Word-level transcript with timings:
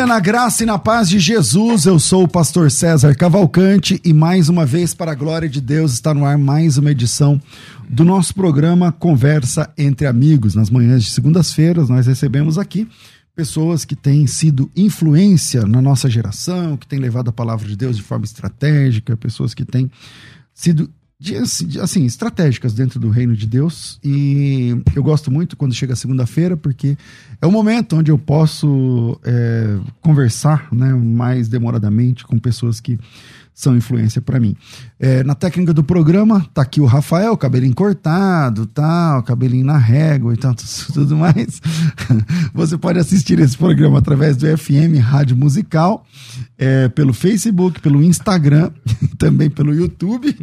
Dia 0.00 0.06
na 0.06 0.18
graça 0.18 0.62
e 0.62 0.66
na 0.66 0.78
paz 0.78 1.10
de 1.10 1.18
Jesus. 1.18 1.84
Eu 1.84 1.98
sou 1.98 2.24
o 2.24 2.28
pastor 2.28 2.70
César 2.70 3.14
Cavalcante 3.14 4.00
e 4.02 4.14
mais 4.14 4.48
uma 4.48 4.64
vez, 4.64 4.94
para 4.94 5.12
a 5.12 5.14
glória 5.14 5.46
de 5.46 5.60
Deus, 5.60 5.92
está 5.92 6.14
no 6.14 6.24
ar 6.24 6.38
mais 6.38 6.78
uma 6.78 6.90
edição 6.90 7.38
do 7.86 8.02
nosso 8.02 8.34
programa 8.34 8.92
Conversa 8.92 9.70
entre 9.76 10.06
Amigos. 10.06 10.54
Nas 10.54 10.70
manhãs 10.70 11.04
de 11.04 11.10
segundas-feiras, 11.10 11.90
nós 11.90 12.06
recebemos 12.06 12.56
aqui 12.56 12.88
pessoas 13.36 13.84
que 13.84 13.94
têm 13.94 14.26
sido 14.26 14.70
influência 14.74 15.66
na 15.66 15.82
nossa 15.82 16.08
geração, 16.08 16.78
que 16.78 16.86
têm 16.86 16.98
levado 16.98 17.28
a 17.28 17.32
palavra 17.32 17.68
de 17.68 17.76
Deus 17.76 17.94
de 17.98 18.02
forma 18.02 18.24
estratégica, 18.24 19.18
pessoas 19.18 19.52
que 19.52 19.66
têm 19.66 19.90
sido 20.54 20.88
de, 21.20 21.36
assim, 21.36 22.06
estratégicas 22.06 22.72
dentro 22.72 22.98
do 22.98 23.10
reino 23.10 23.36
de 23.36 23.46
Deus. 23.46 24.00
E 24.02 24.74
eu 24.96 25.02
gosto 25.02 25.30
muito 25.30 25.54
quando 25.54 25.74
chega 25.74 25.94
segunda-feira, 25.94 26.56
porque 26.56 26.96
é 27.42 27.46
o 27.46 27.52
momento 27.52 27.96
onde 27.96 28.10
eu 28.10 28.18
posso 28.18 29.20
é, 29.22 29.78
conversar 30.00 30.68
né, 30.72 30.94
mais 30.94 31.46
demoradamente 31.46 32.24
com 32.24 32.38
pessoas 32.38 32.80
que 32.80 32.98
são 33.52 33.76
influência 33.76 34.22
para 34.22 34.40
mim. 34.40 34.56
É, 35.02 35.24
na 35.24 35.34
técnica 35.34 35.72
do 35.72 35.82
programa, 35.82 36.46
tá 36.52 36.60
aqui 36.60 36.78
o 36.78 36.84
Rafael, 36.84 37.34
cabelinho 37.34 37.74
cortado, 37.74 38.66
tal, 38.66 39.22
cabelinho 39.22 39.64
na 39.64 39.78
régua 39.78 40.34
e 40.34 40.36
tanto, 40.36 40.62
tudo 40.92 41.16
mais. 41.16 41.58
Você 42.52 42.76
pode 42.76 42.98
assistir 42.98 43.38
esse 43.38 43.56
programa 43.56 43.98
através 43.98 44.36
do 44.36 44.46
FM 44.58 45.00
Rádio 45.00 45.34
Musical, 45.38 46.04
é, 46.58 46.86
pelo 46.90 47.14
Facebook, 47.14 47.80
pelo 47.80 48.02
Instagram, 48.02 48.70
também 49.16 49.48
pelo 49.48 49.74
YouTube. 49.74 50.36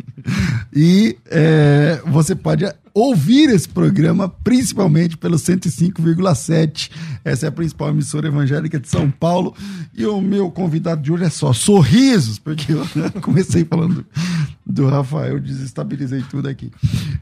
E 0.73 1.15
é, 1.27 2.01
você 2.07 2.33
pode 2.35 2.65
ouvir 2.93 3.51
esse 3.51 3.69
programa, 3.69 4.27
principalmente 4.27 5.17
pelo 5.17 5.37
105,7. 5.37 6.89
Essa 7.23 7.45
é 7.45 7.49
a 7.49 7.51
principal 7.51 7.89
emissora 7.89 8.27
evangélica 8.27 8.79
de 8.79 8.89
São 8.89 9.11
Paulo. 9.11 9.53
E 9.95 10.03
o 10.03 10.19
meu 10.19 10.49
convidado 10.49 11.03
de 11.03 11.11
hoje 11.11 11.25
é 11.25 11.29
só 11.29 11.53
sorrisos, 11.53 12.39
porque 12.39 12.73
eu 12.73 12.83
comecei 13.21 13.63
falando 13.63 14.03
do 14.67 14.87
Rafael, 14.87 15.39
desestabilizei 15.39 16.23
tudo 16.29 16.49
aqui. 16.49 16.71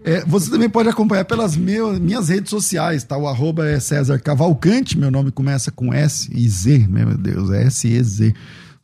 É, 0.03 0.25
você 0.25 0.49
também 0.49 0.69
pode 0.69 0.89
acompanhar 0.89 1.25
pelas 1.25 1.55
meu, 1.55 1.99
minhas 1.99 2.29
redes 2.29 2.49
sociais, 2.49 3.03
tá? 3.03 3.17
O 3.17 3.27
arroba 3.27 3.67
é 3.67 3.79
César 3.79 4.17
Cavalcante, 4.19 4.97
meu 4.97 5.11
nome 5.11 5.31
começa 5.31 5.71
com 5.71 5.93
S 5.93 6.29
e 6.33 6.49
Z, 6.49 6.87
meu 6.89 7.15
Deus, 7.17 7.51
é 7.51 7.63
S 7.63 7.87
e 7.87 8.03
Z 8.03 8.33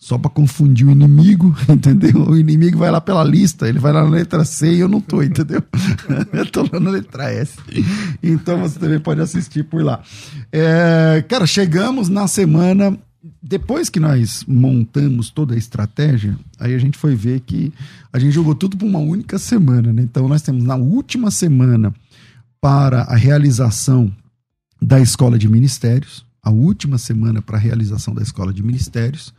só 0.02 0.18
para 0.18 0.32
confundir 0.32 0.88
o 0.88 0.92
inimigo, 0.92 1.56
entendeu? 1.70 2.30
O 2.30 2.36
inimigo 2.36 2.80
vai 2.80 2.90
lá 2.90 3.00
pela 3.00 3.24
lista, 3.24 3.70
ele 3.70 3.78
vai 3.78 3.94
lá 3.94 4.04
na 4.04 4.10
letra 4.10 4.44
C 4.44 4.74
e 4.74 4.80
eu 4.80 4.88
não 4.88 5.00
tô, 5.00 5.22
entendeu? 5.22 5.64
eu 6.34 6.46
tô 6.48 6.64
lá 6.64 6.80
na 6.80 6.90
letra 6.90 7.32
S. 7.32 7.54
Então 8.22 8.60
você 8.60 8.80
também 8.80 9.00
pode 9.00 9.22
assistir 9.22 9.64
por 9.64 9.84
lá. 9.84 10.02
É, 10.52 11.24
cara, 11.28 11.46
chegamos 11.46 12.10
na 12.10 12.28
semana. 12.28 12.98
Depois 13.44 13.90
que 13.90 14.00
nós 14.00 14.46
montamos 14.48 15.32
toda 15.32 15.56
a 15.56 15.58
estratégia, 15.58 16.38
aí 16.60 16.76
a 16.76 16.78
gente 16.78 16.98
foi 16.98 17.16
ver 17.16 17.40
que 17.40 17.74
a 18.14 18.20
gente 18.20 18.34
jogou 18.34 18.54
tudo 18.54 18.78
por 18.78 18.86
uma 18.86 19.00
única 19.00 19.40
semana, 19.40 19.92
né? 19.92 20.04
Então 20.04 20.28
nós 20.28 20.44
temos 20.44 20.64
na 20.64 20.76
última 20.76 21.32
semana 21.32 21.94
para 22.60 23.02
a 23.02 23.16
realização 23.16 24.14
da 24.80 25.00
escola 25.00 25.40
de 25.40 25.50
ministérios, 25.50 26.24
a 26.44 26.52
última 26.52 27.00
semana 27.00 27.42
para 27.42 27.58
a 27.58 27.60
realização 27.60 28.14
da 28.14 28.22
escola 28.22 28.54
de 28.54 28.62
ministérios 28.62 29.34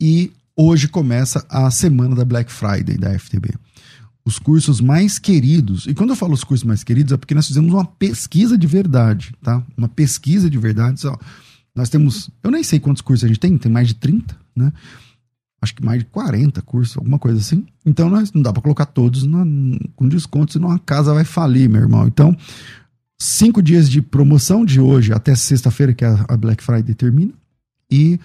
e 0.00 0.30
hoje 0.54 0.88
começa 0.88 1.44
a 1.48 1.70
semana 1.70 2.14
da 2.14 2.24
Black 2.24 2.52
Friday 2.52 2.98
da 2.98 3.18
FTB. 3.18 3.54
Os 4.24 4.38
cursos 4.38 4.80
mais 4.80 5.18
queridos, 5.18 5.86
e 5.86 5.94
quando 5.94 6.10
eu 6.10 6.16
falo 6.16 6.34
os 6.34 6.44
cursos 6.44 6.64
mais 6.64 6.84
queridos 6.84 7.12
é 7.12 7.16
porque 7.16 7.34
nós 7.34 7.46
fizemos 7.46 7.72
uma 7.72 7.84
pesquisa 7.84 8.56
de 8.58 8.66
verdade, 8.66 9.32
tá? 9.42 9.62
Uma 9.76 9.88
pesquisa 9.88 10.48
de 10.50 10.58
verdade. 10.58 11.06
Ó, 11.06 11.16
nós 11.74 11.88
temos, 11.88 12.30
eu 12.42 12.50
nem 12.50 12.62
sei 12.62 12.78
quantos 12.78 13.02
cursos 13.02 13.24
a 13.24 13.28
gente 13.28 13.40
tem, 13.40 13.56
tem 13.56 13.72
mais 13.72 13.88
de 13.88 13.94
30, 13.94 14.36
né? 14.54 14.72
Acho 15.60 15.74
que 15.74 15.84
mais 15.84 16.00
de 16.00 16.06
40 16.06 16.60
cursos, 16.62 16.96
alguma 16.96 17.18
coisa 17.18 17.38
assim. 17.38 17.64
Então 17.86 18.10
nós, 18.10 18.32
não 18.32 18.42
dá 18.42 18.52
para 18.52 18.62
colocar 18.62 18.86
todos 18.86 19.22
na, 19.22 19.44
com 19.94 20.08
desconto, 20.08 20.52
senão 20.52 20.70
a 20.70 20.78
casa 20.78 21.14
vai 21.14 21.24
falir, 21.24 21.68
meu 21.68 21.80
irmão. 21.80 22.06
Então, 22.06 22.36
cinco 23.18 23.62
dias 23.62 23.88
de 23.88 24.02
promoção 24.02 24.64
de 24.64 24.80
hoje 24.80 25.12
até 25.12 25.34
sexta-feira, 25.36 25.94
que 25.94 26.04
a 26.04 26.36
Black 26.36 26.62
Friday 26.62 26.94
termina. 26.94 27.32
E 27.88 28.18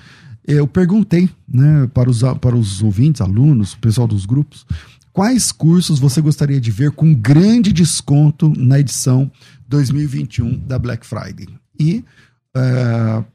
eu 0.48 0.68
perguntei 0.68 1.30
né, 1.48 1.88
para, 1.94 2.10
os, 2.10 2.22
para 2.42 2.56
os 2.56 2.82
ouvintes, 2.82 3.22
alunos, 3.22 3.76
pessoal 3.76 4.08
dos 4.08 4.26
grupos, 4.26 4.66
quais 5.14 5.52
cursos 5.52 6.00
você 6.00 6.22
gostaria 6.22 6.60
de 6.60 6.72
ver 6.72 6.92
com 6.92 7.14
grande 7.14 7.72
desconto 7.72 8.52
na 8.58 8.80
edição 8.80 9.30
2021 9.68 10.58
da 10.60 10.80
Black 10.80 11.06
Friday. 11.06 11.48
E 11.80 12.04
uh, 12.56 13.26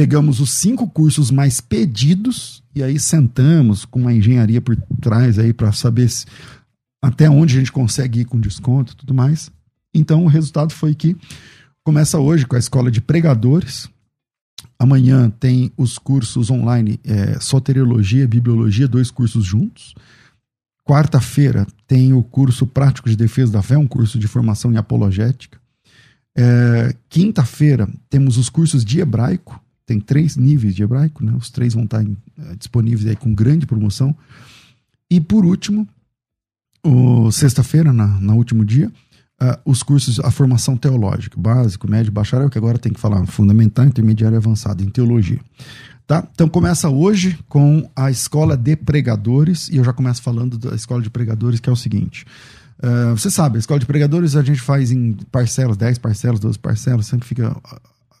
pegamos 0.00 0.40
os 0.40 0.52
cinco 0.52 0.88
cursos 0.88 1.30
mais 1.30 1.60
pedidos 1.60 2.62
e 2.74 2.82
aí 2.82 2.98
sentamos 2.98 3.84
com 3.84 4.00
uma 4.00 4.14
engenharia 4.14 4.58
por 4.58 4.74
trás 4.98 5.38
aí 5.38 5.52
para 5.52 5.72
saber 5.72 6.08
se, 6.08 6.24
até 7.04 7.28
onde 7.28 7.54
a 7.54 7.58
gente 7.58 7.70
consegue 7.70 8.20
ir 8.20 8.24
com 8.24 8.40
desconto 8.40 8.94
e 8.94 8.96
tudo 8.96 9.12
mais. 9.12 9.52
Então 9.92 10.24
o 10.24 10.26
resultado 10.26 10.72
foi 10.72 10.94
que 10.94 11.14
começa 11.84 12.18
hoje 12.18 12.46
com 12.46 12.56
a 12.56 12.58
escola 12.58 12.90
de 12.90 12.98
pregadores, 12.98 13.90
Amanhã 14.78 15.28
tem 15.28 15.70
os 15.76 15.98
cursos 15.98 16.50
online 16.50 16.98
é, 17.04 17.38
Soteriologia 17.38 18.24
e 18.24 18.26
Bibliologia, 18.26 18.88
dois 18.88 19.10
cursos 19.10 19.44
juntos. 19.44 19.94
Quarta-feira 20.82 21.66
tem 21.86 22.14
o 22.14 22.22
curso 22.22 22.66
Prático 22.66 23.10
de 23.10 23.16
Defesa 23.16 23.52
da 23.52 23.60
Fé, 23.62 23.76
um 23.76 23.86
curso 23.86 24.18
de 24.18 24.26
formação 24.26 24.72
em 24.72 24.78
apologética. 24.78 25.60
É, 26.34 26.96
Quinta-feira 27.10 27.86
temos 28.08 28.38
os 28.38 28.48
cursos 28.48 28.82
de 28.82 29.00
hebraico, 29.00 29.62
tem 29.90 29.98
três 29.98 30.36
níveis 30.36 30.72
de 30.72 30.84
hebraico, 30.84 31.24
né? 31.24 31.32
os 31.36 31.50
três 31.50 31.74
vão 31.74 31.82
estar 31.82 32.00
em, 32.00 32.16
é, 32.38 32.54
disponíveis 32.54 33.08
aí 33.08 33.16
com 33.16 33.34
grande 33.34 33.66
promoção. 33.66 34.14
E 35.10 35.20
por 35.20 35.44
último, 35.44 35.88
sexta-feira, 37.32 37.92
na, 37.92 38.06
na 38.20 38.34
último 38.34 38.64
dia, 38.64 38.86
uh, 39.42 39.58
os 39.64 39.82
cursos, 39.82 40.20
a 40.20 40.30
formação 40.30 40.76
teológica, 40.76 41.38
básico, 41.40 41.90
médio, 41.90 42.12
bacharel, 42.12 42.48
que 42.48 42.56
agora 42.56 42.78
tem 42.78 42.92
que 42.92 43.00
falar 43.00 43.26
fundamental, 43.26 43.84
intermediário 43.84 44.36
e 44.36 44.38
avançado 44.38 44.84
em 44.84 44.88
teologia. 44.88 45.40
Tá? 46.06 46.24
Então 46.32 46.48
começa 46.48 46.88
hoje 46.88 47.36
com 47.48 47.90
a 47.96 48.12
escola 48.12 48.56
de 48.56 48.76
pregadores, 48.76 49.68
e 49.70 49.78
eu 49.78 49.84
já 49.84 49.92
começo 49.92 50.22
falando 50.22 50.56
da 50.56 50.76
escola 50.76 51.02
de 51.02 51.10
pregadores, 51.10 51.58
que 51.58 51.68
é 51.68 51.72
o 51.72 51.76
seguinte. 51.76 52.24
Uh, 52.78 53.10
você 53.10 53.28
sabe, 53.28 53.56
a 53.56 53.58
escola 53.58 53.80
de 53.80 53.86
pregadores 53.86 54.36
a 54.36 54.42
gente 54.42 54.60
faz 54.60 54.92
em 54.92 55.14
parcelas, 55.32 55.76
10 55.76 55.98
parcelas, 55.98 56.38
12 56.38 56.60
parcelas, 56.60 57.06
sempre 57.06 57.26
fica 57.26 57.56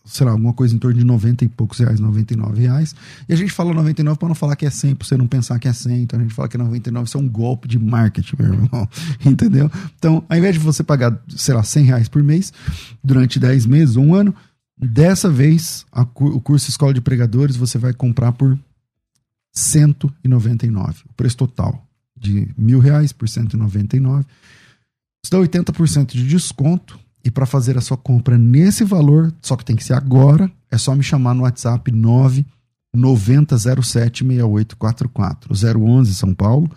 sei 0.04 0.24
lá, 0.26 0.32
alguma 0.32 0.52
coisa 0.52 0.74
em 0.74 0.78
torno 0.78 0.98
de 0.98 1.04
90 1.04 1.44
e 1.44 1.48
poucos 1.48 1.78
reais, 1.78 2.00
99 2.00 2.60
reais. 2.60 2.94
E 3.28 3.32
a 3.32 3.36
gente 3.36 3.52
fala 3.52 3.72
99 3.72 4.18
para 4.18 4.28
não 4.28 4.34
falar 4.34 4.56
que 4.56 4.66
é 4.66 4.70
100, 4.70 4.94
para 4.94 5.06
você 5.06 5.16
não 5.16 5.26
pensar 5.26 5.58
que 5.58 5.68
é 5.68 5.72
100. 5.72 6.02
Então 6.02 6.18
a 6.18 6.22
gente 6.22 6.34
fala 6.34 6.48
que 6.48 6.56
é 6.56 6.58
99, 6.58 7.06
isso 7.06 7.18
é 7.18 7.20
um 7.20 7.28
golpe 7.28 7.68
de 7.68 7.78
marketing, 7.78 8.36
meu 8.38 8.54
irmão. 8.54 8.88
Entendeu? 9.24 9.70
Então, 9.98 10.24
ao 10.28 10.36
invés 10.36 10.54
de 10.54 10.60
você 10.60 10.82
pagar, 10.82 11.20
sei 11.28 11.54
lá, 11.54 11.62
100 11.62 11.84
reais 11.84 12.08
por 12.08 12.22
mês, 12.22 12.52
durante 13.04 13.38
10 13.38 13.66
meses, 13.66 13.96
um 13.96 14.14
ano, 14.14 14.34
dessa 14.76 15.28
vez, 15.28 15.84
a, 15.92 16.02
o 16.02 16.40
curso 16.40 16.70
Escola 16.70 16.94
de 16.94 17.00
Pregadores 17.00 17.56
você 17.56 17.78
vai 17.78 17.92
comprar 17.92 18.32
por 18.32 18.58
199, 19.52 21.02
o 21.08 21.14
preço 21.14 21.36
total 21.36 21.84
de 22.16 22.48
mil 22.56 22.80
reais 22.80 23.12
por 23.12 23.28
199. 23.28 24.24
Isso 25.22 25.30
dá 25.30 25.38
80% 25.38 26.12
de 26.12 26.26
desconto 26.26 26.98
e 27.24 27.30
para 27.30 27.46
fazer 27.46 27.78
a 27.78 27.80
sua 27.80 27.96
compra 27.96 28.36
nesse 28.38 28.84
valor, 28.84 29.32
só 29.42 29.56
que 29.56 29.64
tem 29.64 29.76
que 29.76 29.84
ser 29.84 29.94
agora, 29.94 30.50
é 30.70 30.78
só 30.78 30.94
me 30.94 31.02
chamar 31.02 31.34
no 31.34 31.42
WhatsApp 31.42 31.90
990076844. 32.94 35.76
011 35.76 36.14
São 36.14 36.32
Paulo, 36.34 36.70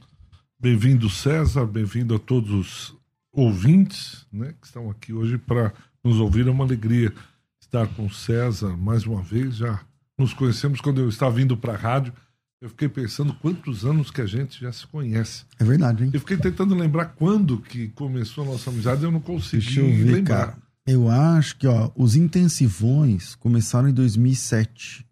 Bem-vindo, 0.59 1.07
César. 1.07 1.68
Bem-vindo 1.68 2.15
a 2.15 2.19
todos 2.19 2.51
os 2.51 2.95
ouvintes 3.31 4.25
né, 4.33 4.56
que 4.59 4.65
estão 4.65 4.89
aqui 4.89 5.13
hoje 5.13 5.38
para 5.38 5.71
nos 6.04 6.18
ouvir. 6.18 6.48
É 6.48 6.50
uma 6.50 6.63
alegria 6.63 7.13
estar 7.62 7.86
com 7.89 8.07
o 8.07 8.09
César 8.12 8.75
mais 8.75 9.06
uma 9.06 9.21
vez. 9.21 9.57
Já 9.57 9.80
nos 10.18 10.33
conhecemos 10.33 10.81
quando 10.81 11.00
eu 11.00 11.09
estava 11.09 11.36
vindo 11.36 11.56
para 11.56 11.74
a 11.74 11.77
rádio. 11.77 12.12
Eu 12.59 12.69
fiquei 12.69 12.89
pensando 12.89 13.36
quantos 13.36 13.86
anos 13.86 14.09
que 14.09 14.19
a 14.19 14.25
gente 14.25 14.59
já 14.59 14.71
se 14.71 14.88
conhece. 14.88 15.45
É 15.59 15.63
verdade, 15.63 16.04
hein? 16.04 16.09
Eu 16.12 16.19
fiquei 16.19 16.38
tentando 16.38 16.74
lembrar 16.74 17.06
quando 17.06 17.62
que 17.62 17.89
começou 17.89 18.44
a 18.44 18.48
nossa 18.48 18.71
amizade, 18.71 19.03
eu 19.03 19.12
não 19.12 19.21
consegui 19.21 19.63
Deixa 19.63 19.81
eu 19.81 19.86
ver, 19.86 20.12
lembrar. 20.12 20.48
Cara. 20.48 20.57
Eu 20.88 21.07
acho 21.07 21.56
que 21.57 21.68
ó, 21.68 21.92
os 21.95 22.15
intensivões 22.15 23.36
começaram 23.36 23.89
em 23.89 23.94
2007. 23.94 25.06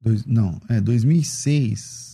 Dois, 0.00 0.24
não, 0.24 0.58
é 0.66 0.80
2006. 0.80 2.05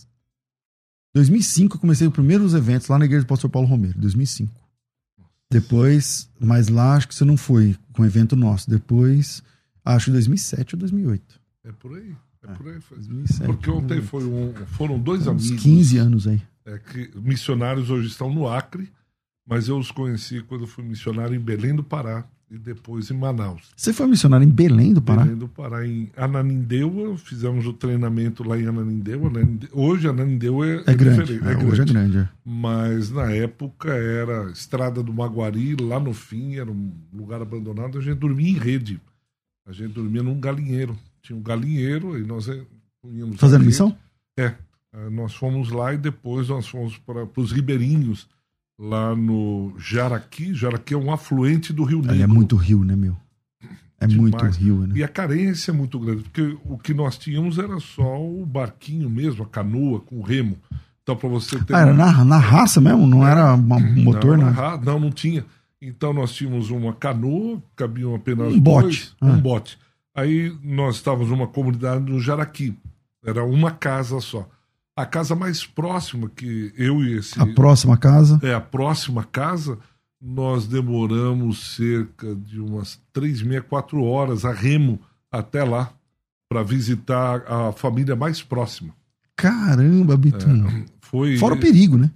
2005 1.13 1.75
eu 1.75 1.79
comecei 1.79 2.07
os 2.07 2.13
primeiros 2.13 2.53
eventos 2.53 2.87
lá 2.87 2.97
na 2.97 3.05
igreja 3.05 3.23
do 3.23 3.27
pastor 3.27 3.49
Paulo 3.49 3.67
Romero, 3.67 3.99
2005. 3.99 4.51
Depois, 5.51 6.29
mas 6.39 6.67
lá 6.67 6.95
acho 6.95 7.07
que 7.07 7.13
você 7.13 7.23
não 7.23 7.37
foi 7.37 7.75
com 7.93 8.01
um 8.01 8.05
evento 8.05 8.35
nosso. 8.35 8.67
Depois, 8.67 9.43
acho 9.85 10.09
2007 10.11 10.75
ou 10.75 10.79
2008. 10.79 11.39
É 11.65 11.71
por 11.71 11.95
aí. 11.95 12.15
É, 12.41 12.51
é 12.51 12.53
por 12.55 12.67
aí. 12.67 12.81
Foi. 12.81 12.97
2007, 12.97 13.45
Porque 13.45 13.69
ontem 13.69 14.01
foi 14.01 14.23
um, 14.25 14.53
foram 14.67 14.99
dois 14.99 15.27
amigos. 15.27 15.61
15 15.61 15.97
anos 15.97 16.27
aí. 16.27 16.41
É, 16.65 16.79
que 16.79 17.11
missionários 17.15 17.91
hoje 17.91 18.07
estão 18.07 18.33
no 18.33 18.47
Acre, 18.47 18.91
mas 19.45 19.67
eu 19.67 19.77
os 19.77 19.91
conheci 19.91 20.41
quando 20.41 20.65
fui 20.65 20.83
missionário 20.83 21.35
em 21.35 21.39
Belém 21.39 21.75
do 21.75 21.83
Pará 21.83 22.27
e 22.53 22.57
depois 22.59 23.09
em 23.09 23.15
Manaus. 23.15 23.71
Você 23.75 23.91
foi 23.91 24.05
missionário 24.05 24.45
em 24.45 24.49
Belém 24.49 24.93
do 24.93 25.01
Pará? 25.01 25.23
Belém 25.23 25.37
do 25.37 25.47
Pará, 25.47 25.87
em 25.87 26.11
Ananindeua, 26.15 27.17
fizemos 27.17 27.65
o 27.65 27.73
treinamento 27.73 28.47
lá 28.47 28.59
em 28.59 28.67
Ananindeua. 28.67 29.31
Hoje 29.71 30.07
Ananindeua 30.07 30.67
é, 30.67 30.75
é, 30.75 30.83
é 30.85 30.93
grande, 30.93 31.33
é, 31.33 31.51
é, 31.51 31.65
hoje 31.65 31.81
é 31.81 31.85
grande. 31.85 32.17
É. 32.19 32.29
Mas 32.45 33.09
na 33.09 33.31
época 33.31 33.91
era 33.91 34.51
Estrada 34.51 35.01
do 35.01 35.11
Maguari, 35.11 35.75
lá 35.75 35.99
no 35.99 36.13
fim, 36.13 36.57
era 36.57 36.71
um 36.71 36.91
lugar 37.11 37.41
abandonado, 37.41 37.97
a 37.97 38.01
gente 38.01 38.19
dormia 38.19 38.51
em 38.51 38.57
rede. 38.57 39.01
A 39.65 39.71
gente 39.71 39.93
dormia 39.93 40.21
num 40.21 40.39
galinheiro. 40.39 40.95
Tinha 41.23 41.37
um 41.37 41.41
galinheiro 41.41 42.19
e 42.19 42.23
nós 42.23 42.47
íamos... 43.03 43.37
Fazendo 43.37 43.65
missão? 43.65 43.97
É, 44.37 44.53
nós 45.09 45.33
fomos 45.33 45.71
lá 45.71 45.91
e 45.91 45.97
depois 45.97 46.49
nós 46.49 46.67
fomos 46.67 46.97
para 46.99 47.27
os 47.35 47.51
ribeirinhos, 47.51 48.27
lá 48.77 49.15
no 49.15 49.73
Jaraqui. 49.77 50.53
Jaraqui 50.53 50.93
é 50.93 50.97
um 50.97 51.11
afluente 51.11 51.71
do 51.71 51.83
Rio 51.83 52.01
Negro. 52.01 52.21
é 52.21 52.27
muito 52.27 52.55
rio, 52.55 52.83
né, 52.83 52.95
meu? 52.95 53.15
É 53.99 54.07
Demais. 54.07 54.31
muito 54.31 54.45
rio, 54.45 54.87
né? 54.87 54.93
E 54.97 55.03
a 55.03 55.07
carência 55.07 55.71
é 55.71 55.73
muito 55.73 55.97
grande, 55.97 56.23
porque 56.23 56.57
o 56.65 56.77
que 56.77 56.93
nós 56.93 57.17
tínhamos 57.17 57.57
era 57.57 57.79
só 57.79 58.21
o 58.21 58.45
barquinho 58.45 59.09
mesmo, 59.09 59.43
a 59.43 59.47
canoa 59.47 60.01
com 60.01 60.17
o 60.17 60.21
remo. 60.21 60.57
Então, 61.01 61.15
para 61.15 61.29
você 61.29 61.57
ter. 61.63 61.73
Ah, 61.73 61.81
era 61.81 61.93
na, 61.93 62.23
na 62.25 62.37
raça 62.37 62.81
mesmo? 62.81 63.07
Não 63.07 63.25
era 63.25 63.53
uma, 63.55 63.77
um 63.77 64.03
motor, 64.03 64.37
não, 64.37 64.45
né? 64.45 64.51
Ra... 64.51 64.77
Não, 64.77 64.99
não 64.99 65.11
tinha. 65.11 65.45
Então, 65.81 66.13
nós 66.13 66.33
tínhamos 66.33 66.69
uma 66.69 66.93
canoa, 66.93 67.61
cabiam 67.75 68.15
apenas 68.15 68.53
um 68.53 68.59
dois, 68.59 68.61
bote. 68.61 69.15
Um 69.21 69.33
ah. 69.33 69.37
bote. 69.37 69.77
Aí, 70.15 70.55
nós 70.63 70.95
estávamos 70.95 71.29
numa 71.29 71.47
comunidade 71.47 72.03
no 72.09 72.19
Jaraqui. 72.19 72.77
Era 73.25 73.43
uma 73.43 73.71
casa 73.71 74.19
só. 74.19 74.47
A 74.95 75.05
casa 75.05 75.35
mais 75.35 75.65
próxima 75.65 76.29
que 76.29 76.71
eu 76.77 77.03
e 77.03 77.17
esse. 77.17 77.39
A 77.41 77.47
próxima 77.47 77.97
casa? 77.97 78.39
É, 78.43 78.53
a 78.53 78.61
próxima 78.61 79.23
casa, 79.23 79.79
nós 80.21 80.67
demoramos 80.67 81.75
cerca 81.75 82.35
de 82.35 82.59
umas 82.59 83.01
três, 83.11 83.41
meia, 83.41 83.61
quatro 83.61 84.03
horas 84.03 84.45
a 84.45 84.51
remo 84.51 84.99
até 85.31 85.63
lá, 85.63 85.91
para 86.47 86.61
visitar 86.61 87.43
a 87.47 87.71
família 87.71 88.15
mais 88.15 88.43
próxima. 88.43 88.93
Caramba, 89.35 90.15
Bitum. 90.15 90.67
É, 90.67 90.85
foi... 91.01 91.37
Fora 91.37 91.55
o 91.55 91.59
perigo, 91.59 91.97
né? 91.97 92.11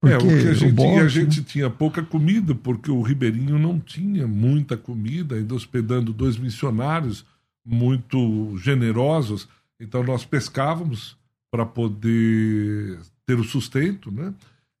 Porque 0.00 0.14
é, 0.14 0.18
o 0.18 0.20
que 0.20 0.48
a 0.48 0.54
gente, 0.54 0.72
bote, 0.72 0.98
a 0.98 1.08
gente 1.08 1.40
né? 1.40 1.46
tinha 1.46 1.70
pouca 1.70 2.02
comida, 2.02 2.54
porque 2.56 2.90
o 2.90 3.02
Ribeirinho 3.02 3.56
não 3.56 3.78
tinha 3.78 4.26
muita 4.26 4.76
comida, 4.76 5.36
ainda 5.36 5.54
hospedando 5.54 6.12
dois 6.12 6.36
missionários 6.36 7.24
muito 7.64 8.56
generosos. 8.56 9.48
Então 9.78 10.02
nós 10.02 10.24
pescávamos 10.24 11.16
para 11.52 11.66
poder 11.66 12.98
ter 13.26 13.38
o 13.38 13.44
sustento, 13.44 14.10
né? 14.10 14.32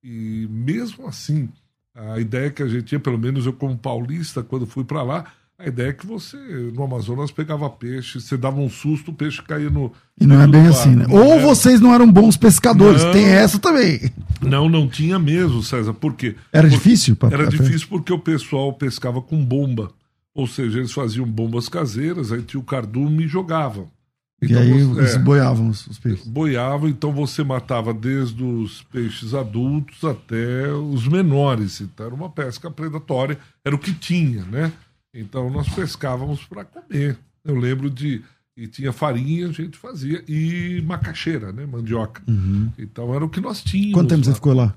E 0.02 0.48
mesmo 0.50 1.06
assim, 1.06 1.50
a 1.94 2.18
ideia 2.18 2.50
que 2.50 2.62
a 2.62 2.66
gente 2.66 2.84
tinha, 2.84 2.98
pelo 2.98 3.18
menos 3.18 3.44
eu 3.44 3.52
como 3.52 3.76
paulista, 3.76 4.42
quando 4.42 4.66
fui 4.66 4.82
para 4.82 5.02
lá, 5.02 5.26
a 5.58 5.68
ideia 5.68 5.90
é 5.90 5.92
que 5.92 6.06
você, 6.06 6.36
no 6.74 6.82
Amazonas, 6.82 7.30
pegava 7.30 7.68
peixe, 7.68 8.20
você 8.20 8.38
dava 8.38 8.58
um 8.58 8.70
susto, 8.70 9.10
o 9.10 9.14
peixe 9.14 9.42
caía 9.42 9.68
no. 9.68 9.92
E 10.18 10.26
não 10.26 10.40
é 10.40 10.46
bem 10.46 10.66
assim, 10.66 10.96
né? 10.96 11.06
Ou 11.10 11.34
era... 11.34 11.42
vocês 11.42 11.78
não 11.78 11.94
eram 11.94 12.10
bons 12.10 12.38
pescadores, 12.38 13.04
não, 13.04 13.12
tem 13.12 13.26
essa 13.26 13.58
também. 13.58 14.10
Não, 14.40 14.66
não 14.66 14.88
tinha 14.88 15.18
mesmo, 15.18 15.62
César. 15.62 15.92
Por 15.92 16.14
quê? 16.14 16.36
Era 16.50 16.66
porque, 16.66 16.76
difícil? 16.82 17.14
Pra, 17.14 17.28
era 17.28 17.46
difícil 17.46 17.86
porque 17.88 18.12
o 18.12 18.18
pessoal 18.18 18.72
pescava 18.72 19.20
com 19.20 19.44
bomba. 19.44 19.92
Ou 20.34 20.46
seja, 20.46 20.78
eles 20.78 20.92
faziam 20.92 21.26
bombas 21.26 21.68
caseiras, 21.68 22.32
aí 22.32 22.40
tinha 22.40 22.58
o 22.58 22.64
cardume 22.64 23.24
e 23.24 23.28
jogavam. 23.28 23.90
Então, 24.42 24.64
e 24.64 24.72
aí 24.72 24.82
você, 24.82 25.16
é, 25.16 25.18
boiavam 25.20 25.68
os, 25.68 25.86
os 25.86 25.98
peixes. 26.00 26.26
Boiavam, 26.26 26.88
então 26.88 27.12
você 27.12 27.44
matava 27.44 27.94
desde 27.94 28.42
os 28.42 28.82
peixes 28.82 29.34
adultos 29.34 30.02
até 30.02 30.72
os 30.72 31.06
menores. 31.06 31.80
Então 31.80 32.06
era 32.06 32.14
uma 32.14 32.28
pesca 32.28 32.68
predatória, 32.68 33.38
era 33.64 33.74
o 33.74 33.78
que 33.78 33.94
tinha, 33.94 34.44
né? 34.44 34.72
Então 35.14 35.48
nós 35.48 35.68
pescávamos 35.68 36.44
para 36.44 36.64
comer. 36.64 37.16
Eu 37.44 37.54
lembro 37.56 37.88
de. 37.88 38.22
E 38.56 38.66
tinha 38.66 38.92
farinha, 38.92 39.48
a 39.48 39.52
gente 39.52 39.78
fazia. 39.78 40.24
E 40.28 40.82
macaxeira, 40.82 41.52
né? 41.52 41.64
Mandioca. 41.64 42.22
Uhum. 42.26 42.70
Então 42.76 43.14
era 43.14 43.24
o 43.24 43.28
que 43.28 43.40
nós 43.40 43.62
tínhamos. 43.62 43.94
Quanto 43.94 44.08
tempo 44.08 44.20
lá. 44.20 44.24
você 44.24 44.34
ficou 44.34 44.54
lá? 44.54 44.74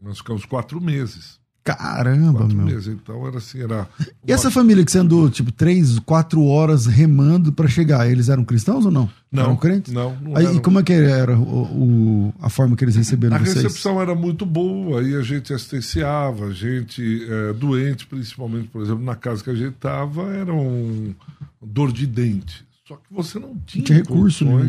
Nós 0.00 0.18
ficamos 0.18 0.44
quatro 0.46 0.80
meses. 0.80 1.37
Caramba, 1.76 2.38
quatro 2.38 2.56
meu. 2.56 2.66
meses. 2.66 2.86
Então 2.86 3.26
era 3.26 3.36
assim, 3.36 3.62
era. 3.62 3.74
Uma... 3.74 3.88
E 4.26 4.32
essa 4.32 4.50
família 4.50 4.82
que 4.82 4.90
você 4.90 4.98
andou, 4.98 5.28
tipo, 5.28 5.52
três, 5.52 5.98
quatro 5.98 6.42
horas 6.44 6.86
remando 6.86 7.52
para 7.52 7.68
chegar, 7.68 8.10
eles 8.10 8.30
eram 8.30 8.42
cristãos 8.42 8.86
ou 8.86 8.90
não? 8.90 9.10
Não. 9.30 9.42
Eram 9.42 9.56
crentes? 9.56 9.92
Não. 9.92 10.16
não 10.16 10.34
aí, 10.34 10.46
eram... 10.46 10.56
E 10.56 10.60
como 10.60 10.78
é 10.78 10.82
que 10.82 10.92
era 10.94 11.36
o, 11.36 11.42
o, 11.42 12.34
a 12.40 12.48
forma 12.48 12.74
que 12.74 12.84
eles 12.84 12.96
receberam 12.96 13.36
a 13.36 13.38
vocês? 13.38 13.58
A 13.58 13.62
recepção 13.62 14.00
era 14.00 14.14
muito 14.14 14.46
boa, 14.46 15.00
aí 15.00 15.14
a 15.14 15.20
gente 15.20 15.52
assistenciava, 15.52 16.46
a 16.46 16.52
gente, 16.54 17.26
é, 17.28 17.52
doente, 17.52 18.06
principalmente, 18.06 18.68
por 18.68 18.80
exemplo, 18.80 19.04
na 19.04 19.14
casa 19.14 19.44
que 19.44 19.50
a 19.50 19.54
gente 19.54 19.74
estava, 19.74 20.32
era 20.32 20.54
um 20.54 21.14
dor 21.60 21.92
de 21.92 22.06
dente. 22.06 22.64
Só 22.86 22.96
que 22.96 23.12
você 23.12 23.38
não 23.38 23.54
tinha, 23.66 23.84
tinha 23.84 23.98
recurso. 23.98 24.46
Né? 24.46 24.66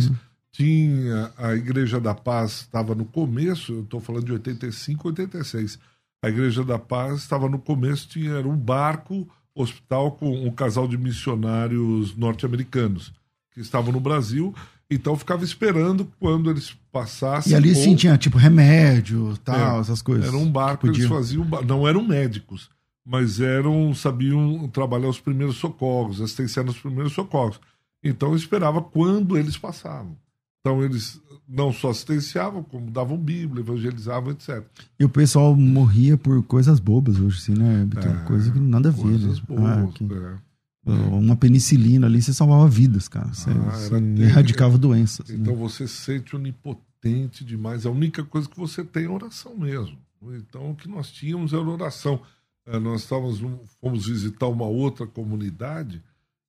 Tinha 0.52 1.32
a 1.38 1.56
Igreja 1.56 2.02
da 2.02 2.14
Paz, 2.14 2.62
estava 2.62 2.94
no 2.94 3.06
começo, 3.06 3.72
eu 3.72 3.82
estou 3.84 4.02
falando 4.02 4.26
de 4.26 4.34
85, 4.34 5.08
86 5.08 5.80
a 6.22 6.30
Igreja 6.30 6.64
da 6.64 6.78
Paz 6.78 7.20
estava 7.20 7.48
no 7.48 7.60
começo, 7.60 8.08
tinha 8.10 8.34
era 8.34 8.48
um 8.48 8.58
barco 8.58 9.28
hospital 9.56 10.12
com 10.14 10.32
um 10.46 10.52
casal 10.52 10.88
de 10.88 10.98
missionários 10.98 12.16
norte-americanos 12.16 13.14
que 13.52 13.60
estavam 13.60 13.92
no 13.92 14.00
Brasil, 14.00 14.54
então 14.90 15.16
ficava 15.16 15.44
esperando 15.44 16.10
quando 16.20 16.50
eles 16.50 16.76
passassem. 16.92 17.54
E 17.54 17.56
ali 17.56 17.76
sim 17.76 17.96
tinha 17.96 18.18
tipo 18.18 18.38
remédio, 18.38 19.38
tal, 19.44 19.78
é, 19.78 19.82
essas 19.82 20.02
coisas. 20.02 20.28
Era 20.28 20.38
um 20.38 20.50
barco, 20.50 20.88
eles 20.88 21.06
faziam, 21.06 21.46
não 21.66 21.88
eram 21.88 22.04
médicos, 22.04 22.70
mas 23.06 23.40
eram 23.40 23.94
sabiam 23.94 24.68
trabalhar 24.70 25.10
os 25.10 25.20
primeiros 25.20 25.58
socorros, 25.58 26.22
assistenciar 26.22 26.66
nos 26.66 26.78
primeiros 26.78 27.14
socorros. 27.14 27.60
Então 28.04 28.30
eu 28.30 28.36
esperava 28.36 28.82
quando 28.82 29.38
eles 29.38 29.58
passavam. 29.58 30.18
Então 30.60 30.84
eles 30.84 31.22
não 31.48 31.74
só 31.74 31.90
assistenciavam, 31.90 32.64
como 32.64 32.92
davam 32.92 33.18
Bíblia, 33.18 33.62
evangelizavam, 33.62 34.32
etc. 34.32 34.64
E 35.00 35.06
o 35.06 35.10
pessoal 35.10 35.56
morria 35.56 36.18
por 36.18 36.44
coisas 36.44 36.80
bobas 36.80 37.20
hoje, 37.20 37.38
assim, 37.38 37.54
né? 37.54 37.88
É, 37.98 38.28
coisa 38.28 38.52
que 38.52 38.60
nada 38.60 38.90
a 38.90 38.92
ver, 38.92 39.02
coisas 39.02 39.40
né? 39.40 39.46
Bobas, 39.48 39.94
ah, 40.02 40.40
é. 40.86 40.92
Uma 40.92 41.36
penicilina 41.36 42.08
ali, 42.08 42.22
você 42.22 42.34
salvava 42.34 42.68
vidas, 42.68 43.08
cara. 43.08 43.28
Você, 43.34 43.50
ah, 43.50 43.54
você 43.54 43.96
erradicava 44.22 44.78
doenças. 44.78 45.30
Né? 45.30 45.36
Então 45.40 45.54
né? 45.54 45.60
você 45.60 45.88
se 45.88 45.96
sente 45.96 46.36
onipotente 46.36 47.44
demais. 47.44 47.86
A 47.86 47.90
única 47.90 48.24
coisa 48.24 48.48
que 48.48 48.58
você 48.58 48.84
tem 48.84 49.06
é 49.06 49.10
oração 49.10 49.56
mesmo. 49.58 49.98
Então 50.34 50.72
o 50.72 50.76
que 50.76 50.88
nós 50.88 51.12
tínhamos 51.12 51.54
era 51.54 51.64
oração. 51.64 52.22
É, 52.66 52.78
nós 52.80 53.02
estávamos, 53.02 53.42
fomos 53.82 54.08
visitar 54.08 54.48
uma 54.48 54.66
outra 54.66 55.08
comunidade 55.08 56.02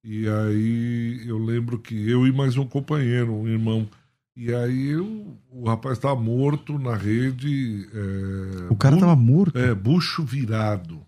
e 0.02 0.26
aí 0.26 1.22
eu 1.26 1.36
lembro 1.36 1.78
que 1.78 1.94
eu 2.08 2.26
e 2.26 2.32
mais 2.32 2.56
um 2.56 2.66
companheiro, 2.66 3.34
um 3.34 3.46
irmão, 3.46 3.86
e 4.36 4.54
aí 4.54 4.88
eu, 4.88 5.36
o 5.50 5.68
rapaz 5.68 5.98
estava 5.98 6.18
morto 6.18 6.78
na 6.78 6.94
rede. 6.94 7.88
É, 7.92 8.72
o 8.72 8.76
cara 8.76 8.94
estava 8.94 9.16
morto? 9.16 9.58
É, 9.58 9.74
bucho 9.74 10.22
virado. 10.22 11.00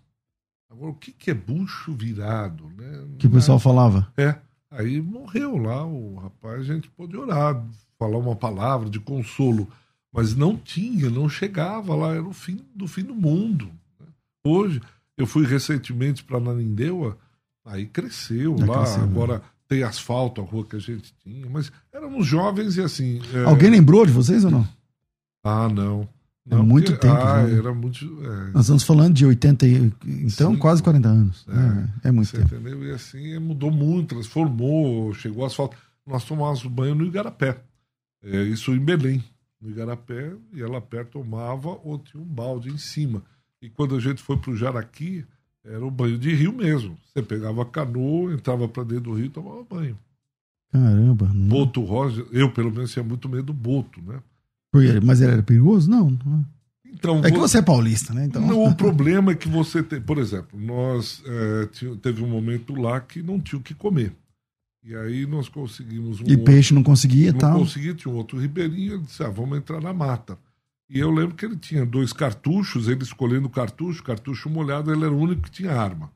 Agora, 0.69 0.91
o 0.91 0.95
que, 0.95 1.11
que 1.11 1.31
é 1.31 1.33
bucho 1.33 1.93
virado? 1.93 2.69
Né? 2.77 3.05
Que 3.17 3.27
o 3.27 3.29
pessoal 3.29 3.59
falava? 3.59 4.11
É. 4.17 4.35
Aí 4.69 4.99
morreu 5.01 5.57
lá 5.57 5.85
o 5.85 6.15
rapaz, 6.15 6.61
a 6.61 6.73
gente 6.73 6.89
pôde 6.89 7.15
orar, 7.15 7.63
falar 7.97 8.17
uma 8.17 8.35
palavra 8.35 8.89
de 8.89 8.99
consolo. 8.99 9.67
Mas 10.11 10.35
não 10.35 10.55
tinha, 10.57 11.09
não 11.09 11.29
chegava 11.29 11.95
lá, 11.95 12.13
era 12.13 12.23
o 12.23 12.33
fim 12.33 12.59
do 12.75 12.87
fim 12.87 13.03
do 13.03 13.15
mundo. 13.15 13.65
Né? 13.99 14.07
Hoje, 14.45 14.81
eu 15.17 15.25
fui 15.25 15.45
recentemente 15.45 16.23
para 16.23 16.39
Nanindeua, 16.39 17.17
aí 17.65 17.85
cresceu 17.85 18.55
Já 18.57 18.65
lá, 18.65 18.77
cresceu, 18.79 19.01
né? 19.01 19.03
agora 19.05 19.37
né? 19.37 19.41
Tem 19.67 19.83
asfalto 19.83 20.41
a 20.41 20.43
rua 20.43 20.65
que 20.65 20.75
a 20.75 20.79
gente 20.79 21.13
tinha, 21.23 21.49
mas 21.49 21.71
éramos 21.91 22.25
jovens 22.27 22.77
e 22.77 22.81
assim. 22.81 23.21
É... 23.33 23.43
Alguém 23.43 23.69
lembrou 23.69 24.05
de 24.05 24.11
vocês 24.11 24.43
ou 24.43 24.51
não? 24.51 24.67
Ah, 25.43 25.67
não. 25.69 26.07
É 26.49 26.55
não, 26.55 26.63
muito 26.63 26.91
porque, 26.91 27.07
tempo. 27.07 27.21
Ah, 27.21 27.43
né? 27.43 27.57
era 27.57 27.73
muito. 27.73 28.05
É... 28.25 28.51
Nós 28.51 28.63
estamos 28.65 28.83
falando 28.83 29.13
de 29.13 29.25
80, 29.25 29.65
então 30.05 30.53
Sim, 30.53 30.59
quase 30.59 30.83
40 30.83 31.07
anos. 31.07 31.45
É, 31.47 32.07
é, 32.07 32.09
é 32.09 32.11
muito 32.11 32.31
tempo. 32.31 32.53
Entendeu? 32.53 32.83
E 32.83 32.91
assim 32.91 33.39
mudou 33.39 33.71
muito, 33.71 34.15
transformou, 34.15 35.13
chegou 35.13 35.45
asfalto. 35.45 35.77
Nós 36.05 36.25
tomávamos 36.25 36.65
banho 36.65 36.95
no 36.95 37.05
Igarapé. 37.05 37.57
É, 38.21 38.43
isso 38.43 38.71
em 38.73 38.79
Belém. 38.79 39.23
No 39.61 39.69
Igarapé, 39.69 40.33
e 40.53 40.61
ela 40.61 40.81
perto 40.81 41.19
tomava 41.19 41.69
ou 41.83 41.97
tinha 41.97 42.21
um 42.21 42.25
balde 42.25 42.69
em 42.69 42.77
cima. 42.77 43.23
E 43.61 43.69
quando 43.69 43.95
a 43.95 43.99
gente 43.99 44.21
foi 44.21 44.35
para 44.35 44.51
o 44.51 44.57
Jaraqui, 44.57 45.25
era 45.65 45.85
o 45.85 45.91
banho 45.91 46.17
de 46.17 46.33
rio 46.33 46.53
mesmo. 46.53 46.97
Você 47.05 47.21
pegava 47.21 47.61
a 47.61 47.65
canoa, 47.65 48.33
entrava 48.33 48.67
para 48.67 48.83
dentro 48.83 49.05
do 49.05 49.13
rio 49.13 49.25
e 49.25 49.29
tomava 49.29 49.63
banho. 49.63 49.97
Caramba. 50.71 51.31
Não... 51.33 51.47
Boto 51.47 51.81
rosa, 51.83 52.25
eu 52.31 52.51
pelo 52.51 52.71
menos 52.71 52.91
tinha 52.91 53.03
muito 53.03 53.29
medo 53.29 53.43
do 53.43 53.53
boto, 53.53 54.01
né? 54.01 54.19
Mas 55.03 55.21
ele 55.21 55.31
era 55.31 55.43
perigoso? 55.43 55.89
Não. 55.89 56.09
não. 56.25 56.45
Então, 56.85 57.23
é 57.23 57.31
que 57.31 57.37
você 57.37 57.59
é 57.59 57.61
paulista, 57.61 58.13
né? 58.13 58.25
Então... 58.25 58.41
Não, 58.45 58.63
o 58.63 58.73
problema 58.75 59.31
é 59.31 59.35
que 59.35 59.47
você 59.47 59.83
tem. 59.83 60.01
Por 60.01 60.17
exemplo, 60.17 60.59
nós 60.59 61.23
é, 61.25 61.69
teve 62.01 62.23
um 62.23 62.27
momento 62.27 62.73
lá 62.73 62.99
que 62.99 63.21
não 63.21 63.39
tinha 63.39 63.59
o 63.59 63.63
que 63.63 63.73
comer. 63.73 64.13
E 64.83 64.95
aí 64.95 65.25
nós 65.25 65.47
conseguimos 65.47 66.19
um. 66.19 66.25
E 66.25 66.31
outro, 66.31 66.43
peixe 66.43 66.73
não 66.73 66.83
conseguia 66.83 67.31
não 67.31 67.39
tal? 67.39 67.53
Não 67.53 67.59
conseguia, 67.59 67.93
tinha 67.93 68.13
um 68.13 68.17
outro 68.17 68.37
ribeirinho, 68.37 68.95
ele 68.95 69.03
disse: 69.03 69.23
ah, 69.23 69.29
vamos 69.29 69.57
entrar 69.57 69.79
na 69.79 69.93
mata. 69.93 70.37
E 70.89 70.99
eu 70.99 71.09
lembro 71.09 71.35
que 71.35 71.45
ele 71.45 71.57
tinha 71.57 71.85
dois 71.85 72.13
cartuchos, 72.13 72.87
ele 72.87 73.03
escolhendo 73.03 73.47
o 73.47 73.49
cartucho, 73.49 74.03
cartucho 74.03 74.49
molhado, 74.49 74.91
ele 74.91 75.05
era 75.05 75.13
o 75.13 75.19
único 75.19 75.43
que 75.43 75.51
tinha 75.51 75.71
arma. 75.71 76.11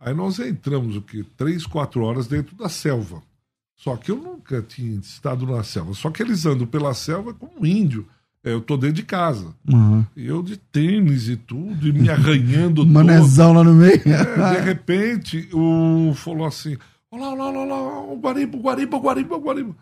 Aí 0.00 0.14
nós 0.14 0.38
entramos, 0.38 0.96
o 0.96 1.02
quê? 1.02 1.24
Três, 1.36 1.66
quatro 1.66 2.02
horas 2.02 2.26
dentro 2.26 2.54
da 2.56 2.68
selva. 2.68 3.22
Só 3.76 3.96
que 3.96 4.10
eu 4.10 4.16
nunca 4.16 4.62
tinha 4.62 4.98
estado 4.98 5.46
na 5.46 5.62
selva. 5.62 5.94
Só 5.94 6.10
que 6.10 6.22
eles 6.22 6.46
andam 6.46 6.66
pela 6.66 6.94
selva 6.94 7.34
como 7.34 7.52
um 7.60 7.66
índio. 7.66 8.06
É, 8.44 8.52
eu 8.52 8.60
tô 8.60 8.76
dentro 8.76 8.96
de 8.96 9.02
casa. 9.02 9.54
Uhum. 9.66 10.04
E 10.14 10.26
eu 10.26 10.42
de 10.42 10.58
tênis 10.58 11.28
e 11.28 11.36
tudo, 11.36 11.88
e 11.88 11.92
me 11.92 12.10
arranhando 12.10 12.84
Manezão 12.86 13.54
lá 13.54 13.64
no 13.64 13.72
meio. 13.72 14.02
É, 14.06 14.54
de 14.54 14.60
repente, 14.60 15.48
o 15.52 16.12
falou 16.14 16.46
assim: 16.46 16.76
olha 17.10 17.22
lá, 17.22 17.30
olha 17.30 17.42
lá, 17.42 17.60
olha 17.60 17.74
lá, 17.74 18.00
o 18.12 18.16
Guariba, 18.18 18.58
Guariba, 18.58 18.98
Guariba, 18.98 19.38
Guariba. 19.38 19.76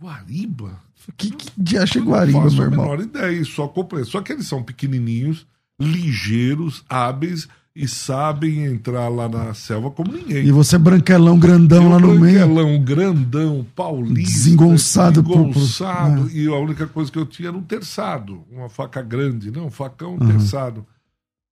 Guariba? 0.00 0.80
Que, 1.16 1.30
que 1.30 1.50
dia 1.56 1.82
acha 1.82 2.00
Guariba, 2.00 2.38
meu 2.38 2.48
irmão? 2.48 2.50
Não 2.50 2.50
faço 2.50 2.62
a 2.62 2.70
menor 2.70 3.00
ideia, 3.00 3.44
só 3.44 3.68
comprei. 3.68 4.04
Só 4.04 4.20
que 4.20 4.32
eles 4.32 4.46
são 4.46 4.62
pequenininhos, 4.62 5.46
ligeiros, 5.80 6.84
hábeis 6.88 7.48
e 7.76 7.86
sabem 7.86 8.64
entrar 8.64 9.06
lá 9.08 9.28
na 9.28 9.52
selva 9.52 9.90
como 9.90 10.10
ninguém. 10.10 10.46
E 10.46 10.50
você 10.50 10.78
branquelão 10.78 11.38
grandão 11.38 11.90
lá 11.90 12.00
no 12.00 12.18
meio. 12.18 12.38
Branquelão 12.38 12.82
grandão, 12.82 13.66
paulista. 13.76 14.32
Desengonçado. 14.32 15.22
Desengonçado. 15.22 16.22
Por. 16.22 16.30
É. 16.30 16.34
E 16.34 16.46
a 16.48 16.56
única 16.56 16.86
coisa 16.86 17.12
que 17.12 17.18
eu 17.18 17.26
tinha 17.26 17.50
era 17.50 17.56
um 17.56 17.62
terçado. 17.62 18.42
Uma 18.50 18.70
faca 18.70 19.02
grande, 19.02 19.50
não, 19.50 19.66
um 19.66 19.70
facão 19.70 20.12
uhum. 20.12 20.26
terçado. 20.26 20.86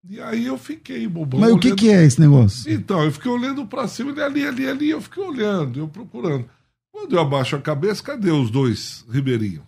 E 0.08 0.18
aí 0.18 0.46
eu 0.46 0.56
fiquei 0.56 1.06
bobão. 1.06 1.40
Mas 1.40 1.50
olhando... 1.50 1.58
o 1.58 1.60
que, 1.60 1.74
que 1.74 1.90
é 1.90 2.02
esse 2.04 2.18
negócio? 2.18 2.72
Então, 2.72 3.02
eu 3.02 3.12
fiquei 3.12 3.30
olhando 3.30 3.66
para 3.66 3.86
cima, 3.86 4.10
ele 4.10 4.22
ali, 4.22 4.46
ali, 4.46 4.66
ali, 4.66 4.90
eu 4.90 5.02
fiquei 5.02 5.22
olhando, 5.22 5.78
eu 5.78 5.88
procurando. 5.88 6.46
Quando 6.94 7.16
eu 7.16 7.20
abaixo 7.20 7.56
a 7.56 7.60
cabeça, 7.60 8.00
cadê 8.04 8.30
os 8.30 8.52
dois 8.52 9.04
ribeirinhos? 9.10 9.64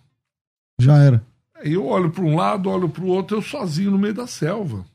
Já 0.79 0.95
era. 0.97 1.21
Aí 1.55 1.73
eu 1.73 1.85
olho 1.85 2.09
para 2.09 2.23
um 2.23 2.37
lado, 2.37 2.69
olho 2.69 2.87
para 2.87 3.03
o 3.03 3.07
outro, 3.07 3.35
eu 3.35 3.41
sozinho 3.41 3.91
no 3.91 3.99
meio 3.99 4.13
da 4.13 4.25
selva. 4.25 4.85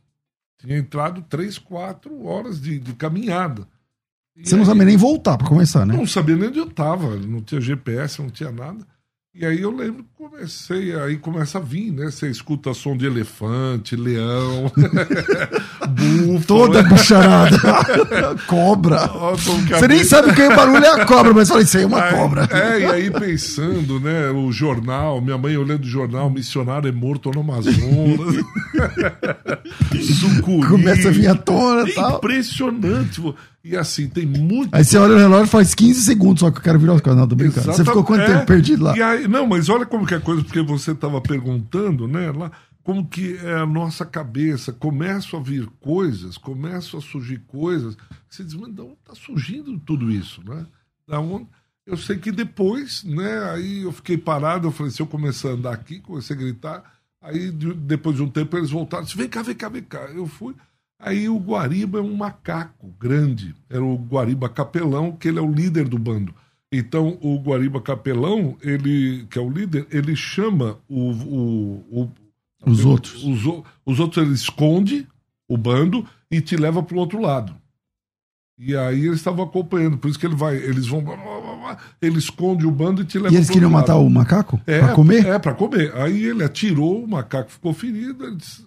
Tinha 0.58 0.78
entrado 0.78 1.20
três, 1.28 1.58
quatro 1.58 2.24
horas 2.24 2.58
de, 2.58 2.78
de 2.78 2.94
caminhada. 2.94 3.68
E 4.34 4.48
Você 4.48 4.54
aí, 4.54 4.58
não 4.58 4.64
sabia 4.64 4.84
nem 4.86 4.96
voltar 4.96 5.36
para 5.36 5.46
começar, 5.46 5.84
né? 5.84 5.94
Não 5.94 6.06
sabia 6.06 6.34
nem 6.34 6.48
onde 6.48 6.58
eu 6.58 6.68
estava, 6.68 7.16
não 7.16 7.42
tinha 7.42 7.60
GPS, 7.60 8.22
não 8.22 8.30
tinha 8.30 8.50
nada. 8.50 8.82
E 9.34 9.44
aí 9.44 9.60
eu 9.60 9.70
lembro 9.70 10.06
comecei, 10.22 10.94
aí 10.94 11.16
começa 11.16 11.58
a 11.58 11.60
vir, 11.60 11.90
né? 11.90 12.04
Você 12.04 12.30
escuta 12.30 12.72
som 12.72 12.96
de 12.96 13.06
elefante, 13.06 13.96
leão, 13.96 14.70
búfalo. 15.88 16.40
Toda 16.46 16.82
bicharada. 16.86 17.58
cobra. 18.46 19.10
Você 19.68 19.88
nem 19.88 20.04
sabe 20.04 20.32
que 20.32 20.42
o 20.42 20.54
barulho 20.54 20.84
é 20.84 21.00
a 21.02 21.04
cobra, 21.04 21.34
mas 21.34 21.48
fala, 21.48 21.62
isso 21.62 21.76
aí 21.76 21.82
é 21.82 21.86
uma 21.86 22.04
aí, 22.04 22.14
cobra. 22.14 22.48
É, 22.52 22.80
e 22.80 22.84
aí 22.84 23.10
pensando, 23.10 23.98
né? 23.98 24.30
O 24.30 24.52
jornal, 24.52 25.20
minha 25.20 25.36
mãe 25.36 25.56
olhando 25.56 25.82
o 25.82 25.88
jornal, 25.88 26.30
missionário 26.30 26.88
é 26.88 26.92
morto 26.92 27.32
no 27.32 27.40
Amazonas. 27.40 28.44
Sucuri. 30.06 30.68
Começa 30.68 31.08
a 31.08 31.12
vir 31.12 31.26
à 31.26 31.34
tona 31.34 31.88
e 31.88 31.94
tal. 31.94 32.18
Impressionante. 32.18 33.20
E 33.64 33.76
assim, 33.76 34.08
tem 34.08 34.26
muito. 34.26 34.74
Aí 34.74 34.84
você 34.84 34.98
olha 34.98 35.14
o 35.14 35.18
relógio 35.18 35.46
faz 35.46 35.72
15 35.72 36.00
segundos 36.00 36.40
só 36.40 36.50
que 36.50 36.58
eu 36.58 36.62
quero 36.62 36.80
virar 36.80 36.94
os 36.94 37.00
canal 37.00 37.28
do 37.28 37.36
brincando. 37.36 37.72
Você 37.72 37.84
ficou 37.84 38.02
quanto 38.02 38.22
é, 38.22 38.26
tempo 38.26 38.46
perdido 38.46 38.82
lá? 38.82 38.92
Aí, 38.92 39.28
não, 39.28 39.46
mas 39.46 39.68
olha 39.68 39.86
como 39.86 40.04
que 40.12 40.16
é 40.16 40.20
coisa, 40.20 40.44
porque 40.44 40.60
você 40.60 40.92
estava 40.92 41.20
perguntando, 41.22 42.06
né? 42.06 42.30
Lá, 42.30 42.52
como 42.82 43.06
que 43.06 43.38
é 43.38 43.54
a 43.54 43.66
nossa 43.66 44.04
cabeça, 44.04 44.70
começam 44.70 45.40
a 45.40 45.42
vir 45.42 45.66
coisas, 45.80 46.36
começam 46.36 47.00
a 47.00 47.02
surgir 47.02 47.38
coisas. 47.46 47.96
Você 48.28 48.44
diz, 48.44 48.54
mas 48.54 48.74
não 48.74 48.92
está 48.92 49.14
surgindo 49.14 49.78
tudo 49.78 50.10
isso, 50.10 50.42
né? 50.44 50.66
Da 51.08 51.18
onde? 51.18 51.46
Eu 51.86 51.96
sei 51.96 52.18
que 52.18 52.30
depois, 52.30 53.02
né? 53.04 53.50
Aí 53.52 53.82
eu 53.82 53.92
fiquei 53.92 54.18
parado, 54.18 54.68
eu 54.68 54.72
falei, 54.72 54.92
se 54.92 55.00
eu 55.00 55.06
começar 55.06 55.48
a 55.48 55.52
andar 55.52 55.72
aqui, 55.72 55.98
comecei 56.00 56.36
a 56.36 56.38
gritar. 56.38 56.92
Aí 57.20 57.50
depois 57.50 58.16
de 58.16 58.22
um 58.22 58.28
tempo 58.28 58.56
eles 58.56 58.70
voltaram, 58.70 59.04
disse, 59.04 59.16
vem 59.16 59.28
cá, 59.28 59.42
vem 59.42 59.54
cá, 59.54 59.68
vem 59.70 59.82
cá. 59.82 60.00
Eu 60.14 60.26
fui. 60.26 60.54
Aí 60.98 61.26
o 61.28 61.38
Guariba 61.38 61.98
é 61.98 62.02
um 62.02 62.14
macaco 62.14 62.92
grande, 63.00 63.54
era 63.68 63.82
o 63.82 63.96
Guariba 63.96 64.48
Capelão, 64.48 65.12
que 65.12 65.28
ele 65.28 65.38
é 65.38 65.42
o 65.42 65.50
líder 65.50 65.88
do 65.88 65.98
bando. 65.98 66.34
Então 66.72 67.18
o 67.20 67.38
Guariba 67.38 67.82
Capelão, 67.82 68.56
ele 68.62 69.26
que 69.28 69.38
é 69.38 69.42
o 69.42 69.50
líder, 69.50 69.86
ele 69.90 70.16
chama 70.16 70.78
o, 70.88 71.10
o, 71.10 71.84
o 71.90 72.10
os 72.64 72.84
outros. 72.84 73.22
Os, 73.22 73.64
os 73.84 74.00
outros 74.00 74.24
ele 74.24 74.34
esconde 74.34 75.06
o 75.46 75.56
bando 75.56 76.06
e 76.30 76.40
te 76.40 76.56
leva 76.56 76.82
para 76.82 76.96
o 76.96 76.98
outro 76.98 77.20
lado. 77.20 77.54
E 78.58 78.76
aí 78.76 79.06
eles 79.06 79.16
estavam 79.16 79.44
acompanhando, 79.44 79.98
por 79.98 80.08
isso 80.08 80.18
que 80.18 80.26
ele 80.26 80.36
vai, 80.36 80.56
eles 80.56 80.86
vão, 80.86 81.04
ele 82.00 82.18
esconde 82.18 82.64
o 82.64 82.70
bando 82.70 83.02
e 83.02 83.04
te 83.04 83.18
leva. 83.18 83.34
E 83.34 83.36
eles 83.36 83.50
queriam 83.50 83.70
matar 83.70 83.96
o 83.96 84.08
macaco? 84.08 84.60
É, 84.66 84.78
para 84.78 84.94
comer? 84.94 85.26
É, 85.26 85.38
para 85.38 85.54
comer. 85.54 85.92
Aí 85.96 86.24
ele 86.24 86.44
atirou, 86.44 87.02
o 87.02 87.08
macaco 87.08 87.50
ficou 87.50 87.74
ferido, 87.74 88.24
ele 88.24 88.36
disse, 88.36 88.64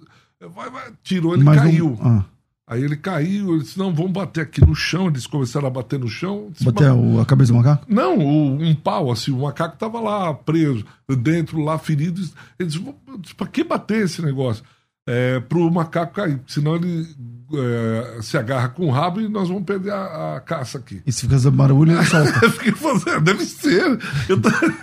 vai, 0.54 0.70
vai, 0.70 0.92
tirou, 1.02 1.34
ele 1.34 1.44
Mas 1.44 1.62
caiu. 1.62 1.98
Um... 2.02 2.08
Ah. 2.08 2.26
Aí 2.68 2.84
ele 2.84 2.98
caiu, 2.98 3.54
ele 3.54 3.64
disse, 3.64 3.78
não, 3.78 3.94
vamos 3.94 4.12
bater 4.12 4.42
aqui 4.42 4.60
no 4.60 4.74
chão. 4.74 5.08
Eles 5.08 5.28
começaram 5.28 5.68
a 5.68 5.70
bater 5.70 6.00
no 6.00 6.08
chão. 6.08 6.48
Disse, 6.52 6.66
bater 6.66 6.90
a, 6.90 7.22
a 7.22 7.26
cabeça 7.26 7.54
do 7.54 7.58
macaco? 7.58 7.86
Não, 7.88 8.18
o, 8.18 8.60
um 8.60 8.74
pau, 8.74 9.12
assim, 9.12 9.32
o 9.32 9.42
macaco 9.42 9.76
estava 9.76 10.00
lá 10.00 10.34
preso, 10.34 10.84
dentro, 11.20 11.60
lá 11.62 11.78
ferido. 11.78 12.20
Ele 12.58 12.70
disse, 12.70 13.36
para 13.36 13.48
que 13.48 13.64
bater 13.64 14.06
esse 14.06 14.22
negócio? 14.22 14.64
É, 15.08 15.40
para 15.40 15.60
o 15.60 15.70
macaco 15.70 16.16
cair, 16.16 16.42
senão 16.48 16.76
ele 16.76 17.08
é, 17.54 18.22
se 18.24 18.36
agarra 18.36 18.70
com 18.70 18.88
o 18.88 18.90
rabo 18.90 19.22
e 19.22 19.30
nós 19.30 19.48
vamos 19.48 19.64
perder 19.64 19.92
a, 19.92 20.38
a 20.38 20.40
caça 20.40 20.80
aqui. 20.80 21.04
E 21.06 21.12
se 21.12 21.22
fica 21.22 21.34
fazendo 21.34 21.56
barulho, 21.56 21.92
ele 21.92 22.06
solta. 22.06 22.50
Fiquei 22.50 22.72
fazendo, 22.72 23.22
deve 23.22 23.46
ser. 23.46 24.00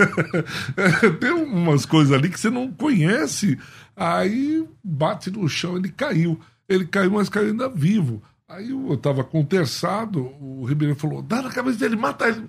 Tem 1.19 1.33
umas 1.33 1.85
coisas 1.85 2.13
ali 2.13 2.29
que 2.29 2.39
você 2.39 2.51
não 2.51 2.71
conhece. 2.71 3.59
Aí 3.97 4.65
bate 4.85 5.33
no 5.33 5.49
chão, 5.49 5.77
ele 5.77 5.89
caiu. 5.89 6.39
Ele 6.73 6.87
caiu, 6.87 7.11
mas 7.11 7.29
caiu 7.29 7.49
ainda 7.49 7.69
vivo. 7.69 8.23
Aí 8.49 8.71
eu 8.71 8.95
estava 8.95 9.25
contersado, 9.25 10.31
o 10.41 10.65
Ribeiro 10.65 10.95
falou: 10.95 11.23
dá 11.23 11.43
na 11.43 11.51
cabeça 11.51 11.79
dele, 11.79 11.97
mata 11.97 12.29
ele. 12.29 12.49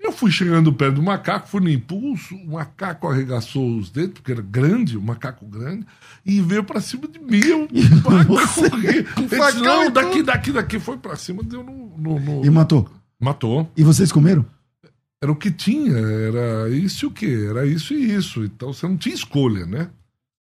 Eu 0.00 0.12
fui 0.12 0.30
chegando 0.30 0.72
perto 0.72 0.94
do 0.94 1.02
macaco, 1.02 1.48
fui 1.48 1.60
no 1.60 1.68
impulso, 1.68 2.36
o 2.36 2.52
macaco 2.52 3.08
arregaçou 3.08 3.76
os 3.76 3.90
dedos, 3.90 4.14
porque 4.14 4.30
era 4.30 4.40
grande, 4.40 4.96
um 4.96 5.00
macaco 5.00 5.44
grande, 5.44 5.84
e 6.24 6.40
veio 6.40 6.62
para 6.62 6.80
cima 6.80 7.08
de 7.08 7.18
mim. 7.18 7.40
Eu 7.44 7.68
corri. 8.02 9.60
Não, 9.60 9.90
daqui, 9.90 10.22
daqui, 10.22 10.52
daqui, 10.52 10.78
foi 10.78 10.96
para 10.98 11.16
cima, 11.16 11.42
deu 11.42 11.64
no, 11.64 11.96
no, 11.98 12.20
no, 12.20 12.44
E 12.44 12.50
matou? 12.50 12.88
Matou. 13.18 13.68
E 13.76 13.82
vocês 13.82 14.12
comeram? 14.12 14.46
Era 15.20 15.32
o 15.32 15.36
que 15.36 15.50
tinha, 15.50 15.96
era 15.96 16.70
isso 16.70 17.04
e 17.04 17.08
o 17.08 17.10
quê? 17.10 17.46
Era 17.50 17.66
isso 17.66 17.92
e 17.92 18.14
isso. 18.14 18.44
Então 18.44 18.72
você 18.72 18.86
não 18.86 18.96
tinha 18.96 19.14
escolha, 19.14 19.66
né? 19.66 19.90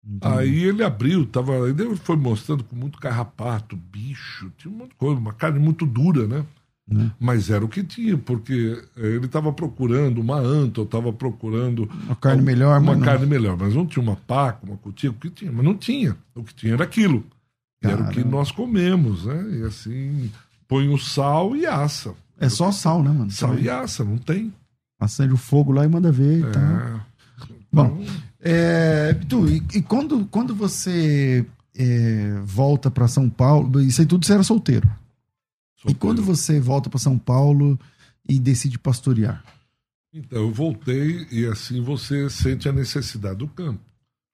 Entendi. 0.07 0.37
Aí 0.39 0.63
ele 0.63 0.83
abriu, 0.83 1.25
tava, 1.25 1.67
ele 1.67 1.95
foi 1.97 2.15
mostrando 2.15 2.63
com 2.63 2.75
muito 2.75 2.97
carrapato, 2.97 3.75
bicho, 3.75 4.49
tinha 4.57 4.73
uma 4.73 4.87
coisa, 4.97 5.19
uma 5.19 5.33
carne 5.33 5.59
muito 5.59 5.85
dura, 5.85 6.25
né? 6.25 6.45
Né? 6.89 7.11
Mas 7.19 7.49
era 7.49 7.65
o 7.65 7.67
que 7.67 7.83
tinha, 7.83 8.17
porque 8.17 8.81
ele 8.95 9.25
estava 9.25 9.51
procurando 9.51 10.21
uma 10.21 10.37
anta, 10.37 10.81
estava 10.81 11.11
procurando. 11.11 11.89
Uma 12.05 12.15
carne 12.15 12.41
melhor, 12.41 12.79
Uma 12.79 12.97
carne 12.97 13.23
não... 13.25 13.29
melhor, 13.29 13.57
mas 13.57 13.75
não 13.75 13.85
tinha 13.85 14.01
uma 14.01 14.15
paca, 14.15 14.65
uma 14.65 14.77
cutia, 14.77 15.09
o 15.09 15.13
que 15.13 15.29
tinha, 15.29 15.51
mas 15.51 15.65
não 15.65 15.75
tinha. 15.75 16.15
O 16.33 16.43
que 16.43 16.55
tinha 16.55 16.73
era 16.73 16.85
aquilo. 16.85 17.25
Era 17.81 18.03
o 18.03 18.09
que 18.09 18.23
nós 18.23 18.51
comemos, 18.51 19.25
né? 19.25 19.59
E 19.59 19.63
assim, 19.63 20.31
põe 20.67 20.87
o 20.87 20.97
sal 20.97 21.55
e 21.57 21.65
assa. 21.65 22.15
É 22.39 22.47
só 22.47 22.71
sal, 22.71 23.03
né, 23.03 23.11
mano? 23.11 23.29
Sal 23.31 23.59
e 23.59 23.69
assa, 23.69 24.05
não 24.05 24.17
tem. 24.17 24.53
Acende 24.99 25.33
o 25.33 25.37
fogo 25.37 25.73
lá 25.73 25.83
e 25.83 25.89
manda 25.89 26.11
ver. 26.11 26.45
É. 26.45 26.51
Tá. 26.51 27.05
Bom, 27.71 28.03
é, 28.49 29.13
tu, 29.27 29.47
e, 29.49 29.61
e, 29.75 29.81
quando, 29.81 30.25
quando 30.27 30.55
você 30.55 31.45
é, 31.75 32.39
volta 32.45 32.89
para 32.89 33.07
São 33.07 33.29
Paulo, 33.29 33.81
isso 33.81 33.99
aí 33.99 34.07
tudo 34.07 34.25
você 34.25 34.33
era 34.33 34.43
solteiro? 34.43 34.89
E 35.85 35.93
quando 35.93 36.23
você 36.23 36.59
volta 36.59 36.89
para 36.89 36.99
São 36.99 37.17
Paulo 37.17 37.77
e 38.27 38.39
decide 38.39 38.79
pastorear? 38.79 39.43
Então, 40.13 40.39
eu 40.39 40.51
voltei 40.51 41.27
e 41.29 41.45
assim 41.45 41.81
você 41.81 42.29
sente 42.29 42.69
a 42.69 42.71
necessidade 42.71 43.39
do 43.39 43.47
campo. 43.47 43.81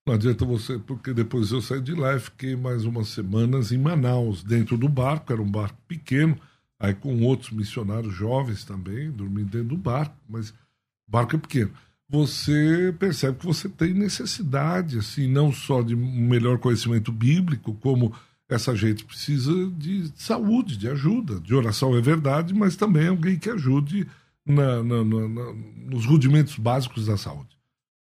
Não 0.05 0.13
adianta 0.13 0.46
você, 0.46 0.77
porque 0.77 1.13
depois 1.13 1.51
eu 1.51 1.62
saí 1.62 1.82
de 1.82 1.93
lá 1.93 2.15
e 2.15 2.20
fiquei 2.20 2.55
mais 2.55 2.86
umas 2.86 3.08
semanas 3.08 3.72
em 3.72 3.77
Manaus, 3.77 4.43
dentro 4.43 4.77
do 4.77 4.88
barco, 4.88 5.34
era 5.34 5.41
um 5.41 5.50
barco 5.50 5.77
pequeno, 5.88 6.38
aí 6.79 6.93
com 6.93 7.22
outros 7.24 7.51
missionários 7.51 8.13
jovens 8.13 8.63
também, 8.63 9.10
dormindo 9.10 9.50
dentro 9.50 9.70
do 9.70 9.77
barco, 9.77 10.15
mas 10.29 10.53
barco 11.08 11.36
é 11.36 11.39
pequeno. 11.39 11.72
Você 12.13 12.96
percebe 13.00 13.39
que 13.39 13.46
você 13.48 13.67
tem 13.67 13.91
necessidade, 13.91 15.00
assim, 15.00 15.27
não 15.27 15.51
só 15.51 15.82
de 15.82 15.96
um 15.96 16.27
melhor 16.27 16.60
conhecimento 16.60 17.12
bíblico, 17.12 17.74
como 17.82 18.13
essa 18.48 18.75
gente 18.75 19.03
precisa 19.03 19.51
de 19.72 20.12
saúde, 20.15 20.77
de 20.77 20.88
ajuda. 20.88 21.39
De 21.39 21.55
oração 21.55 21.98
é 21.98 22.01
verdade, 22.01 22.53
mas 22.53 22.75
também 22.75 23.08
alguém 23.08 23.39
que 23.39 23.50
ajude 23.50 24.08
na, 24.46 24.84
na, 24.84 25.03
na, 25.03 25.53
nos 25.88 26.05
rudimentos 26.05 26.55
básicos 26.55 27.08
da 27.08 27.17
saúde. 27.17 27.58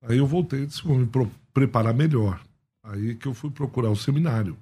Aí 0.01 0.17
eu 0.17 0.27
voltei 0.27 0.63
e 0.63 0.65
disse: 0.65 0.83
vou 0.83 0.97
me 0.97 1.09
preparar 1.53 1.93
melhor. 1.93 2.41
Aí 2.83 3.15
que 3.15 3.27
eu 3.29 3.33
fui 3.33 3.51
procurar 3.51 3.87
o 3.87 3.93
um 3.93 3.95
seminário. 3.95 4.57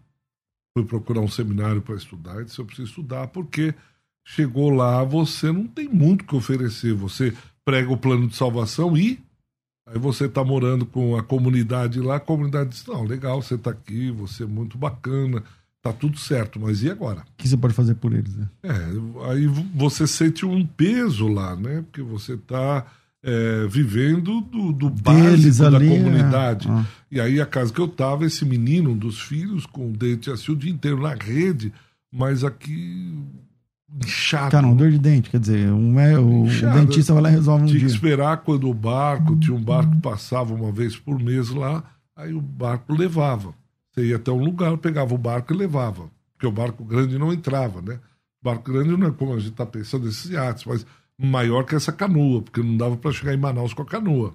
Fui 0.78 0.86
procurar 0.86 1.22
um 1.22 1.28
seminário 1.28 1.82
para 1.82 1.96
estudar 1.96 2.42
e 2.42 2.46
disse: 2.46 2.60
eu 2.60 2.66
preciso 2.66 2.90
estudar, 2.90 3.26
porque 3.30 3.74
chegou 4.24 4.70
lá, 4.70 5.04
você 5.04 5.52
não 5.52 5.66
tem 5.66 5.90
muito 5.90 6.26
que 6.26 6.36
oferecer. 6.36 6.94
Você 6.94 7.36
prega 7.66 7.92
o 7.92 7.98
plano 7.98 8.28
de 8.28 8.36
salvação 8.36 8.96
e. 8.96 9.20
Aí 9.92 10.00
você 10.00 10.26
está 10.26 10.44
morando 10.44 10.86
com 10.86 11.18
a 11.18 11.24
comunidade 11.24 12.00
lá, 12.00 12.16
a 12.16 12.20
comunidade 12.20 12.70
diz: 12.70 12.86
não, 12.86 13.04
legal, 13.04 13.42
você 13.42 13.56
está 13.56 13.72
aqui, 13.72 14.10
você 14.12 14.44
é 14.44 14.48
muito 14.48 14.78
bacana 14.78 15.44
tá 15.82 15.92
tudo 15.92 16.18
certo, 16.20 16.60
mas 16.60 16.84
e 16.84 16.92
agora? 16.92 17.22
O 17.22 17.24
que 17.36 17.48
você 17.48 17.58
pode 17.58 17.74
fazer 17.74 17.96
por 17.96 18.14
eles? 18.14 18.36
Né? 18.36 18.48
É, 18.64 19.32
aí 19.32 19.48
você 19.48 20.06
sente 20.06 20.46
um 20.46 20.66
peso 20.66 21.28
lá, 21.28 21.56
né? 21.56 21.82
Porque 21.82 22.04
você 22.04 22.38
tá 22.38 22.86
é, 23.24 23.66
vivendo 23.68 24.42
do, 24.42 24.72
do 24.72 24.90
básico 24.90 25.66
ali, 25.66 25.90
da 25.90 25.96
comunidade. 25.96 26.68
É. 26.68 26.72
Ah. 26.72 26.86
E 27.12 27.20
aí 27.20 27.42
a 27.42 27.46
casa 27.46 27.74
que 27.74 27.80
eu 27.80 27.88
tava, 27.88 28.26
esse 28.26 28.46
menino, 28.46 28.92
um 28.92 28.98
dos 28.98 29.20
filhos, 29.20 29.66
com 29.66 29.90
o 29.90 29.94
dente 29.94 30.30
assim 30.30 30.52
o 30.52 30.56
dia 30.56 30.72
inteiro 30.72 31.02
na 31.02 31.16
rede, 31.16 31.74
mas 32.12 32.44
aqui 32.44 33.18
chato. 34.06 34.52
Cara, 34.52 34.68
um 34.68 34.76
dor 34.76 34.92
de 34.92 34.98
dente, 34.98 35.30
quer 35.30 35.40
dizer, 35.40 35.72
um 35.72 36.00
é, 36.00 36.18
o, 36.18 36.44
o 36.44 36.46
dentista 36.46 37.14
vai 37.14 37.24
lá 37.24 37.30
e 37.32 37.34
resolve 37.34 37.64
um 37.64 37.66
tinha 37.68 37.80
dia. 37.80 37.88
Tinha 37.88 38.00
que 38.00 38.06
esperar 38.08 38.38
quando 38.38 38.70
o 38.70 38.74
barco, 38.74 39.36
tinha 39.38 39.56
um 39.56 39.64
barco 39.64 39.92
que 39.92 40.02
passava 40.02 40.54
uma 40.54 40.72
vez 40.72 40.96
por 40.98 41.20
mês 41.20 41.50
lá, 41.50 41.84
aí 42.16 42.34
o 42.34 42.42
barco 42.42 42.94
levava. 42.94 43.54
Você 43.92 44.06
ia 44.06 44.16
até 44.16 44.32
um 44.32 44.44
lugar, 44.44 44.78
pegava 44.78 45.14
o 45.14 45.18
barco 45.18 45.54
e 45.54 45.58
levava. 45.58 46.10
Porque 46.34 46.48
o 46.48 46.52
barco 46.52 46.84
grande 46.84 47.18
não 47.18 47.34
entrava, 47.34 47.82
né? 47.82 48.00
O 48.42 48.46
barco 48.46 48.72
grande 48.72 48.96
não 48.96 49.08
é 49.08 49.12
como 49.12 49.34
a 49.34 49.40
gente 49.40 49.52
está 49.52 49.66
pensando 49.66 50.08
esses 50.08 50.32
iates, 50.32 50.66
mas 50.66 50.86
maior 51.18 51.64
que 51.64 51.76
essa 51.76 51.92
canoa, 51.92 52.42
porque 52.42 52.64
não 52.64 52.78
dava 52.78 52.98
para 52.98 53.12
chegar 53.12 53.34
em 53.34 53.38
Manaus 53.38 53.74
com 53.74 53.84
a 53.84 53.86
canoa. 53.86 54.34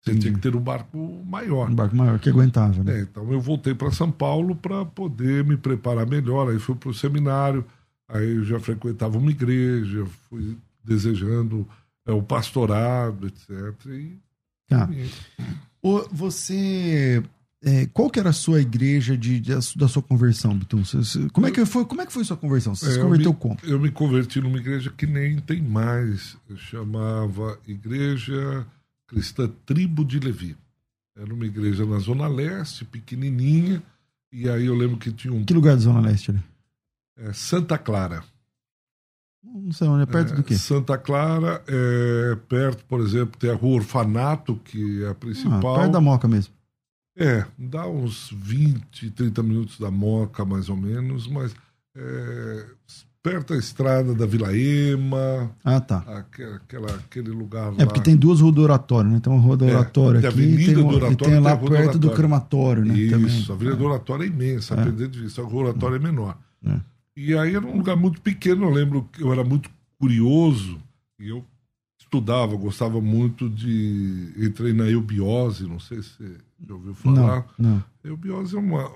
Você 0.00 0.16
tinha 0.16 0.32
que 0.32 0.40
ter 0.40 0.56
um 0.56 0.60
barco 0.60 1.22
maior. 1.24 1.70
Um 1.70 1.74
barco 1.74 1.94
maior, 1.94 2.18
que 2.18 2.28
aguentava, 2.28 2.82
né? 2.82 2.98
É, 2.98 3.02
então 3.02 3.30
eu 3.32 3.40
voltei 3.40 3.72
para 3.72 3.90
São 3.92 4.10
Paulo 4.10 4.56
para 4.56 4.84
poder 4.84 5.44
me 5.44 5.56
preparar 5.56 6.08
melhor. 6.08 6.50
Aí 6.50 6.58
fui 6.58 6.74
para 6.74 6.88
o 6.88 6.94
seminário, 6.94 7.64
aí 8.08 8.36
eu 8.36 8.44
já 8.44 8.58
frequentava 8.60 9.18
uma 9.18 9.30
igreja, 9.30 10.06
fui 10.28 10.56
desejando 10.84 11.68
é, 12.06 12.12
o 12.12 12.22
pastorado, 12.22 13.26
etc. 13.26 13.86
E... 13.86 14.18
Tá. 14.68 14.88
Você 16.12 17.22
é, 17.64 17.86
qual 17.86 18.10
que 18.10 18.18
era 18.18 18.30
a 18.30 18.32
sua 18.32 18.60
igreja 18.60 19.16
de, 19.16 19.38
de 19.38 19.52
da 19.76 19.86
sua 19.86 20.02
conversão, 20.02 20.58
Bitum? 20.58 20.82
Como 21.32 21.46
é 21.46 21.50
que 21.52 21.64
foi, 21.64 21.84
como 21.84 22.00
é 22.02 22.06
que 22.06 22.12
foi 22.12 22.24
sua 22.24 22.36
conversão? 22.36 22.74
Você 22.74 22.86
é, 22.86 22.90
se 22.90 23.00
converteu 23.00 23.30
eu 23.30 23.32
me, 23.32 23.38
como? 23.38 23.58
Eu 23.62 23.78
me 23.78 23.90
converti 23.90 24.40
numa 24.40 24.58
igreja 24.58 24.90
que 24.90 25.06
nem 25.06 25.38
tem 25.38 25.62
mais. 25.62 26.36
Eu 26.50 26.56
chamava 26.56 27.56
Igreja 27.66 28.66
Cristã 29.06 29.48
Tribo 29.64 30.04
de 30.04 30.18
Levi. 30.18 30.56
Era 31.16 31.32
uma 31.32 31.46
igreja 31.46 31.86
na 31.86 32.00
Zona 32.00 32.26
Leste, 32.26 32.84
pequenininha. 32.84 33.80
E 34.32 34.48
aí 34.48 34.66
eu 34.66 34.74
lembro 34.74 34.96
que 34.96 35.12
tinha 35.12 35.32
um. 35.32 35.44
Que 35.44 35.54
lugar 35.54 35.76
da 35.76 35.82
Zona 35.82 36.00
Leste 36.00 36.32
ali? 36.32 36.40
É, 37.16 37.32
Santa 37.32 37.78
Clara. 37.78 38.22
Não 39.42 39.72
sei 39.72 39.88
onde, 39.88 40.04
é 40.04 40.06
perto 40.06 40.34
é, 40.34 40.36
do 40.36 40.42
quê? 40.44 40.54
Santa 40.56 40.96
Clara, 40.96 41.62
é 41.66 42.36
perto, 42.48 42.84
por 42.84 43.00
exemplo, 43.00 43.38
tem 43.38 43.50
a 43.50 43.54
Rua 43.54 43.76
Orfanato, 43.76 44.56
que 44.56 45.02
é 45.04 45.08
a 45.08 45.14
principal. 45.14 45.74
Ah, 45.74 45.78
perto 45.80 45.92
da 45.92 46.00
Moca 46.00 46.28
mesmo. 46.28 46.54
É, 47.16 47.44
dá 47.58 47.86
uns 47.86 48.30
20, 48.32 49.10
30 49.10 49.42
minutos 49.42 49.78
da 49.78 49.90
Moca, 49.90 50.44
mais 50.44 50.68
ou 50.68 50.76
menos, 50.76 51.26
mas 51.26 51.54
é, 51.94 52.66
perto 53.22 53.52
da 53.52 53.58
estrada 53.58 54.14
da 54.14 54.26
Vila 54.26 54.56
Ema. 54.56 55.50
Ah, 55.64 55.80
tá. 55.80 55.98
Aquela, 56.06 56.94
aquele 56.94 57.30
lugar 57.30 57.72
É, 57.78 57.84
porque 57.84 58.00
tem 58.00 58.16
duas 58.16 58.40
ruas 58.40 58.54
do 58.54 58.62
oratório, 58.62 59.10
né? 59.10 59.20
Tem 59.20 59.32
uma 59.32 59.42
rua 59.42 59.56
do 59.56 59.64
é, 59.64 59.74
oratório 59.74 60.24
é, 60.24 60.28
aqui 60.28 60.40
e 60.40 60.66
tem, 60.66 60.74
do 60.74 60.86
oratório, 60.86 61.12
e 61.12 61.16
tem 61.16 61.40
lá 61.40 61.56
tem 61.56 61.68
perto 61.68 61.98
do, 61.98 62.08
do 62.08 62.14
crematório, 62.14 62.84
né? 62.84 62.94
Isso, 62.94 63.10
também. 63.12 63.46
a 63.48 63.52
Avenida 63.52 63.74
é. 63.74 63.78
do 63.78 63.84
Oratório 63.84 64.24
é 64.24 64.26
imensa, 64.26 64.74
é. 64.74 64.84
perder 64.84 65.08
de 65.08 65.20
vista. 65.20 65.42
A 65.42 65.44
rua 65.44 65.64
do 65.64 65.68
oratório 65.68 65.96
é 65.96 65.98
menor. 65.98 66.38
É. 66.64 66.91
E 67.16 67.36
aí 67.36 67.54
era 67.54 67.66
um 67.66 67.76
lugar 67.76 67.96
muito 67.96 68.20
pequeno, 68.20 68.66
eu 68.66 68.70
lembro 68.70 69.08
que 69.12 69.22
eu 69.22 69.32
era 69.32 69.44
muito 69.44 69.70
curioso 69.98 70.80
e 71.20 71.28
eu 71.28 71.44
estudava, 71.98 72.56
gostava 72.56 73.00
muito 73.00 73.48
de. 73.48 74.32
Entrei 74.36 74.72
na 74.72 74.84
eubiose, 74.84 75.66
não 75.66 75.78
sei 75.78 76.02
se 76.02 76.10
você 76.10 76.36
já 76.66 76.74
ouviu 76.74 76.94
falar. 76.94 77.46
Não, 77.58 77.70
não. 77.70 77.84
Eubiose 78.04 78.56
é 78.56 78.58
uma, 78.58 78.90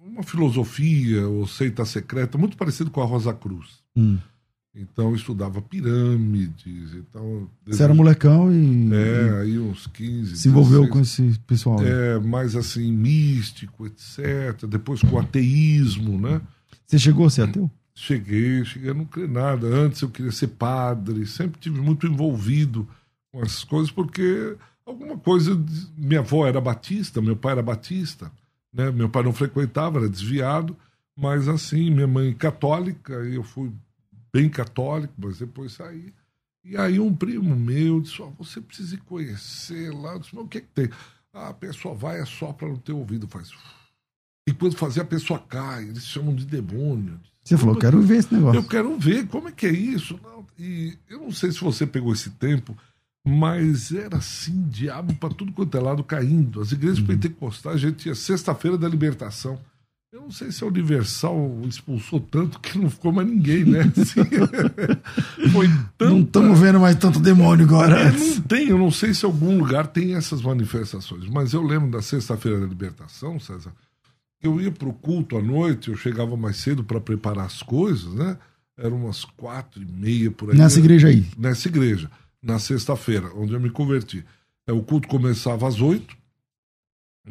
uma 0.00 0.22
filosofia 0.22 1.28
ou 1.28 1.46
seita 1.46 1.84
secreta 1.84 2.36
muito 2.38 2.56
parecido 2.56 2.90
com 2.90 3.00
a 3.00 3.04
Rosa 3.04 3.32
Cruz. 3.32 3.82
Hum. 3.96 4.18
Então 4.76 5.10
eu 5.10 5.14
estudava 5.14 5.62
pirâmides. 5.62 6.94
Então, 6.94 7.48
Você 7.64 7.84
era 7.84 7.94
molecão 7.94 8.52
e. 8.52 8.92
É, 8.92 9.40
aí 9.42 9.58
uns 9.58 9.86
15. 9.86 10.36
Se 10.36 10.48
envolveu 10.48 10.82
16, 10.82 10.92
com 10.92 11.00
esse 11.00 11.38
pessoal. 11.40 11.78
É, 11.80 12.18
mais 12.18 12.56
assim, 12.56 12.90
místico, 12.90 13.86
etc. 13.86 14.66
Depois 14.68 15.00
com 15.00 15.16
ateísmo, 15.16 16.20
né? 16.20 16.40
Você 16.86 16.98
chegou 16.98 17.26
a 17.26 17.30
ser 17.30 17.42
ateu? 17.42 17.70
Cheguei, 17.94 18.64
cheguei 18.64 18.92
não 18.92 19.04
crer 19.04 19.28
nada. 19.28 19.66
Antes 19.66 20.02
eu 20.02 20.10
queria 20.10 20.32
ser 20.32 20.48
padre, 20.48 21.26
sempre 21.26 21.60
tive 21.60 21.80
muito 21.80 22.06
envolvido 22.06 22.88
com 23.30 23.40
essas 23.42 23.64
coisas, 23.64 23.90
porque 23.90 24.56
alguma 24.84 25.16
coisa. 25.16 25.58
Minha 25.96 26.20
avó 26.20 26.46
era 26.46 26.60
batista, 26.60 27.22
meu 27.22 27.36
pai 27.36 27.52
era 27.52 27.62
batista, 27.62 28.30
né? 28.72 28.90
Meu 28.90 29.08
pai 29.08 29.22
não 29.22 29.32
frequentava, 29.32 29.98
era 29.98 30.08
desviado, 30.08 30.76
mas 31.16 31.48
assim, 31.48 31.90
minha 31.90 32.06
mãe 32.06 32.32
católica, 32.34 33.12
eu 33.12 33.42
fui 33.42 33.72
bem 34.32 34.48
católico, 34.48 35.14
mas 35.16 35.38
depois 35.38 35.72
saí. 35.72 36.12
E 36.64 36.76
aí 36.76 36.98
um 36.98 37.14
primo 37.14 37.54
meu 37.54 38.00
disse: 38.00 38.20
oh, 38.20 38.30
você 38.30 38.60
precisa 38.60 38.96
conhecer 39.06 39.92
lá. 39.92 40.14
Eu 40.14 40.18
disse, 40.18 40.34
mas 40.34 40.44
o 40.44 40.48
que, 40.48 40.58
é 40.58 40.60
que 40.60 40.68
tem? 40.68 40.90
Ah, 41.32 41.48
a 41.48 41.54
pessoa 41.54 41.94
vai 41.94 42.20
é 42.20 42.24
só 42.24 42.52
para 42.52 42.68
não 42.68 42.76
ter 42.76 42.92
ouvido, 42.92 43.28
faz. 43.28 43.50
E 44.46 44.52
quando 44.52 44.76
fazer 44.76 45.00
a 45.00 45.04
pessoa 45.04 45.38
cai, 45.38 45.84
eles 45.84 46.04
chamam 46.04 46.34
de 46.34 46.44
demônio. 46.44 47.18
Você 47.42 47.56
falou, 47.56 47.76
quero 47.76 48.00
ver 48.00 48.18
esse 48.18 48.32
negócio. 48.32 48.58
Eu 48.58 48.64
quero 48.64 48.98
ver, 48.98 49.26
como 49.26 49.48
é 49.48 49.52
que 49.52 49.66
é 49.66 49.72
isso? 49.72 50.18
Não, 50.22 50.44
e 50.58 50.96
eu 51.08 51.20
não 51.20 51.30
sei 51.30 51.50
se 51.52 51.60
você 51.60 51.86
pegou 51.86 52.12
esse 52.12 52.30
tempo, 52.30 52.76
mas 53.26 53.92
era 53.92 54.18
assim, 54.18 54.66
diabo 54.68 55.14
para 55.14 55.34
tudo 55.34 55.52
quanto 55.52 55.76
é 55.76 55.80
lado 55.80 56.04
caindo. 56.04 56.60
As 56.60 56.72
igrejas 56.72 56.98
uhum. 56.98 57.06
pentecostais, 57.06 57.76
a 57.76 57.78
gente 57.78 57.96
tinha 57.96 58.14
sexta-feira 58.14 58.76
da 58.76 58.88
libertação. 58.88 59.58
Eu 60.12 60.20
não 60.20 60.30
sei 60.30 60.52
se 60.52 60.62
a 60.62 60.68
Universal 60.68 61.60
expulsou 61.68 62.20
tanto 62.20 62.60
que 62.60 62.78
não 62.78 62.88
ficou 62.88 63.12
mais 63.12 63.26
ninguém, 63.26 63.64
né? 63.64 63.80
Assim, 63.96 64.20
foi 65.50 65.68
tanta... 65.98 66.10
Não 66.10 66.20
estamos 66.20 66.60
vendo 66.60 66.80
mais 66.80 66.96
tanto 66.96 67.18
demônio 67.18 67.64
agora. 67.66 67.98
É, 67.98 68.12
não 68.12 68.40
tem, 68.42 68.68
eu 68.68 68.78
não 68.78 68.90
sei 68.90 69.12
se 69.12 69.24
algum 69.24 69.58
lugar 69.58 69.88
tem 69.88 70.14
essas 70.14 70.40
manifestações, 70.40 71.26
mas 71.28 71.52
eu 71.52 71.62
lembro 71.62 71.90
da 71.90 72.00
sexta-feira 72.00 72.60
da 72.60 72.66
libertação, 72.66 73.40
César, 73.40 73.72
eu 74.44 74.60
ia 74.60 74.70
para 74.70 74.88
o 74.88 74.92
culto 74.92 75.36
à 75.36 75.42
noite, 75.42 75.90
eu 75.90 75.96
chegava 75.96 76.36
mais 76.36 76.56
cedo 76.58 76.84
para 76.84 77.00
preparar 77.00 77.46
as 77.46 77.62
coisas, 77.62 78.12
né? 78.14 78.36
Eram 78.76 79.04
umas 79.04 79.24
quatro 79.24 79.82
e 79.82 79.86
meia 79.86 80.30
por 80.30 80.50
aí. 80.50 80.58
Nessa 80.58 80.78
igreja 80.78 81.08
aí? 81.08 81.24
Nessa 81.38 81.68
igreja, 81.68 82.10
na 82.42 82.58
sexta-feira, 82.58 83.30
onde 83.34 83.52
eu 83.52 83.60
me 83.60 83.70
converti. 83.70 84.24
É, 84.66 84.72
o 84.72 84.82
culto 84.82 85.08
começava 85.08 85.68
às 85.68 85.80
oito, 85.80 86.16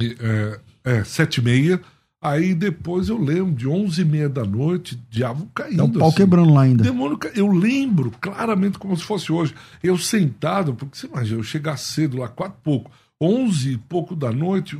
É, 0.00 0.60
é, 0.84 1.04
sete 1.04 1.38
e 1.38 1.42
meia. 1.42 1.80
Aí 2.20 2.54
depois 2.54 3.10
eu 3.10 3.18
lembro 3.18 3.52
de 3.52 3.68
onze 3.68 4.00
e 4.00 4.04
meia 4.04 4.30
da 4.30 4.44
noite, 4.44 4.98
diabo 5.10 5.46
caindo. 5.54 5.80
É 5.80 5.84
o 5.84 5.92
pau 5.92 6.08
assim. 6.08 6.16
quebrando 6.16 6.54
lá 6.54 6.62
ainda. 6.62 6.82
Demônio, 6.82 7.18
eu 7.34 7.48
lembro 7.52 8.10
claramente 8.18 8.78
como 8.78 8.96
se 8.96 9.04
fosse 9.04 9.30
hoje. 9.30 9.54
Eu 9.82 9.98
sentado, 9.98 10.74
porque 10.74 10.96
você 10.96 11.06
imagina, 11.06 11.38
eu 11.38 11.44
chegar 11.44 11.76
cedo 11.76 12.16
lá, 12.16 12.26
quatro 12.26 12.56
e 12.58 12.64
pouco, 12.64 12.90
onze 13.20 13.74
e 13.74 13.76
pouco 13.78 14.16
da 14.16 14.32
noite, 14.32 14.78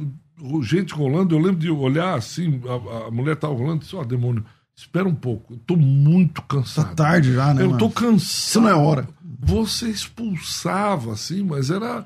gente 0.62 0.94
rolando, 0.94 1.34
eu 1.34 1.38
lembro 1.38 1.60
de 1.60 1.70
olhar 1.70 2.14
assim, 2.14 2.60
a, 2.66 3.08
a 3.08 3.10
mulher 3.10 3.36
tava 3.36 3.54
rolando 3.54 3.76
e 3.76 3.80
disse, 3.80 3.96
ó, 3.96 4.00
oh, 4.00 4.04
demônio, 4.04 4.44
espera 4.76 5.08
um 5.08 5.14
pouco, 5.14 5.54
eu 5.54 5.58
tô 5.66 5.76
muito 5.76 6.42
cansado. 6.42 6.88
Tá 6.88 7.04
tarde 7.04 7.32
já, 7.32 7.54
né? 7.54 7.62
Eu 7.62 7.68
mano? 7.68 7.78
tô 7.78 7.90
cansado. 7.90 8.18
Isso 8.18 8.60
não 8.60 8.68
é 8.68 8.74
hora. 8.74 9.08
Você 9.40 9.88
expulsava, 9.88 11.12
assim, 11.12 11.42
mas 11.42 11.70
era 11.70 12.04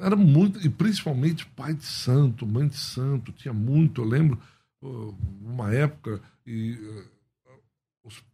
era 0.00 0.16
muito, 0.16 0.64
e 0.64 0.68
principalmente 0.68 1.46
pai 1.46 1.74
de 1.74 1.84
santo, 1.84 2.46
mãe 2.46 2.66
de 2.66 2.76
santo, 2.76 3.32
tinha 3.32 3.54
muito. 3.54 4.02
Eu 4.02 4.06
lembro, 4.06 4.38
uma 5.42 5.72
época, 5.72 6.20
e 6.46 6.76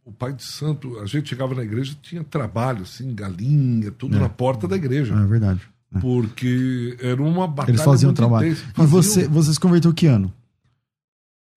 o 0.05 0.11
pai 0.11 0.33
de 0.33 0.43
santo, 0.43 0.99
a 0.99 1.05
gente 1.05 1.29
chegava 1.29 1.53
na 1.53 1.63
igreja 1.63 1.95
tinha 2.01 2.23
trabalho, 2.23 2.83
assim, 2.83 3.13
galinha, 3.13 3.91
tudo 3.91 4.17
é. 4.17 4.19
na 4.19 4.29
porta 4.29 4.67
da 4.67 4.75
igreja. 4.75 5.13
É 5.13 5.25
verdade. 5.25 5.61
É. 5.95 5.99
Porque 5.99 6.97
era 6.99 7.21
uma 7.21 7.47
batalha. 7.47 7.71
Eles 7.75 7.83
faziam 7.83 8.13
trabalho. 8.13 8.55
E 8.77 8.85
você, 8.85 9.27
você 9.27 9.53
se 9.53 9.59
converteu 9.59 9.93
que 9.93 10.07
ano? 10.07 10.33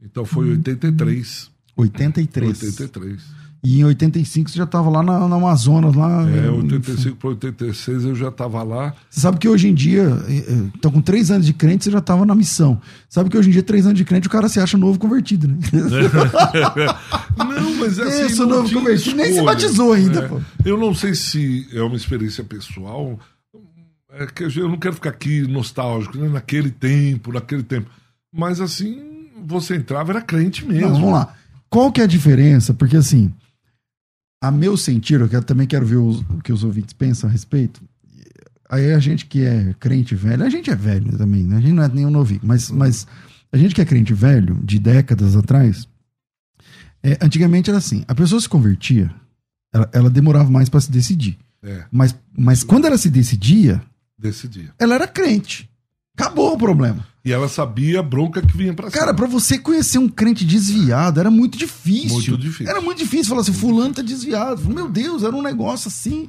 Então 0.02 0.24
foi 0.24 0.48
em 0.48 0.50
83. 0.52 1.50
83. 1.76 2.62
83. 2.62 3.40
E 3.62 3.80
em 3.80 3.84
85 3.84 4.48
você 4.48 4.56
já 4.56 4.64
estava 4.64 4.88
lá 4.88 5.02
na, 5.02 5.28
na, 5.28 5.36
Amazonas. 5.36 5.94
Lá, 5.94 6.26
é, 6.30 6.50
85 6.50 7.16
para 7.16 7.28
86 7.30 8.04
eu 8.04 8.14
já 8.14 8.28
estava 8.28 8.62
lá. 8.62 8.94
Você 9.10 9.20
sabe 9.20 9.38
que 9.38 9.46
hoje 9.46 9.68
em 9.68 9.74
dia, 9.74 10.08
então 10.74 10.90
com 10.90 11.02
três 11.02 11.30
anos 11.30 11.44
de 11.44 11.52
crente, 11.52 11.84
você 11.84 11.90
já 11.90 11.98
estava 11.98 12.24
na 12.24 12.34
missão. 12.34 12.80
Sabe 13.06 13.28
que 13.28 13.36
hoje 13.36 13.50
em 13.50 13.52
dia, 13.52 13.62
três 13.62 13.84
anos 13.84 13.98
de 13.98 14.04
crente, 14.04 14.28
o 14.28 14.30
cara 14.30 14.48
se 14.48 14.58
acha 14.58 14.78
novo 14.78 14.98
convertido, 14.98 15.46
né? 15.46 15.58
não, 17.36 17.74
mas 17.76 17.98
é 17.98 18.24
assim. 18.24 18.34
Novo 18.46 18.72
convertido. 18.72 19.16
Nem 19.16 19.34
se 19.34 19.42
batizou 19.42 19.92
ainda, 19.92 20.20
é. 20.20 20.28
pô. 20.28 20.40
Eu 20.64 20.78
não 20.78 20.94
sei 20.94 21.14
se 21.14 21.68
é 21.74 21.82
uma 21.82 21.96
experiência 21.96 22.42
pessoal. 22.42 23.18
É 24.12 24.26
que 24.26 24.44
eu 24.44 24.68
não 24.68 24.78
quero 24.78 24.94
ficar 24.94 25.10
aqui 25.10 25.42
nostálgico, 25.42 26.18
né? 26.18 26.28
naquele 26.28 26.70
tempo, 26.70 27.32
naquele 27.32 27.62
tempo. 27.62 27.90
Mas 28.32 28.60
assim, 28.60 29.28
você 29.44 29.76
entrava, 29.76 30.12
era 30.12 30.22
crente 30.22 30.64
mesmo. 30.64 30.88
Não, 30.88 30.94
vamos 30.94 31.12
lá. 31.12 31.34
Qual 31.68 31.92
que 31.92 32.00
é 32.00 32.04
a 32.04 32.08
diferença? 32.08 32.74
Porque 32.74 32.96
assim 32.96 33.32
a 34.40 34.50
meu 34.50 34.76
sentir, 34.76 35.20
eu 35.20 35.42
também 35.42 35.66
quero 35.66 35.84
ver 35.84 35.96
os, 35.96 36.20
o 36.20 36.40
que 36.42 36.52
os 36.52 36.64
ouvintes 36.64 36.94
pensam 36.94 37.28
a 37.28 37.32
respeito. 37.32 37.82
Aí 38.68 38.92
a 38.92 38.98
gente 38.98 39.26
que 39.26 39.44
é 39.44 39.74
crente 39.78 40.14
velho, 40.14 40.44
a 40.44 40.48
gente 40.48 40.70
é 40.70 40.76
velho 40.76 41.16
também, 41.18 41.42
né? 41.42 41.56
A 41.56 41.60
gente 41.60 41.72
não 41.72 41.82
é 41.82 41.88
nenhum 41.88 42.10
novinho, 42.10 42.40
mas, 42.42 42.70
mas 42.70 43.06
a 43.52 43.58
gente 43.58 43.74
que 43.74 43.80
é 43.80 43.84
crente 43.84 44.14
velho, 44.14 44.58
de 44.64 44.78
décadas 44.78 45.36
atrás, 45.36 45.86
é, 47.02 47.18
antigamente 47.20 47.68
era 47.68 47.78
assim: 47.78 48.04
a 48.08 48.14
pessoa 48.14 48.40
se 48.40 48.48
convertia, 48.48 49.12
ela, 49.74 49.90
ela 49.92 50.10
demorava 50.10 50.50
mais 50.50 50.68
para 50.68 50.80
se 50.80 50.90
decidir. 50.90 51.36
É. 51.62 51.84
Mas, 51.90 52.16
mas 52.36 52.64
quando 52.64 52.86
ela 52.86 52.96
se 52.96 53.10
decidia, 53.10 53.82
decidia. 54.20 54.72
ela 54.78 54.94
era 54.94 55.08
crente. 55.08 55.68
Acabou 56.16 56.52
o 56.52 56.58
problema. 56.58 57.06
E 57.24 57.32
ela 57.32 57.48
sabia 57.48 58.00
a 58.00 58.02
bronca 58.02 58.42
que 58.42 58.56
vinha 58.56 58.74
pra 58.74 58.90
cima. 58.90 59.00
Cara, 59.00 59.14
pra 59.14 59.26
você 59.26 59.58
conhecer 59.58 59.98
um 59.98 60.08
crente 60.08 60.44
desviado 60.44 61.20
era 61.20 61.30
muito 61.30 61.56
difícil. 61.56 62.12
Muito 62.12 62.38
difícil. 62.38 62.68
Era 62.68 62.80
muito 62.80 62.98
difícil 62.98 63.26
falar 63.26 63.40
assim, 63.40 63.52
fulano 63.52 63.94
tá 63.94 64.02
desviado. 64.02 64.62
Meu 64.68 64.88
Deus, 64.88 65.22
era 65.22 65.34
um 65.34 65.42
negócio 65.42 65.88
assim 65.88 66.28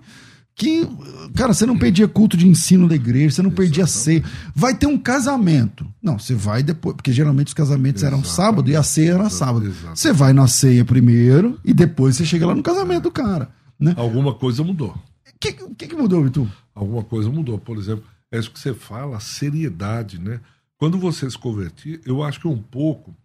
que, 0.53 0.87
cara, 1.33 1.53
você 1.53 1.65
não 1.65 1.77
perdia 1.77 2.07
culto 2.07 2.37
de 2.37 2.47
ensino 2.47 2.87
da 2.87 2.95
igreja, 2.95 3.35
você 3.35 3.41
não 3.41 3.51
perdia 3.51 3.87
ceia. 3.87 4.23
Vai 4.53 4.75
ter 4.75 4.85
um 4.85 4.97
casamento. 4.97 5.87
Não, 6.01 6.19
você 6.19 6.35
vai 6.35 6.61
depois, 6.61 6.95
porque 6.95 7.11
geralmente 7.11 7.47
os 7.47 7.53
casamentos 7.53 8.03
Exatamente. 8.03 8.25
eram 8.25 8.35
sábado 8.35 8.69
e 8.69 8.75
a 8.75 8.83
ceia 8.83 9.13
era 9.13 9.29
sábado. 9.29 9.65
Exatamente. 9.65 9.99
Você 9.99 10.13
vai 10.13 10.33
na 10.33 10.47
ceia 10.47 10.85
primeiro 10.85 11.59
e 11.65 11.73
depois 11.73 12.15
você 12.15 12.25
chega 12.25 12.45
lá 12.45 12.53
no 12.53 12.63
casamento 12.63 13.03
do 13.03 13.11
cara. 13.11 13.49
Né? 13.79 13.93
Alguma 13.97 14.33
coisa 14.35 14.63
mudou. 14.63 14.89
O 14.89 15.39
que, 15.39 15.53
que, 15.53 15.87
que 15.87 15.95
mudou, 15.95 16.23
Vitor? 16.23 16.47
Alguma 16.73 17.03
coisa 17.03 17.29
mudou. 17.29 17.57
Por 17.57 17.77
exemplo, 17.77 18.03
é 18.31 18.39
isso 18.39 18.51
que 18.51 18.59
você 18.59 18.73
fala, 18.73 19.17
a 19.17 19.19
seriedade, 19.19 20.19
né? 20.19 20.39
Quando 20.77 20.97
você 20.97 21.29
se 21.29 21.37
convertia, 21.37 21.99
eu 22.05 22.23
acho 22.23 22.39
que 22.39 22.47
um 22.47 22.57
pouco, 22.57 23.15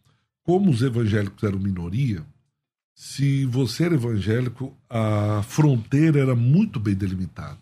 como 0.45 0.71
os 0.71 0.83
evangélicos 0.83 1.43
eram 1.43 1.59
minoria, 1.59 2.23
se 2.95 3.45
você 3.45 3.85
era 3.85 3.95
evangélico, 3.95 4.75
a 4.89 5.43
fronteira 5.47 6.21
era 6.21 6.35
muito 6.35 6.81
bem 6.81 6.95
delimitada. 6.95 7.59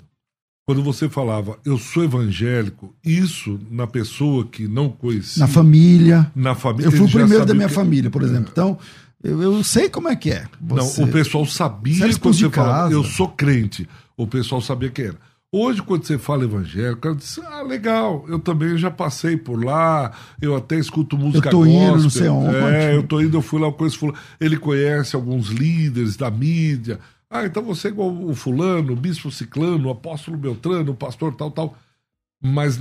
Quando 0.66 0.82
você 0.82 1.10
falava, 1.10 1.58
eu 1.64 1.76
sou 1.76 2.04
evangélico, 2.04 2.94
isso 3.04 3.60
na 3.70 3.86
pessoa 3.86 4.46
que 4.46 4.66
não 4.66 4.88
conhecia. 4.88 5.40
Na 5.40 5.46
família. 5.46 6.32
Na 6.34 6.54
família. 6.54 6.86
Eu 6.86 6.92
fui 6.92 7.06
o 7.06 7.10
primeiro 7.10 7.44
da 7.44 7.52
minha 7.52 7.68
que... 7.68 7.74
família, 7.74 8.10
por 8.10 8.22
exemplo. 8.22 8.48
Então, 8.50 8.78
eu, 9.22 9.42
eu, 9.42 9.62
sei 9.62 9.90
como 9.90 10.08
é 10.08 10.16
que 10.16 10.30
é. 10.30 10.46
Você... 10.60 11.00
Não, 11.00 11.08
o 11.08 11.12
pessoal 11.12 11.44
sabia 11.44 11.98
quando 12.18 12.34
você 12.34 12.48
falava, 12.48 12.92
eu 12.92 13.04
sou 13.04 13.28
crente. 13.28 13.86
O 14.16 14.26
pessoal 14.26 14.62
sabia 14.62 14.88
que 14.88 15.02
era. 15.02 15.18
Hoje, 15.56 15.80
quando 15.82 16.04
você 16.04 16.18
fala 16.18 16.42
evangélico, 16.42 17.00
cara 17.00 17.14
diz, 17.14 17.38
ah, 17.38 17.62
legal, 17.62 18.24
eu 18.26 18.40
também 18.40 18.76
já 18.76 18.90
passei 18.90 19.36
por 19.36 19.64
lá, 19.64 20.10
eu 20.42 20.56
até 20.56 20.76
escuto 20.76 21.16
música 21.16 21.46
eu 21.46 21.50
tô 21.52 21.58
gospel. 21.58 21.74
Indo, 21.74 22.02
não 22.02 22.10
sei 22.10 22.28
onde. 22.28 22.56
É, 22.56 22.96
eu 22.96 23.04
tô 23.04 23.20
indo, 23.20 23.36
eu 23.36 23.40
fui 23.40 23.60
lá, 23.60 23.68
eu 23.68 23.72
conheço 23.72 24.00
fulano. 24.00 24.18
Ele 24.40 24.56
conhece 24.56 25.14
alguns 25.14 25.50
líderes 25.50 26.16
da 26.16 26.28
mídia. 26.28 26.98
Ah, 27.30 27.46
então 27.46 27.62
você 27.62 27.86
é 27.86 27.90
igual 27.92 28.12
o 28.12 28.34
fulano, 28.34 28.94
o 28.94 28.96
bispo 28.96 29.30
ciclano, 29.30 29.86
o 29.86 29.90
apóstolo 29.92 30.36
Beltrano, 30.36 30.90
o 30.90 30.96
pastor 30.96 31.36
tal, 31.36 31.52
tal. 31.52 31.78
Mas 32.42 32.80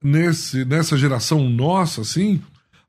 nesse, 0.00 0.64
nessa 0.64 0.96
geração 0.96 1.50
nossa, 1.50 2.02
assim, 2.02 2.40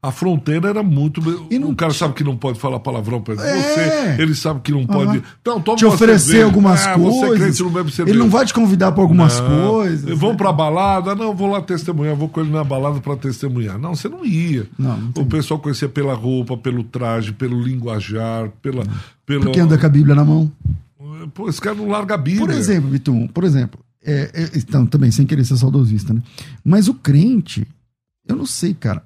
a 0.06 0.12
fronteira 0.12 0.70
era 0.70 0.84
muito. 0.84 1.20
Não... 1.20 1.70
O 1.70 1.76
cara 1.76 1.92
sabe 1.92 2.14
que 2.14 2.24
não 2.24 2.38
pode 2.38 2.60
falar 2.60 2.80
palavrão 2.80 3.22
pra 3.22 3.34
é. 3.34 3.38
você, 3.38 4.22
ele 4.22 4.36
sabe 4.36 4.62
que 4.62 4.72
não 4.72 4.86
pode. 4.86 5.18
Uhum. 5.18 5.24
Então, 5.42 5.60
toma 5.60 5.78
te 5.78 5.86
oferecer 5.86 6.26
cerveja. 6.26 6.46
algumas 6.46 6.86
ah, 6.86 6.94
coisas. 6.94 7.60
Não 7.60 7.90
cerveja. 7.90 8.04
Ele 8.12 8.20
não 8.20 8.30
vai 8.30 8.46
te 8.46 8.54
convidar 8.54 8.92
para 8.92 9.02
algumas 9.02 9.40
não. 9.40 9.72
coisas. 9.72 10.20
Vão 10.20 10.36
pra 10.36 10.54
balada, 10.54 11.16
não, 11.16 11.36
vou 11.36 11.50
lá 11.50 11.60
testemunhar, 11.60 12.16
vou 12.16 12.30
com 12.30 12.42
ele 12.42 12.52
na 12.52 12.64
balada 12.64 13.00
para 13.00 13.16
testemunhar. 13.18 13.80
Não, 13.80 13.96
você 13.96 14.08
não 14.08 14.24
ia. 14.24 14.68
Não, 14.78 14.96
não 14.96 15.24
o 15.24 15.26
pessoal 15.26 15.60
conhecia 15.60 15.90
pela 15.90 16.14
roupa, 16.14 16.56
pelo 16.56 16.84
traje, 16.84 17.34
pelo 17.34 17.60
linguajar, 17.60 18.52
pela. 18.62 18.84
pela... 19.26 19.46
Porque 19.46 19.60
anda 19.60 19.76
com 19.76 19.86
a 19.88 19.90
Bíblia 19.90 20.14
na 20.14 20.24
mão. 20.24 20.52
Pô, 21.34 21.50
esse 21.50 21.60
cara 21.60 21.76
não 21.76 21.88
larga 21.88 22.14
a 22.14 22.18
Bíblia. 22.18 22.46
Por 22.46 22.54
exemplo, 22.54 22.92
Vitor, 22.92 23.28
por 23.34 23.44
exemplo, 23.44 23.80
é, 24.06 24.30
é, 24.34 24.50
então, 24.56 24.86
também, 24.86 25.10
sem 25.10 25.26
querer 25.26 25.44
ser 25.44 25.58
saudosista, 25.58 26.14
né? 26.14 26.22
Mas 26.64 26.88
o 26.88 26.94
crente, 26.94 27.68
eu 28.28 28.36
não 28.36 28.46
sei, 28.46 28.76
cara 28.76 29.02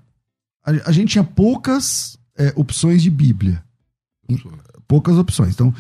a, 0.65 0.89
a 0.89 0.91
gente 0.91 1.11
tinha 1.11 1.23
poucas 1.23 2.17
é, 2.37 2.53
opções 2.55 3.01
de 3.01 3.09
Bíblia. 3.09 3.63
Poucas 4.87 5.17
opções. 5.17 5.53
Então, 5.53 5.73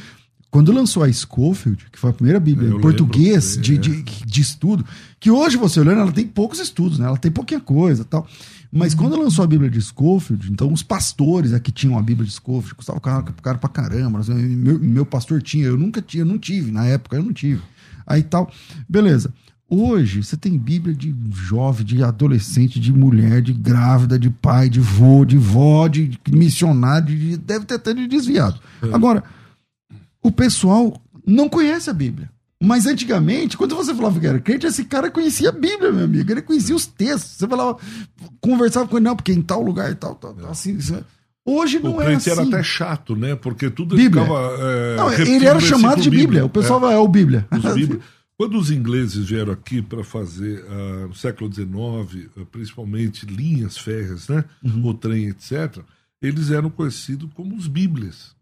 quando 0.51 0.71
lançou 0.71 1.03
a 1.03 1.11
Schofield, 1.11 1.87
que 1.91 1.99
foi 1.99 2.09
a 2.09 2.13
primeira 2.13 2.39
Bíblia 2.39 2.69
em 2.69 2.81
português 2.81 3.55
de, 3.55 3.77
de, 3.77 4.01
de, 4.01 4.41
estudo, 4.41 4.83
que 5.19 5.29
hoje 5.29 5.57
você 5.57 5.79
olhando, 5.79 6.01
ela 6.01 6.11
tem 6.11 6.27
poucos 6.27 6.59
estudos, 6.59 6.97
né? 6.97 7.05
Ela 7.05 7.17
tem 7.17 7.31
pouquinha 7.31 7.59
coisa 7.59 8.03
tal. 8.03 8.27
Mas 8.71 8.95
quando 8.95 9.15
lançou 9.15 9.43
a 9.43 9.47
Bíblia 9.47 9.69
de 9.69 9.81
Schofield, 9.81 10.51
então 10.51 10.71
os 10.73 10.81
pastores 10.81 11.53
aqui 11.53 11.71
tinham 11.71 11.97
a 11.97 12.01
Bíblia 12.01 12.27
de 12.27 12.33
Schofield, 12.33 12.75
custava 12.75 12.99
caro, 12.99 13.33
caro 13.41 13.59
pra 13.59 13.69
caramba. 13.69 14.21
Meu, 14.27 14.79
meu 14.79 15.05
pastor 15.05 15.41
tinha, 15.41 15.65
eu 15.65 15.77
nunca 15.77 16.01
tinha, 16.01 16.21
eu 16.21 16.27
não 16.27 16.39
tive, 16.39 16.71
na 16.71 16.85
época 16.85 17.17
eu 17.17 17.23
não 17.23 17.33
tive. 17.33 17.61
Aí 18.05 18.23
tal, 18.23 18.51
beleza. 18.87 19.31
Hoje, 19.69 20.23
você 20.23 20.35
tem 20.35 20.57
Bíblia 20.57 20.95
de 20.95 21.13
jovem, 21.31 21.85
de 21.85 22.03
adolescente, 22.03 22.79
de 22.79 22.91
mulher, 22.91 23.39
de 23.41 23.53
grávida, 23.53 24.17
de 24.17 24.29
pai, 24.29 24.67
de 24.67 24.79
vô, 24.79 25.23
de 25.23 25.37
vó, 25.37 25.87
de 25.87 26.19
missionário, 26.27 27.05
de, 27.05 27.37
deve 27.37 27.65
ter 27.65 27.75
até 27.75 27.93
de 27.93 28.07
desviado. 28.07 28.59
É. 28.81 28.87
Agora, 28.93 29.23
o 30.23 30.31
pessoal 30.31 30.99
não 31.25 31.47
conhece 31.47 31.89
a 31.89 31.93
Bíblia. 31.93 32.31
Mas 32.61 32.87
antigamente, 32.87 33.55
quando 33.55 33.75
você 33.75 33.93
falava 33.93 34.19
que 34.19 34.27
era 34.27 34.39
crente, 34.39 34.65
esse 34.65 34.83
cara 34.83 35.09
conhecia 35.09 35.49
a 35.49 35.51
Bíblia, 35.51 35.91
meu 35.91 36.03
amigo. 36.03 36.29
Ele 36.29 36.41
conhecia 36.41 36.75
os 36.75 36.85
textos. 36.85 37.37
Você 37.37 37.47
falava, 37.47 37.77
conversava 38.41 38.87
com 38.87 38.97
ele, 38.97 39.05
não, 39.05 39.15
porque 39.15 39.31
em 39.31 39.41
tal 39.41 39.61
lugar 39.61 39.91
e 39.91 39.95
tal, 39.95 40.15
tal, 40.15 40.33
tal 40.33 40.49
assim. 40.49 40.77
É. 40.93 41.03
Hoje 41.45 41.79
não 41.79 41.97
o 41.97 42.01
é 42.01 42.15
assim. 42.15 42.31
era 42.31 42.41
até 42.41 42.61
chato, 42.61 43.15
né? 43.15 43.35
Porque 43.35 43.69
tudo 43.69 43.95
Bíblia. 43.95 44.23
ficava. 44.23 44.55
É, 44.59 44.95
não, 44.97 45.13
ele 45.13 45.45
era 45.45 45.59
chamado 45.59 46.01
de 46.01 46.09
Bíblia. 46.09 46.27
Bíblia. 46.27 46.45
O 46.45 46.49
pessoal 46.49 46.79
é, 46.79 46.81
vai, 46.81 46.95
é 46.95 46.97
o 46.97 47.07
Bíblia. 47.07 47.47
Bíblia. 47.73 47.99
Quando 48.39 48.57
os 48.57 48.71
ingleses 48.71 49.25
vieram 49.25 49.51
aqui 49.51 49.81
para 49.81 50.01
fazer, 50.01 50.63
uh, 50.63 51.09
no 51.09 51.13
século 51.13 51.53
XIX, 51.53 52.29
uh, 52.37 52.45
principalmente 52.45 53.25
linhas 53.25 53.77
férreas, 53.77 54.29
né? 54.29 54.45
Uhum. 54.63 54.87
o 54.87 54.93
trem, 54.93 55.27
etc., 55.27 55.83
eles 56.21 56.49
eram 56.49 56.69
conhecidos 56.69 57.29
como 57.33 57.53
os 57.53 57.67
Bíblias. 57.67 58.33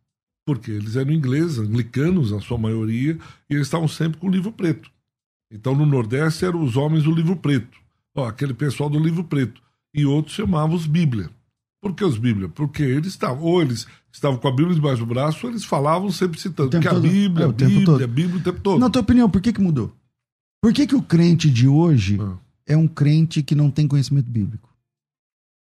Porque 0.45 0.69
eles 0.69 0.95
eram 0.95 1.11
ingleses, 1.11 1.57
anglicanos, 1.57 2.31
na 2.31 2.39
sua 2.39 2.59
maioria, 2.59 3.17
e 3.49 3.55
eles 3.55 3.65
estavam 3.65 3.87
sempre 3.87 4.19
com 4.19 4.27
o 4.27 4.31
livro 4.31 4.51
preto. 4.51 4.87
Então, 5.51 5.73
no 5.73 5.83
Nordeste, 5.83 6.45
eram 6.45 6.63
os 6.63 6.77
homens 6.77 7.05
do 7.05 7.11
livro 7.11 7.35
preto. 7.35 7.79
Ó, 8.13 8.27
aquele 8.27 8.53
pessoal 8.53 8.91
do 8.91 8.99
livro 8.99 9.23
preto. 9.23 9.59
E 9.95 10.05
outros 10.05 10.35
chamavam 10.35 10.75
os 10.75 10.85
Bíblia. 10.85 11.27
Por 11.81 11.95
que 11.95 12.05
os 12.05 12.19
Bíblia? 12.19 12.47
Porque 12.49 12.83
eles 12.83 13.07
estavam, 13.07 13.41
ou 13.41 13.63
eles 13.63 13.87
estavam 14.17 14.37
com 14.37 14.47
a 14.47 14.51
Bíblia 14.51 14.75
debaixo 14.75 14.99
do 14.99 15.05
braço, 15.05 15.47
eles 15.47 15.63
falavam 15.63 16.11
sempre 16.11 16.39
citando 16.39 16.69
que 16.69 16.87
a 16.87 16.93
Bíblia, 16.93 17.45
é, 17.45 17.49
a 17.49 17.51
Bíblia, 17.51 18.05
a 18.05 18.07
Bíblia 18.07 18.37
o 18.37 18.43
tempo 18.43 18.59
todo. 18.59 18.79
Na 18.79 18.89
tua 18.89 19.01
opinião, 19.01 19.29
por 19.29 19.41
que, 19.41 19.53
que 19.53 19.61
mudou? 19.61 19.93
Por 20.61 20.73
que, 20.73 20.87
que 20.87 20.95
o 20.95 21.01
crente 21.01 21.49
de 21.49 21.67
hoje 21.67 22.17
ah. 22.19 22.35
é 22.65 22.75
um 22.75 22.87
crente 22.87 23.43
que 23.43 23.55
não 23.55 23.69
tem 23.69 23.87
conhecimento 23.87 24.29
bíblico? 24.29 24.67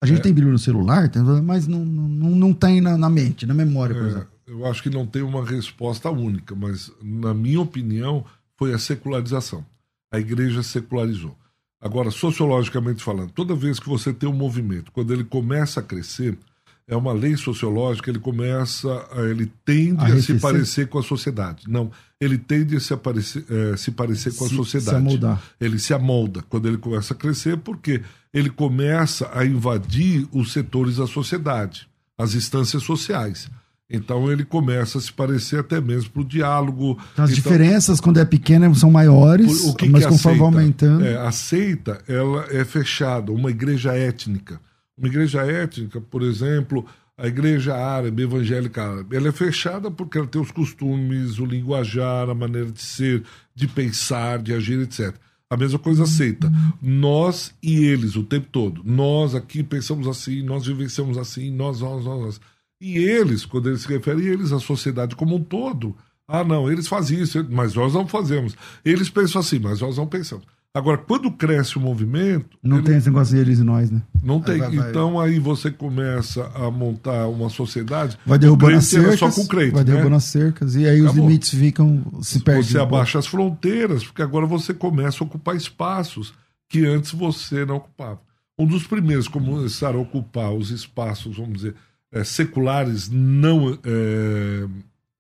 A 0.01 0.05
gente 0.05 0.19
é. 0.19 0.21
tem 0.21 0.33
brilho 0.33 0.51
no 0.51 0.59
celular, 0.59 1.09
mas 1.43 1.67
não, 1.67 1.83
não, 1.83 2.29
não 2.29 2.53
tem 2.53 2.79
na, 2.79 2.97
na 2.97 3.09
mente, 3.09 3.45
na 3.45 3.53
memória, 3.53 3.95
por 3.95 4.05
é, 4.05 4.07
exemplo. 4.07 4.29
Eu 4.45 4.65
acho 4.65 4.81
que 4.81 4.89
não 4.89 5.05
tem 5.05 5.21
uma 5.21 5.43
resposta 5.43 6.09
única, 6.09 6.55
mas, 6.55 6.91
na 7.01 7.33
minha 7.33 7.59
opinião, 7.59 8.23
foi 8.55 8.73
a 8.73 8.79
secularização. 8.79 9.65
A 10.11 10.19
igreja 10.19 10.63
secularizou. 10.63 11.35
Agora, 11.81 12.09
sociologicamente 12.09 13.03
falando, 13.03 13.31
toda 13.31 13.55
vez 13.55 13.79
que 13.79 13.89
você 13.89 14.13
tem 14.13 14.29
um 14.29 14.33
movimento, 14.33 14.91
quando 14.91 15.13
ele 15.13 15.23
começa 15.23 15.79
a 15.79 15.83
crescer, 15.83 16.37
é 16.87 16.95
uma 16.95 17.11
lei 17.11 17.35
sociológica, 17.35 18.09
ele 18.09 18.19
começa, 18.19 18.87
a, 19.11 19.21
ele 19.23 19.51
tende 19.65 20.05
a, 20.05 20.15
a 20.15 20.21
se 20.21 20.35
parecer 20.35 20.87
com 20.87 20.97
a 20.97 21.03
sociedade. 21.03 21.63
Não, 21.67 21.91
ele 22.19 22.37
tende 22.37 22.77
a 22.77 22.79
se, 22.79 22.93
aparecer, 22.93 23.43
é, 23.49 23.75
se 23.75 23.91
parecer 23.91 24.33
com 24.35 24.47
se, 24.47 24.53
a 24.53 24.57
sociedade. 24.57 24.89
Se 24.89 24.95
amoldar. 24.95 25.43
Ele 25.59 25.77
se 25.79 25.93
amolda 25.93 26.41
quando 26.47 26.67
ele 26.67 26.77
começa 26.77 27.13
a 27.13 27.17
crescer, 27.17 27.57
porque 27.57 28.01
ele 28.33 28.49
começa 28.49 29.29
a 29.33 29.45
invadir 29.45 30.27
os 30.31 30.53
setores 30.53 30.95
da 30.95 31.07
sociedade, 31.07 31.87
as 32.17 32.35
instâncias 32.35 32.83
sociais. 32.83 33.49
Então 33.89 34.29
ele 34.31 34.43
começa 34.43 34.97
a 34.97 35.01
se 35.01 35.11
parecer 35.11 35.59
até 35.59 35.79
mesmo 35.79 36.09
para 36.09 36.21
o 36.21 36.25
diálogo. 36.25 36.97
Então, 37.13 37.25
as 37.25 37.31
então, 37.31 37.43
diferenças, 37.43 37.99
quando 37.99 38.19
é 38.19 38.25
pequena, 38.25 38.73
são 38.75 38.91
maiores, 38.91 39.63
o 39.65 39.73
que 39.75 39.87
mas 39.89 40.03
que 40.03 40.11
conforme 40.11 40.39
vai 40.39 40.47
aumentando. 40.47 41.05
É, 41.05 41.17
aceita, 41.17 42.01
ela 42.07 42.45
é 42.49 42.63
fechada, 42.65 43.31
uma 43.31 43.49
igreja 43.49 43.93
étnica. 43.93 44.59
Uma 44.97 45.07
igreja 45.07 45.41
étnica, 45.41 46.01
por 46.01 46.23
exemplo, 46.23 46.85
a 47.17 47.27
igreja 47.27 47.75
árabe, 47.75 48.23
evangélica 48.23 48.83
árabe, 48.83 49.15
ela 49.15 49.27
é 49.29 49.31
fechada 49.31 49.89
porque 49.89 50.17
ela 50.17 50.27
tem 50.27 50.41
os 50.41 50.51
costumes, 50.51 51.39
o 51.39 51.45
linguajar, 51.45 52.29
a 52.29 52.35
maneira 52.35 52.71
de 52.71 52.81
ser, 52.81 53.23
de 53.55 53.67
pensar, 53.67 54.39
de 54.39 54.53
agir, 54.53 54.79
etc. 54.79 55.15
A 55.49 55.55
mesma 55.55 55.79
coisa 55.79 56.03
aceita. 56.03 56.51
Nós 56.81 57.53
e 57.63 57.85
eles 57.85 58.15
o 58.15 58.23
tempo 58.23 58.47
todo. 58.51 58.81
Nós 58.83 59.33
aqui 59.33 59.63
pensamos 59.63 60.07
assim, 60.07 60.43
nós 60.43 60.65
vivenciamos 60.65 61.17
assim, 61.17 61.49
nós, 61.51 61.81
nós, 61.81 62.03
nós. 62.03 62.21
nós. 62.21 62.41
E 62.79 62.97
eles, 62.97 63.45
quando 63.45 63.69
eles 63.69 63.81
se 63.81 63.87
referem 63.87 64.25
eles, 64.25 64.51
a 64.51 64.59
sociedade 64.59 65.15
como 65.15 65.35
um 65.35 65.43
todo. 65.43 65.95
Ah, 66.27 66.43
não, 66.43 66.69
eles 66.69 66.87
fazem 66.87 67.21
isso, 67.21 67.43
mas 67.49 67.73
nós 67.73 67.93
não 67.93 68.05
fazemos. 68.05 68.55
Eles 68.83 69.09
pensam 69.09 69.39
assim, 69.39 69.57
mas 69.57 69.79
nós 69.79 69.97
não 69.97 70.05
pensamos. 70.05 70.45
Agora, 70.77 70.97
quando 70.99 71.31
cresce 71.31 71.75
o 71.75 71.81
movimento. 71.81 72.57
Não 72.61 72.77
ele... 72.77 72.85
tem 72.85 72.97
esse 72.97 73.07
negócio 73.07 73.35
de 73.35 73.41
eles 73.41 73.59
e 73.59 73.63
nós, 73.63 73.89
né? 73.89 74.01
Não 74.21 74.39
tem. 74.39 74.59
Vai, 74.59 74.75
vai, 74.75 74.89
então 74.89 75.19
aí 75.19 75.39
você 75.39 75.71
começa 75.71 76.51
a 76.53 76.69
montar 76.69 77.27
uma 77.27 77.49
sociedade. 77.49 78.17
Vai 78.23 78.37
derrubando 78.37 78.77
as 78.77 78.85
cercas. 78.85 79.17
Só 79.17 79.31
com 79.31 79.47
crente, 79.47 79.71
vai 79.71 79.83
né? 79.83 79.91
derrubando 79.91 80.15
as 80.15 80.25
cercas. 80.25 80.75
E 80.75 80.87
aí 80.87 80.99
Acabou. 80.99 81.09
os 81.09 81.15
limites 81.15 81.49
ficam. 81.49 82.03
se 82.21 82.41
perdem. 82.41 82.63
Você 82.63 82.77
abaixa 82.77 83.17
as 83.17 83.25
fronteiras, 83.25 84.03
porque 84.03 84.21
agora 84.21 84.45
você 84.45 84.71
começa 84.73 85.23
a 85.23 85.25
ocupar 85.25 85.55
espaços 85.55 86.33
que 86.69 86.85
antes 86.85 87.11
você 87.11 87.65
não 87.65 87.77
ocupava. 87.77 88.19
Um 88.59 88.65
dos 88.65 88.85
primeiros 88.85 89.27
começaram 89.27 89.99
a 89.99 90.01
ocupar 90.03 90.51
os 90.51 90.69
espaços, 90.69 91.37
vamos 91.37 91.53
dizer, 91.57 91.75
é, 92.11 92.23
seculares, 92.23 93.09
não 93.09 93.77
é, 93.83 94.67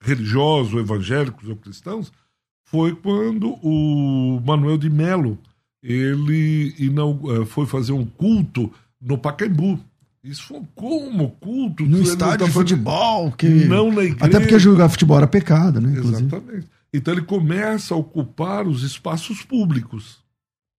religiosos, 0.01 0.79
evangélicos 0.79 1.49
ou 1.49 1.55
cristãos, 1.55 2.11
foi 2.67 2.95
quando 2.95 3.57
o 3.63 4.41
Manuel 4.45 4.77
de 4.77 4.89
Melo 4.89 5.37
ele 5.81 6.73
não, 6.91 7.19
é, 7.31 7.45
foi 7.45 7.65
fazer 7.65 7.93
um 7.93 8.05
culto 8.05 8.71
no 9.01 9.17
Pacaembu. 9.17 9.79
Isso 10.23 10.43
foi 10.43 10.61
como 10.75 11.29
culto? 11.39 11.85
No 11.85 12.01
estádio 12.01 12.45
de 12.45 12.51
futebol. 12.51 13.31
Que... 13.31 13.47
Não 13.47 13.91
na 13.91 14.03
igreja. 14.03 14.25
Até 14.25 14.39
porque 14.39 14.59
jogar 14.59 14.89
futebol 14.89 15.17
era 15.17 15.27
pecado, 15.27 15.79
né? 15.79 15.91
Inclusive. 15.91 16.27
Exatamente. 16.27 16.67
Então 16.93 17.13
ele 17.13 17.23
começa 17.23 17.93
a 17.93 17.97
ocupar 17.97 18.67
os 18.67 18.83
espaços 18.83 19.43
públicos, 19.43 20.17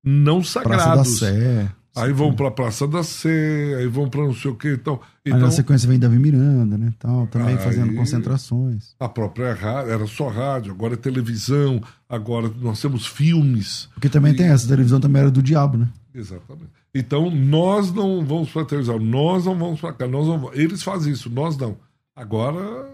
não 0.04 0.42
sagrados. 0.42 0.84
Praça 0.84 0.96
da 0.96 1.04
Sé. 1.04 1.72
Aí 1.98 2.12
vão 2.12 2.32
para 2.32 2.48
a 2.48 2.50
Praça 2.50 2.86
da 2.86 3.02
Sé, 3.02 3.76
aí 3.78 3.86
vão 3.86 4.08
para 4.08 4.22
não 4.22 4.34
sei 4.34 4.50
o 4.50 4.54
que 4.54 4.68
então, 4.72 5.00
então. 5.24 5.38
Aí 5.38 5.42
na 5.42 5.50
sequência 5.50 5.88
vem 5.88 5.98
Davi 5.98 6.18
Miranda, 6.18 6.78
né? 6.78 6.92
Tal, 6.98 7.26
também 7.26 7.56
aí, 7.56 7.58
fazendo 7.58 7.94
concentrações. 7.94 8.94
A 8.98 9.08
própria 9.08 9.54
rádio, 9.54 9.92
era 9.92 10.06
só 10.06 10.28
rádio, 10.28 10.72
agora 10.72 10.94
é 10.94 10.96
televisão, 10.96 11.82
agora 12.08 12.50
nós 12.60 12.80
temos 12.80 13.06
filmes. 13.06 13.88
Porque 13.94 14.08
também 14.08 14.32
e... 14.32 14.36
tem 14.36 14.46
essa, 14.46 14.66
a 14.66 14.68
televisão 14.68 15.00
também 15.00 15.22
era 15.22 15.30
do 15.30 15.42
diabo, 15.42 15.78
né? 15.78 15.88
Exatamente. 16.14 16.70
Então 16.94 17.30
nós 17.30 17.92
não 17.92 18.24
vamos 18.24 18.50
para 18.50 18.62
a 18.62 18.66
televisão, 18.66 18.98
nós 18.98 19.44
não 19.44 19.56
vamos 19.56 19.80
para 19.80 19.92
cá, 19.92 20.08
nós 20.08 20.26
não 20.26 20.50
Eles 20.52 20.82
fazem 20.82 21.12
isso, 21.12 21.28
nós 21.28 21.56
não. 21.56 21.76
Agora, 22.16 22.88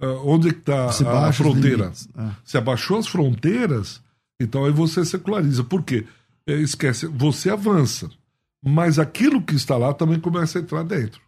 ah, 0.00 0.20
onde 0.24 0.48
é 0.48 0.52
que 0.52 0.60
está 0.60 0.86
a 0.86 1.32
fronteira? 1.32 1.92
É. 2.16 2.28
Se 2.44 2.56
abaixou 2.56 2.98
as 2.98 3.06
fronteiras, 3.06 4.00
então 4.40 4.64
aí 4.64 4.72
você 4.72 5.04
seculariza. 5.04 5.62
Por 5.64 5.82
quê? 5.82 6.06
É, 6.46 6.54
esquece, 6.54 7.06
você 7.06 7.50
avança 7.50 8.08
mas 8.62 8.98
aquilo 8.98 9.42
que 9.42 9.54
está 9.54 9.76
lá 9.76 9.92
também 9.94 10.20
começa 10.20 10.58
a 10.58 10.62
entrar 10.62 10.82
dentro. 10.82 11.20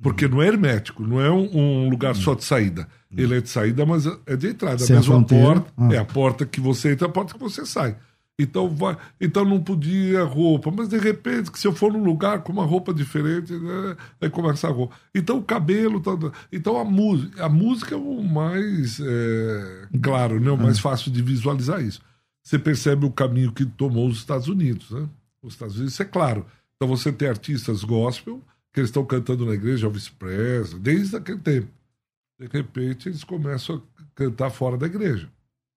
Porque 0.00 0.26
não 0.26 0.42
é 0.42 0.48
hermético, 0.48 1.02
não 1.04 1.20
é 1.20 1.30
um, 1.30 1.48
um 1.56 1.88
lugar 1.88 2.16
só 2.16 2.34
de 2.34 2.44
saída. 2.44 2.88
Ele 3.16 3.36
é 3.36 3.40
de 3.40 3.48
saída, 3.48 3.84
mas 3.84 4.06
é 4.26 4.36
de 4.36 4.48
entrada. 4.48 4.78
Sem 4.78 4.96
a 4.96 4.98
mesma 4.98 5.22
porta, 5.22 5.72
ah. 5.76 5.88
é 5.92 5.98
a 5.98 6.04
porta 6.04 6.46
que 6.46 6.60
você 6.60 6.92
entra, 6.92 7.06
a 7.06 7.10
porta 7.10 7.34
que 7.34 7.40
você 7.40 7.64
sai. 7.66 7.96
Então, 8.38 8.68
vai, 8.68 8.96
então 9.20 9.44
não 9.44 9.60
podia 9.60 10.24
roupa, 10.24 10.70
mas 10.70 10.88
de 10.88 10.98
repente, 10.98 11.52
que 11.52 11.58
se 11.58 11.66
eu 11.66 11.72
for 11.72 11.92
num 11.92 12.02
lugar 12.02 12.42
com 12.42 12.52
uma 12.52 12.64
roupa 12.64 12.92
diferente, 12.92 13.52
né, 13.52 13.96
aí 14.20 14.30
começa 14.30 14.66
a 14.66 14.70
roupa. 14.70 14.96
Então 15.14 15.38
o 15.38 15.42
cabelo, 15.42 16.00
tá, 16.00 16.10
então 16.50 16.78
a 16.78 16.84
música, 16.84 17.44
a 17.44 17.48
música 17.48 17.94
é 17.94 17.98
o 17.98 18.22
mais 18.22 18.98
é, 18.98 19.88
claro, 20.02 20.40
né, 20.40 20.50
o 20.50 20.56
mais 20.56 20.78
ah. 20.78 20.82
fácil 20.82 21.12
de 21.12 21.22
visualizar 21.22 21.82
isso. 21.82 22.00
Você 22.42 22.58
percebe 22.58 23.04
o 23.04 23.10
caminho 23.10 23.52
que 23.52 23.64
tomou 23.64 24.08
os 24.08 24.16
Estados 24.16 24.48
Unidos, 24.48 24.90
né? 24.90 25.06
Os 25.42 25.54
Estados 25.54 25.76
Unidos, 25.76 25.94
isso 25.94 26.02
é 26.02 26.06
claro. 26.06 26.46
Então 26.76 26.88
você 26.88 27.12
tem 27.12 27.28
artistas 27.28 27.84
gospel 27.84 28.40
que 28.72 28.80
eles 28.80 28.88
estão 28.88 29.04
cantando 29.04 29.44
na 29.44 29.52
igreja, 29.52 29.86
Elvis 29.86 30.08
Presley, 30.08 30.80
desde 30.80 31.16
aquele 31.16 31.38
tempo. 31.38 31.68
De 32.38 32.46
repente 32.46 33.08
eles 33.08 33.22
começam 33.22 33.82
a 33.98 34.02
cantar 34.14 34.50
fora 34.50 34.76
da 34.76 34.86
igreja. 34.86 35.28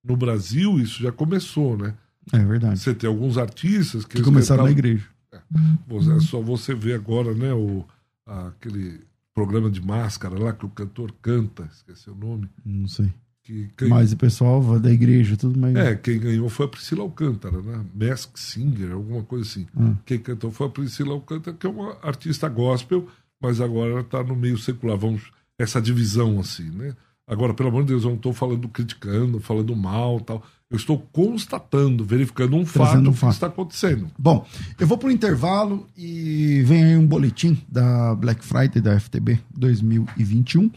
No 0.03 0.15
Brasil 0.15 0.79
isso 0.79 1.01
já 1.01 1.11
começou, 1.11 1.77
né? 1.77 1.95
É 2.31 2.39
verdade. 2.39 2.79
Você 2.79 2.93
tem 2.93 3.07
alguns 3.07 3.37
artistas 3.37 4.05
que, 4.05 4.17
que 4.17 4.23
começaram 4.23 4.63
cantavam... 4.63 4.65
na 4.65 4.71
igreja. 4.71 5.09
É. 5.31 6.17
é 6.17 6.19
só 6.21 6.41
você 6.41 6.73
ver 6.73 6.93
agora, 6.93 7.33
né, 7.33 7.53
o, 7.53 7.85
aquele 8.25 9.01
programa 9.33 9.69
de 9.69 9.81
máscara 9.81 10.39
lá 10.39 10.53
que 10.53 10.65
o 10.65 10.69
cantor 10.69 11.13
canta, 11.21 11.69
esqueci 11.71 12.09
o 12.09 12.15
nome. 12.15 12.49
Não 12.63 12.87
sei. 12.87 13.13
Que 13.45 13.85
Mas 13.85 14.11
o 14.11 14.17
pessoal 14.17 14.79
da 14.79 14.91
igreja, 14.91 15.37
tudo 15.37 15.59
mais. 15.59 15.75
É, 15.75 15.95
quem 15.95 16.19
ganhou 16.19 16.49
foi 16.49 16.65
a 16.65 16.69
Priscila 16.69 17.03
Alcântara, 17.03 17.61
né? 17.61 17.85
Mask 17.93 18.35
Singer, 18.37 18.93
alguma 18.93 19.21
coisa 19.21 19.45
assim. 19.45 19.67
Hum. 19.77 19.95
Quem 20.03 20.17
cantou 20.17 20.49
foi 20.51 20.65
a 20.65 20.69
Priscila 20.69 21.13
Alcântara, 21.13 21.55
que 21.55 21.67
é 21.67 21.69
uma 21.69 21.95
artista 22.01 22.49
gospel, 22.49 23.07
mas 23.39 23.61
agora 23.61 23.91
ela 23.91 24.01
está 24.01 24.23
no 24.23 24.35
meio 24.35 24.57
secular. 24.57 24.97
Vamos, 24.97 25.31
essa 25.59 25.79
divisão 25.79 26.39
assim, 26.39 26.71
né? 26.71 26.95
Agora, 27.27 27.53
pelo 27.53 27.69
amor 27.69 27.83
de 27.83 27.89
Deus, 27.89 28.03
eu 28.03 28.09
não 28.09 28.17
estou 28.17 28.33
falando 28.33 28.67
criticando, 28.67 29.39
falando 29.39 29.75
mal 29.75 30.19
tal. 30.19 30.43
Eu 30.69 30.77
estou 30.77 30.97
constatando, 31.11 32.03
verificando 32.03 32.55
um 32.55 32.65
fato, 32.65 32.97
um 32.97 33.13
fato 33.13 33.29
que 33.29 33.35
está 33.35 33.47
acontecendo. 33.47 34.09
Bom, 34.17 34.45
eu 34.79 34.87
vou 34.87 34.97
para 34.97 35.09
o 35.09 35.11
intervalo 35.11 35.87
e 35.95 36.63
vem 36.65 36.83
aí 36.83 36.97
um 36.97 37.05
boletim 37.05 37.57
da 37.69 38.15
Black 38.15 38.43
Friday 38.43 38.81
da 38.81 38.99
FTB 38.99 39.39
2021. 39.55 40.71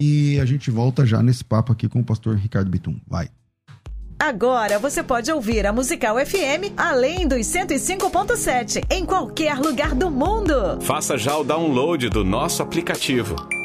E 0.00 0.38
a 0.40 0.44
gente 0.44 0.70
volta 0.70 1.06
já 1.06 1.22
nesse 1.22 1.44
papo 1.44 1.72
aqui 1.72 1.88
com 1.88 2.00
o 2.00 2.04
pastor 2.04 2.36
Ricardo 2.36 2.70
Bitum. 2.70 2.96
Vai. 3.06 3.28
Agora 4.18 4.78
você 4.78 5.02
pode 5.02 5.30
ouvir 5.30 5.66
a 5.66 5.72
Musical 5.72 6.16
FM 6.24 6.72
além 6.76 7.28
dos 7.28 7.46
105.7 7.46 8.84
em 8.90 9.04
qualquer 9.04 9.58
lugar 9.58 9.94
do 9.94 10.10
mundo. 10.10 10.80
Faça 10.80 11.18
já 11.18 11.36
o 11.36 11.44
download 11.44 12.08
do 12.08 12.24
nosso 12.24 12.62
aplicativo. 12.62 13.36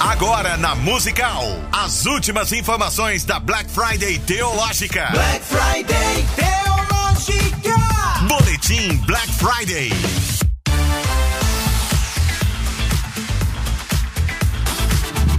Agora 0.00 0.58
na 0.58 0.74
Musical, 0.74 1.42
as 1.72 2.04
últimas 2.04 2.52
informações 2.52 3.24
da 3.24 3.40
Black 3.40 3.70
Friday 3.70 4.18
Teológica. 4.18 5.08
Black 5.10 5.40
Friday 5.44 6.26
Teológica. 6.36 7.74
Boletim 8.28 8.98
Black 9.06 9.28
Friday. 9.32 9.90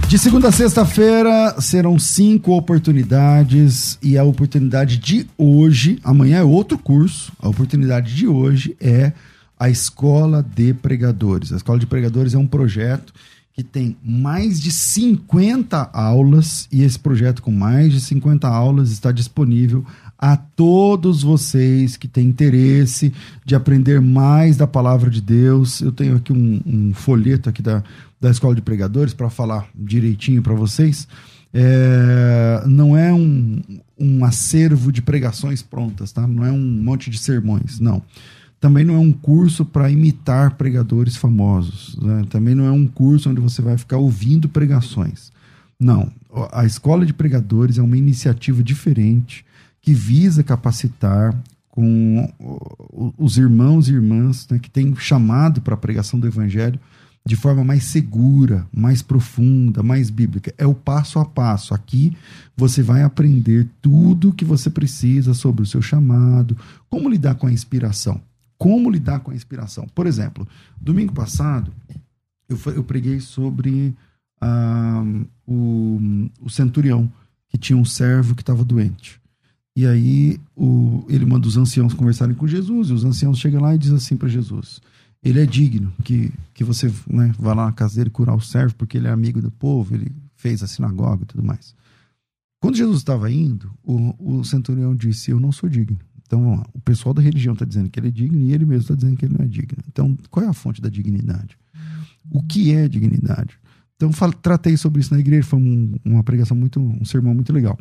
De 0.08 0.18
segunda 0.18 0.48
a 0.48 0.52
sexta-feira 0.52 1.60
serão 1.60 1.96
cinco 1.96 2.56
oportunidades 2.56 3.96
e 4.02 4.18
a 4.18 4.24
oportunidade 4.24 4.96
de 4.96 5.28
hoje, 5.38 6.00
amanhã 6.02 6.38
é 6.38 6.44
outro 6.44 6.76
curso. 6.76 7.32
A 7.38 7.48
oportunidade 7.48 8.14
de 8.14 8.26
hoje 8.26 8.76
é 8.80 9.12
a 9.58 9.70
Escola 9.70 10.42
de 10.42 10.74
Pregadores. 10.74 11.52
A 11.52 11.56
Escola 11.56 11.78
de 11.78 11.86
Pregadores 11.86 12.34
é 12.34 12.38
um 12.38 12.46
projeto 12.46 13.12
que 13.58 13.64
tem 13.64 13.96
mais 14.04 14.60
de 14.60 14.70
50 14.70 15.90
aulas 15.92 16.68
e 16.70 16.84
esse 16.84 16.96
projeto 16.96 17.42
com 17.42 17.50
mais 17.50 17.92
de 17.92 18.00
50 18.00 18.46
aulas 18.46 18.92
está 18.92 19.10
disponível 19.10 19.84
a 20.16 20.36
todos 20.36 21.24
vocês 21.24 21.96
que 21.96 22.06
têm 22.06 22.28
interesse 22.28 23.12
de 23.44 23.56
aprender 23.56 24.00
mais 24.00 24.56
da 24.56 24.64
palavra 24.64 25.10
de 25.10 25.20
Deus. 25.20 25.80
Eu 25.80 25.90
tenho 25.90 26.14
aqui 26.14 26.32
um, 26.32 26.60
um 26.64 26.94
folheto 26.94 27.48
aqui 27.48 27.60
da, 27.60 27.82
da 28.20 28.30
Escola 28.30 28.54
de 28.54 28.62
Pregadores 28.62 29.12
para 29.12 29.28
falar 29.28 29.68
direitinho 29.74 30.40
para 30.40 30.54
vocês. 30.54 31.08
É, 31.52 32.62
não 32.64 32.96
é 32.96 33.12
um, 33.12 33.60
um 33.98 34.24
acervo 34.24 34.92
de 34.92 35.02
pregações 35.02 35.62
prontas, 35.62 36.12
tá? 36.12 36.28
Não 36.28 36.44
é 36.44 36.52
um 36.52 36.64
monte 36.64 37.10
de 37.10 37.18
sermões, 37.18 37.80
não 37.80 38.04
também 38.60 38.84
não 38.84 38.94
é 38.94 38.98
um 38.98 39.12
curso 39.12 39.64
para 39.64 39.90
imitar 39.90 40.56
pregadores 40.56 41.16
famosos. 41.16 41.96
Né? 42.00 42.24
Também 42.28 42.54
não 42.54 42.64
é 42.64 42.72
um 42.72 42.86
curso 42.86 43.30
onde 43.30 43.40
você 43.40 43.62
vai 43.62 43.78
ficar 43.78 43.98
ouvindo 43.98 44.48
pregações. 44.48 45.30
Não. 45.78 46.10
A 46.52 46.64
Escola 46.64 47.06
de 47.06 47.14
Pregadores 47.14 47.78
é 47.78 47.82
uma 47.82 47.96
iniciativa 47.96 48.62
diferente 48.62 49.44
que 49.80 49.94
visa 49.94 50.42
capacitar 50.42 51.34
com 51.70 52.28
os 53.16 53.38
irmãos 53.38 53.88
e 53.88 53.92
irmãs 53.92 54.46
né, 54.50 54.58
que 54.58 54.68
têm 54.68 54.94
chamado 54.96 55.60
para 55.60 55.74
a 55.74 55.78
pregação 55.78 56.18
do 56.18 56.26
Evangelho 56.26 56.80
de 57.24 57.36
forma 57.36 57.62
mais 57.62 57.84
segura, 57.84 58.66
mais 58.74 59.02
profunda, 59.02 59.82
mais 59.82 60.10
bíblica. 60.10 60.52
É 60.58 60.66
o 60.66 60.74
passo 60.74 61.18
a 61.18 61.24
passo. 61.24 61.74
Aqui 61.74 62.16
você 62.56 62.82
vai 62.82 63.02
aprender 63.02 63.68
tudo 63.80 64.30
o 64.30 64.32
que 64.32 64.44
você 64.44 64.68
precisa 64.68 65.34
sobre 65.34 65.62
o 65.62 65.66
seu 65.66 65.80
chamado, 65.80 66.56
como 66.88 67.08
lidar 67.08 67.36
com 67.36 67.46
a 67.46 67.52
inspiração 67.52 68.20
como 68.58 68.90
lidar 68.90 69.20
com 69.20 69.30
a 69.30 69.34
inspiração. 69.34 69.86
Por 69.94 70.06
exemplo, 70.06 70.46
domingo 70.80 71.12
passado 71.12 71.72
eu, 72.48 72.58
eu 72.74 72.82
preguei 72.82 73.20
sobre 73.20 73.94
ah, 74.40 75.04
o, 75.46 76.00
o 76.40 76.50
centurião 76.50 77.10
que 77.48 77.58
tinha 77.58 77.76
um 77.76 77.84
servo 77.84 78.34
que 78.34 78.42
estava 78.42 78.64
doente. 78.64 79.20
E 79.76 79.86
aí 79.86 80.40
o, 80.56 81.04
ele 81.08 81.24
manda 81.24 81.46
os 81.46 81.56
anciãos 81.56 81.94
conversarem 81.94 82.34
com 82.34 82.48
Jesus, 82.48 82.88
e 82.88 82.92
os 82.92 83.04
anciãos 83.04 83.38
chegam 83.38 83.60
lá 83.60 83.74
e 83.74 83.78
dizem 83.78 83.96
assim 83.96 84.16
para 84.16 84.28
Jesus: 84.28 84.80
Ele 85.22 85.40
é 85.40 85.46
digno 85.46 85.92
que, 86.02 86.32
que 86.52 86.64
você 86.64 86.92
né, 87.08 87.32
vá 87.38 87.54
lá 87.54 87.66
na 87.66 87.72
casa 87.72 87.96
dele 87.96 88.10
curar 88.10 88.34
o 88.34 88.40
servo, 88.40 88.74
porque 88.74 88.98
ele 88.98 89.06
é 89.06 89.10
amigo 89.10 89.40
do 89.40 89.50
povo, 89.50 89.94
ele 89.94 90.10
fez 90.34 90.62
a 90.62 90.66
sinagoga 90.66 91.22
e 91.22 91.26
tudo 91.26 91.44
mais. 91.44 91.76
Quando 92.60 92.76
Jesus 92.76 92.98
estava 92.98 93.30
indo, 93.30 93.72
o, 93.84 94.38
o 94.40 94.44
centurião 94.44 94.96
disse: 94.96 95.30
Eu 95.30 95.38
não 95.38 95.52
sou 95.52 95.68
digno. 95.68 95.98
Então, 96.28 96.62
o 96.74 96.80
pessoal 96.80 97.14
da 97.14 97.22
religião 97.22 97.54
está 97.54 97.64
dizendo 97.64 97.88
que 97.88 97.98
ele 97.98 98.08
é 98.08 98.10
digno 98.10 98.38
e 98.38 98.52
ele 98.52 98.66
mesmo 98.66 98.82
está 98.82 98.94
dizendo 98.94 99.16
que 99.16 99.24
ele 99.24 99.34
não 99.36 99.46
é 99.46 99.48
digno. 99.48 99.82
Então, 99.88 100.14
qual 100.30 100.44
é 100.44 100.48
a 100.48 100.52
fonte 100.52 100.78
da 100.78 100.90
dignidade? 100.90 101.58
O 102.30 102.42
que 102.42 102.70
é 102.70 102.86
dignidade? 102.86 103.58
Então, 103.96 104.10
tratei 104.42 104.76
sobre 104.76 105.00
isso 105.00 105.14
na 105.14 105.20
igreja, 105.20 105.48
foi 105.48 105.58
um, 105.58 105.94
uma 106.04 106.22
pregação 106.22 106.54
muito, 106.54 106.78
um 106.78 107.02
sermão 107.06 107.32
muito 107.34 107.50
legal. 107.50 107.78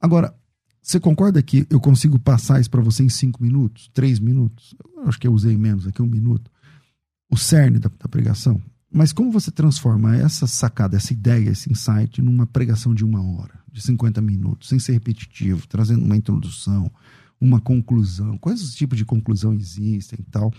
Agora, 0.00 0.32
você 0.80 1.00
concorda 1.00 1.42
que 1.42 1.66
eu 1.68 1.80
consigo 1.80 2.16
passar 2.16 2.60
isso 2.60 2.70
para 2.70 2.80
você 2.80 3.02
em 3.02 3.08
cinco 3.08 3.42
minutos, 3.42 3.90
três 3.92 4.20
minutos? 4.20 4.72
Eu 4.96 5.08
acho 5.08 5.18
que 5.18 5.26
eu 5.26 5.32
usei 5.32 5.56
menos 5.56 5.84
aqui, 5.84 6.00
um 6.00 6.06
minuto. 6.06 6.48
O 7.28 7.36
cerne 7.36 7.80
da, 7.80 7.90
da 7.98 8.08
pregação. 8.08 8.62
Mas 8.92 9.12
como 9.12 9.32
você 9.32 9.50
transforma 9.50 10.16
essa 10.16 10.46
sacada, 10.46 10.96
essa 10.96 11.12
ideia, 11.12 11.50
esse 11.50 11.70
insight 11.70 12.22
numa 12.22 12.46
pregação 12.46 12.94
de 12.94 13.04
uma 13.04 13.20
hora, 13.20 13.58
de 13.70 13.82
50 13.82 14.20
minutos, 14.20 14.68
sem 14.68 14.78
ser 14.78 14.92
repetitivo, 14.92 15.66
trazendo 15.66 16.04
uma 16.04 16.16
introdução, 16.16 16.90
uma 17.40 17.60
conclusão. 17.60 18.36
Quais 18.38 18.74
tipos 18.74 18.98
de 18.98 19.04
conclusão 19.04 19.54
existem 19.54 20.18
e 20.20 20.30
tal? 20.30 20.52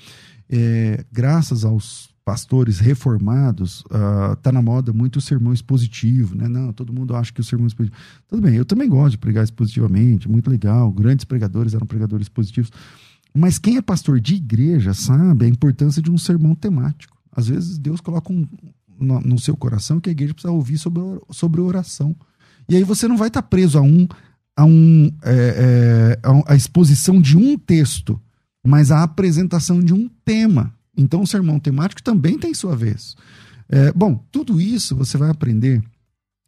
É, 0.49 1.05
graças 1.11 1.63
aos 1.63 2.09
pastores 2.23 2.79
reformados, 2.79 3.81
uh, 3.81 4.35
tá 4.41 4.51
na 4.51 4.61
moda 4.61 4.93
muito 4.93 5.17
o 5.17 5.21
sermão 5.21 5.53
expositivo, 5.53 6.35
né? 6.35 6.47
Não, 6.47 6.71
todo 6.71 6.93
mundo 6.93 7.15
acha 7.15 7.31
que 7.33 7.41
o 7.41 7.43
sermão 7.43 7.67
expositivo. 7.67 7.99
Tudo 8.27 8.41
bem, 8.41 8.55
eu 8.55 8.65
também 8.65 8.87
gosto 8.87 9.11
de 9.11 9.17
pregar 9.17 9.43
expositivamente, 9.43 10.29
muito 10.29 10.49
legal. 10.49 10.91
Grandes 10.91 11.25
pregadores 11.25 11.73
eram 11.73 11.87
pregadores 11.87 12.29
positivos. 12.29 12.71
Mas 13.33 13.57
quem 13.57 13.77
é 13.77 13.81
pastor 13.81 14.19
de 14.19 14.35
igreja 14.35 14.93
sabe 14.93 15.45
a 15.45 15.47
importância 15.47 16.01
de 16.01 16.11
um 16.11 16.17
sermão 16.17 16.53
temático. 16.53 17.17
Às 17.31 17.47
vezes 17.47 17.77
Deus 17.77 18.01
coloca 18.01 18.31
um, 18.31 18.47
no, 18.99 19.19
no 19.21 19.39
seu 19.39 19.55
coração 19.55 19.99
que 19.99 20.09
a 20.09 20.11
igreja 20.11 20.33
precisa 20.33 20.51
ouvir 20.51 20.77
sobre, 20.77 21.01
sobre 21.31 21.61
oração. 21.61 22.15
E 22.69 22.75
aí 22.75 22.83
você 22.83 23.07
não 23.07 23.17
vai 23.17 23.29
estar 23.29 23.41
tá 23.41 23.47
preso 23.47 23.77
a 23.77 23.81
um 23.81 24.07
a, 24.55 24.65
um, 24.65 25.11
é, 25.23 26.17
é, 26.23 26.29
a 26.47 26.55
exposição 26.55 27.21
de 27.21 27.37
um 27.37 27.57
texto, 27.57 28.19
mas 28.65 28.91
a 28.91 29.03
apresentação 29.03 29.79
de 29.79 29.93
um 29.93 30.09
tema. 30.23 30.73
Então, 30.95 31.21
o 31.21 31.27
sermão 31.27 31.59
temático 31.59 32.03
também 32.03 32.37
tem 32.37 32.53
sua 32.53 32.75
vez. 32.75 33.15
É, 33.69 33.91
bom, 33.93 34.23
tudo 34.31 34.59
isso 34.59 34.95
você 34.95 35.17
vai 35.17 35.29
aprender 35.29 35.81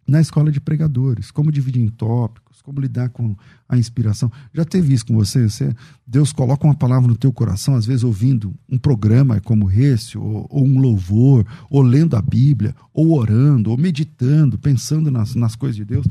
na 0.05 0.19
escola 0.19 0.51
de 0.51 0.59
pregadores, 0.59 1.31
como 1.31 1.51
dividir 1.51 1.81
em 1.81 1.87
tópicos, 1.87 2.61
como 2.61 2.81
lidar 2.81 3.09
com 3.09 3.35
a 3.67 3.77
inspiração. 3.77 4.29
Já 4.53 4.65
teve 4.65 4.93
isso 4.93 5.05
com 5.05 5.15
você? 5.15 5.49
você 5.49 5.73
Deus 6.05 6.33
coloca 6.33 6.67
uma 6.67 6.75
palavra 6.75 7.07
no 7.07 7.15
teu 7.15 7.31
coração, 7.31 7.75
às 7.75 7.85
vezes 7.85 8.03
ouvindo 8.03 8.53
um 8.69 8.77
programa 8.77 9.39
como 9.39 9.71
esse, 9.71 10.17
ou, 10.17 10.45
ou 10.49 10.65
um 10.65 10.77
louvor, 10.79 11.45
ou 11.69 11.81
lendo 11.81 12.17
a 12.17 12.21
Bíblia, 12.21 12.75
ou 12.93 13.17
orando, 13.17 13.71
ou 13.71 13.77
meditando, 13.77 14.59
pensando 14.59 15.09
nas, 15.09 15.33
nas 15.35 15.55
coisas 15.55 15.77
de 15.77 15.85
Deus 15.85 16.05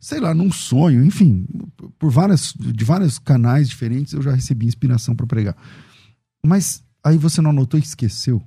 sei 0.00 0.20
lá, 0.20 0.34
num 0.34 0.50
sonho, 0.50 1.04
enfim, 1.04 1.46
por 1.98 2.10
várias, 2.10 2.54
de 2.54 2.84
vários 2.84 3.18
canais 3.18 3.68
diferentes 3.68 4.12
eu 4.12 4.22
já 4.22 4.32
recebi 4.32 4.66
inspiração 4.66 5.14
para 5.14 5.26
pregar. 5.26 5.56
Mas 6.44 6.82
aí 7.02 7.18
você 7.18 7.40
não 7.40 7.50
anotou 7.50 7.78
e 7.78 7.82
esqueceu. 7.82 8.42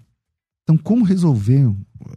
Então, 0.63 0.77
como 0.77 1.03
resolver 1.03 1.67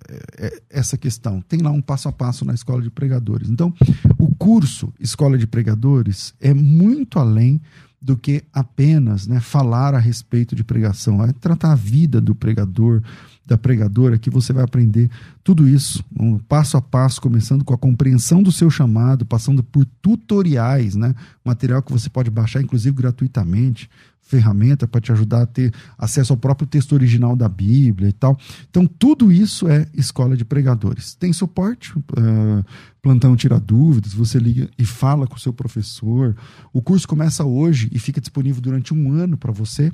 é, 0.08 0.46
é, 0.46 0.62
essa 0.68 0.98
questão? 0.98 1.40
Tem 1.40 1.60
lá 1.60 1.70
um 1.70 1.80
passo 1.80 2.08
a 2.08 2.12
passo 2.12 2.44
na 2.44 2.52
escola 2.52 2.82
de 2.82 2.90
pregadores. 2.90 3.48
Então, 3.48 3.72
o 4.18 4.34
curso 4.34 4.92
Escola 5.00 5.38
de 5.38 5.46
Pregadores 5.46 6.34
é 6.38 6.52
muito 6.52 7.18
além 7.18 7.60
do 8.00 8.16
que 8.16 8.42
apenas 8.52 9.26
né, 9.26 9.40
falar 9.40 9.94
a 9.94 9.98
respeito 9.98 10.54
de 10.54 10.62
pregação. 10.62 11.24
É 11.24 11.32
tratar 11.32 11.72
a 11.72 11.76
vida 11.76 12.20
do 12.20 12.34
pregador, 12.34 13.02
da 13.44 13.58
pregadora, 13.58 14.18
que 14.18 14.30
você 14.30 14.52
vai 14.52 14.62
aprender 14.62 15.10
tudo 15.42 15.68
isso, 15.68 16.04
um 16.18 16.38
passo 16.38 16.76
a 16.76 16.82
passo, 16.82 17.20
começando 17.20 17.64
com 17.64 17.74
a 17.74 17.78
compreensão 17.78 18.42
do 18.42 18.52
seu 18.52 18.70
chamado, 18.70 19.26
passando 19.26 19.62
por 19.62 19.84
tutoriais, 20.00 20.94
né? 20.94 21.14
Material 21.44 21.82
que 21.82 21.92
você 21.92 22.08
pode 22.08 22.30
baixar, 22.30 22.62
inclusive 22.62 22.96
gratuitamente, 22.96 23.90
ferramenta 24.22 24.86
para 24.86 25.00
te 25.00 25.12
ajudar 25.12 25.42
a 25.42 25.46
ter 25.46 25.74
acesso 25.98 26.32
ao 26.32 26.36
próprio 26.36 26.66
texto 26.66 26.92
original 26.92 27.34
da 27.34 27.48
Bíblia 27.48 28.08
e 28.08 28.12
tal. 28.12 28.38
Então, 28.70 28.86
tudo 28.86 29.32
isso 29.32 29.68
é 29.68 29.86
escola 29.92 30.36
de 30.36 30.44
pregadores. 30.44 31.14
Tem 31.14 31.32
suporte, 31.32 31.92
uh, 31.98 32.64
plantão 33.02 33.36
tira 33.36 33.58
dúvidas, 33.58 34.14
você 34.14 34.38
liga 34.38 34.70
e 34.78 34.86
fala 34.86 35.26
com 35.26 35.34
o 35.36 35.40
seu 35.40 35.52
professor. 35.52 36.36
O 36.72 36.80
curso 36.80 37.06
começa 37.06 37.44
hoje 37.44 37.90
e 37.92 37.98
fica 37.98 38.20
disponível 38.20 38.62
durante 38.62 38.94
um 38.94 39.12
ano 39.12 39.36
para 39.36 39.52
você. 39.52 39.92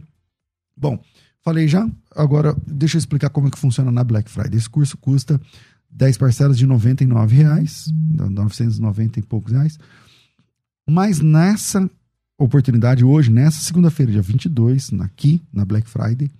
Bom, 0.77 1.03
falei 1.43 1.69
já, 1.69 1.89
agora 2.15 2.57
deixa 2.67 2.97
eu 2.97 2.99
explicar 2.99 3.31
como 3.31 3.49
é 3.49 3.51
que 3.51 3.59
funciona 3.59 3.91
na 3.91 4.05
Black 4.05 4.31
Friday. 4.31 4.59
Esse 4.59 4.69
curso 4.69 4.97
custa 4.97 5.41
10 5.91 6.19
parcelas 6.19 6.59
de 6.59 6.67
99 6.67 7.37
reais, 7.37 7.93
990 8.11 9.21
e 9.21 9.23
poucos 9.23 9.53
reais. 9.53 9.79
Mas 10.89 11.21
nessa 11.21 11.89
oportunidade 12.39 13.05
hoje, 13.05 13.31
nessa 13.31 13.61
segunda-feira, 13.61 14.13
dia 14.13 14.23
22, 14.23 14.93
aqui 15.01 15.43
na 15.53 15.65
Black 15.65 15.89
Friday, 15.89 16.31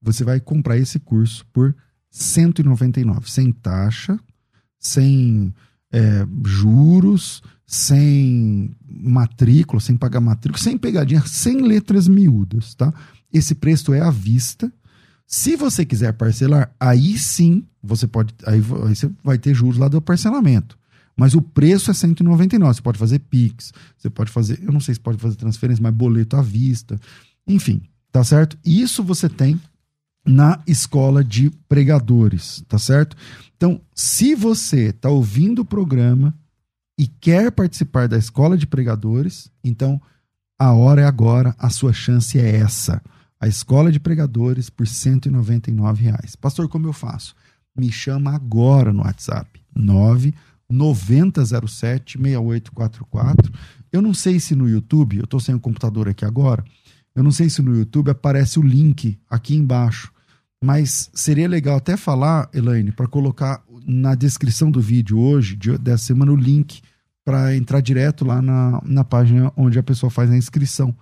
você 0.00 0.22
vai 0.22 0.38
comprar 0.38 0.76
esse 0.76 0.98
curso 0.98 1.44
por 1.52 1.74
199, 2.10 3.30
sem 3.30 3.52
taxa, 3.52 4.18
sem 4.78 5.52
é, 5.90 6.26
juros, 6.44 7.42
sem 7.66 8.70
matrícula, 8.88 9.80
sem 9.80 9.96
pagar 9.96 10.20
matrícula, 10.20 10.62
sem 10.62 10.78
pegadinha, 10.78 11.22
sem 11.26 11.62
letras 11.62 12.06
miúdas, 12.06 12.74
tá? 12.74 12.92
Esse 13.32 13.54
preço 13.54 13.92
é 13.92 14.00
à 14.00 14.10
vista. 14.10 14.72
Se 15.26 15.56
você 15.56 15.84
quiser 15.84 16.12
parcelar, 16.12 16.72
aí 16.78 17.18
sim 17.18 17.66
você 17.82 18.06
pode, 18.06 18.34
aí, 18.46 18.60
você 18.60 19.10
vai 19.22 19.38
ter 19.38 19.54
juros 19.54 19.78
lá 19.78 19.88
do 19.88 20.00
parcelamento. 20.00 20.78
Mas 21.16 21.34
o 21.34 21.40
preço 21.40 21.90
é 21.90 21.94
199. 21.94 22.74
Você 22.74 22.82
pode 22.82 22.98
fazer 22.98 23.18
Pix, 23.20 23.72
você 23.96 24.10
pode 24.10 24.30
fazer, 24.30 24.60
eu 24.62 24.72
não 24.72 24.80
sei 24.80 24.94
se 24.94 25.00
pode 25.00 25.18
fazer 25.18 25.36
transferência, 25.36 25.82
mas 25.82 25.94
boleto 25.94 26.36
à 26.36 26.42
vista. 26.42 27.00
Enfim, 27.46 27.82
tá 28.12 28.22
certo? 28.22 28.58
Isso 28.64 29.02
você 29.02 29.28
tem 29.28 29.58
na 30.24 30.60
escola 30.66 31.22
de 31.22 31.50
pregadores, 31.68 32.62
tá 32.68 32.78
certo? 32.78 33.16
Então, 33.56 33.80
se 33.94 34.34
você 34.34 34.88
está 34.88 35.08
ouvindo 35.08 35.60
o 35.60 35.64
programa 35.64 36.34
e 36.98 37.06
quer 37.06 37.50
participar 37.52 38.08
da 38.08 38.18
escola 38.18 38.56
de 38.56 38.66
pregadores, 38.66 39.50
então 39.62 40.00
a 40.58 40.72
hora 40.72 41.02
é 41.02 41.04
agora, 41.04 41.54
a 41.58 41.70
sua 41.70 41.92
chance 41.92 42.38
é 42.38 42.56
essa. 42.56 43.00
A 43.40 43.46
escola 43.46 43.92
de 43.92 44.00
pregadores 44.00 44.70
por 44.70 44.86
199 44.86 46.02
reais. 46.02 46.34
Pastor, 46.36 46.68
como 46.68 46.86
eu 46.86 46.92
faço? 46.92 47.34
Me 47.76 47.92
chama 47.92 48.34
agora 48.34 48.92
no 48.92 49.02
WhatsApp. 49.02 49.60
9 49.74 50.34
9007 50.68 52.18
6844. 52.18 53.52
Eu 53.92 54.02
não 54.02 54.12
sei 54.12 54.40
se 54.40 54.54
no 54.54 54.68
YouTube, 54.68 55.18
eu 55.18 55.24
estou 55.24 55.38
sem 55.38 55.54
o 55.54 55.60
computador 55.60 56.08
aqui 56.08 56.24
agora, 56.24 56.64
eu 57.14 57.22
não 57.22 57.30
sei 57.30 57.48
se 57.48 57.62
no 57.62 57.74
YouTube 57.74 58.10
aparece 58.10 58.58
o 58.58 58.62
link 58.62 59.18
aqui 59.30 59.54
embaixo, 59.54 60.12
mas 60.62 61.10
seria 61.14 61.48
legal 61.48 61.76
até 61.76 61.96
falar, 61.96 62.48
Elaine, 62.52 62.92
para 62.92 63.06
colocar 63.06 63.62
na 63.86 64.14
descrição 64.14 64.70
do 64.70 64.80
vídeo 64.80 65.18
hoje, 65.18 65.56
de, 65.56 65.78
dessa 65.78 66.04
semana, 66.04 66.32
o 66.32 66.36
link 66.36 66.82
para 67.24 67.56
entrar 67.56 67.80
direto 67.80 68.24
lá 68.24 68.42
na, 68.42 68.80
na 68.84 69.04
página 69.04 69.52
onde 69.56 69.78
a 69.78 69.82
pessoa 69.82 70.10
faz 70.10 70.30
a 70.30 70.36
inscrição 70.36 70.94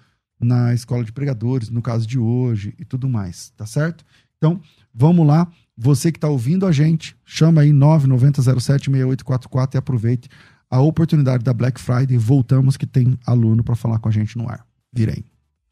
na 0.44 0.74
escola 0.74 1.02
de 1.02 1.12
pregadores, 1.12 1.70
no 1.70 1.82
caso 1.82 2.06
de 2.06 2.18
hoje 2.18 2.74
e 2.78 2.84
tudo 2.84 3.08
mais, 3.08 3.50
tá 3.56 3.66
certo? 3.66 4.04
Então, 4.36 4.60
vamos 4.94 5.26
lá. 5.26 5.48
Você 5.76 6.12
que 6.12 6.18
está 6.18 6.28
ouvindo 6.28 6.66
a 6.66 6.72
gente, 6.72 7.16
chama 7.24 7.62
aí 7.62 7.70
990076844 7.70 9.74
e 9.74 9.78
aproveite 9.78 10.28
a 10.70 10.80
oportunidade 10.80 11.42
da 11.42 11.52
Black 11.52 11.80
Friday. 11.80 12.16
Voltamos 12.16 12.76
que 12.76 12.86
tem 12.86 13.18
aluno 13.26 13.64
para 13.64 13.74
falar 13.74 13.98
com 13.98 14.08
a 14.08 14.12
gente 14.12 14.38
no 14.38 14.48
ar. 14.48 14.64
Virei. 14.92 15.24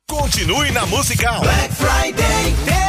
Continue 0.08 0.72
na 0.72 0.84
musical. 0.86 1.40
Black 1.40 1.72
Friday. 1.74 2.81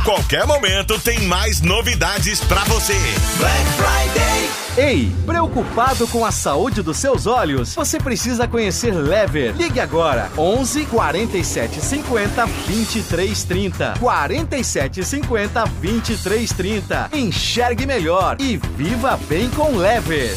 A 0.00 0.02
qualquer 0.02 0.46
momento 0.46 0.98
tem 0.98 1.20
mais 1.26 1.60
novidades 1.60 2.40
para 2.40 2.64
você. 2.64 2.94
Black 3.36 3.64
Friday. 3.76 4.50
Ei, 4.78 5.12
preocupado 5.26 6.08
com 6.08 6.24
a 6.24 6.32
saúde 6.32 6.80
dos 6.80 6.96
seus 6.96 7.26
olhos? 7.26 7.74
Você 7.74 7.98
precisa 7.98 8.48
conhecer 8.48 8.92
Lever. 8.92 9.54
Ligue 9.54 9.78
agora 9.78 10.30
11 10.38 10.86
47 10.86 11.82
50 11.82 12.46
23 12.46 13.44
30. 13.44 13.94
47 14.00 15.04
50 15.04 15.64
23 15.66 16.50
30. 16.50 17.10
Enxergue 17.12 17.84
melhor 17.84 18.38
e 18.40 18.56
viva 18.56 19.20
bem 19.28 19.50
com 19.50 19.76
Lever. 19.76 20.34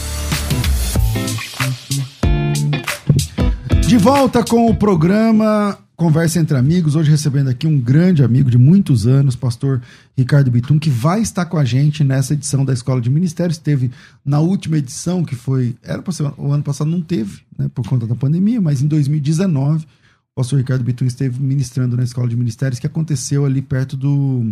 De 3.87 3.97
volta 3.97 4.43
com 4.43 4.69
o 4.69 4.75
programa 4.75 5.82
Conversa 5.95 6.39
entre 6.39 6.57
Amigos, 6.57 6.95
hoje 6.95 7.11
recebendo 7.11 7.49
aqui 7.49 7.67
um 7.67 7.79
grande 7.79 8.23
amigo 8.23 8.49
de 8.49 8.57
muitos 8.57 9.05
anos, 9.05 9.35
pastor 9.35 9.79
Ricardo 10.17 10.49
Bitum, 10.49 10.79
que 10.79 10.89
vai 10.89 11.21
estar 11.21 11.45
com 11.45 11.55
a 11.55 11.63
gente 11.63 12.03
nessa 12.03 12.33
edição 12.33 12.65
da 12.65 12.73
Escola 12.73 12.99
de 12.99 13.11
Ministérios. 13.11 13.59
Teve 13.59 13.91
na 14.25 14.39
última 14.39 14.79
edição, 14.79 15.23
que 15.23 15.35
foi. 15.35 15.75
Era 15.83 16.01
para 16.01 16.11
ser. 16.11 16.23
O 16.35 16.51
ano 16.51 16.63
passado 16.63 16.89
não 16.89 16.99
teve, 16.99 17.41
né, 17.57 17.69
por 17.69 17.87
conta 17.87 18.07
da 18.07 18.15
pandemia, 18.15 18.59
mas 18.59 18.81
em 18.81 18.87
2019, 18.87 19.85
o 19.85 19.87
pastor 20.35 20.57
Ricardo 20.57 20.83
Bitum 20.83 21.05
esteve 21.05 21.39
ministrando 21.39 21.95
na 21.95 22.03
Escola 22.03 22.27
de 22.27 22.35
Ministérios, 22.35 22.79
que 22.79 22.87
aconteceu 22.87 23.45
ali 23.45 23.61
perto 23.61 23.95
do. 23.95 24.51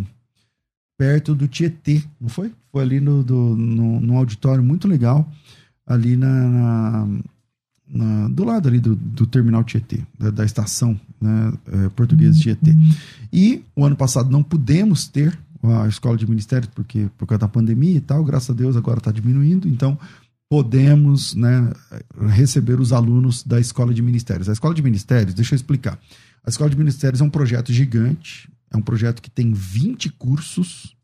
perto 0.95 1.33
do 1.33 1.47
Tietê, 1.47 2.03
não 2.19 2.29
foi? 2.29 2.51
Foi 2.71 2.83
ali 2.83 2.99
no, 2.99 3.23
do, 3.23 3.57
no, 3.57 3.99
num 3.99 4.15
auditório 4.15 4.63
muito 4.63 4.87
legal, 4.87 5.27
ali 5.87 6.15
na, 6.15 6.27
na 6.29 7.07
na, 7.93 8.29
do 8.29 8.45
lado 8.45 8.69
ali 8.69 8.79
do, 8.79 8.95
do 8.95 9.25
terminal 9.25 9.63
Tietê, 9.63 9.99
da, 10.17 10.29
da 10.29 10.45
estação 10.45 10.97
né, 11.21 11.53
é, 11.71 11.89
portuguesa 11.89 12.39
Tietê. 12.39 12.75
E 13.31 13.63
o 13.75 13.85
ano 13.85 13.95
passado 13.95 14.29
não 14.29 14.41
pudemos 14.41 15.07
ter 15.07 15.37
a 15.63 15.87
escola 15.87 16.17
de 16.17 16.27
ministérios 16.27 16.71
porque 16.73 17.07
por 17.17 17.27
causa 17.27 17.41
da 17.41 17.47
pandemia 17.47 17.97
e 17.97 18.01
tal, 18.01 18.23
graças 18.23 18.49
a 18.49 18.53
Deus 18.53 18.75
agora 18.75 18.97
está 18.97 19.11
diminuindo, 19.11 19.67
então 19.67 19.97
podemos 20.49 21.35
né, 21.35 21.71
receber 22.29 22.79
os 22.79 22.91
alunos 22.91 23.43
da 23.43 23.59
escola 23.59 23.93
de 23.93 24.01
ministérios. 24.01 24.49
A 24.49 24.53
escola 24.53 24.73
de 24.73 24.81
ministérios, 24.81 25.33
deixa 25.33 25.53
eu 25.53 25.55
explicar. 25.55 25.97
A 26.43 26.49
escola 26.49 26.69
de 26.69 26.75
ministérios 26.75 27.21
é 27.21 27.23
um 27.23 27.29
projeto 27.29 27.71
gigante, 27.71 28.49
é 28.69 28.75
um 28.75 28.81
projeto 28.81 29.21
que 29.21 29.29
tem 29.29 29.53
20 29.53 30.09
cursos, 30.13 30.95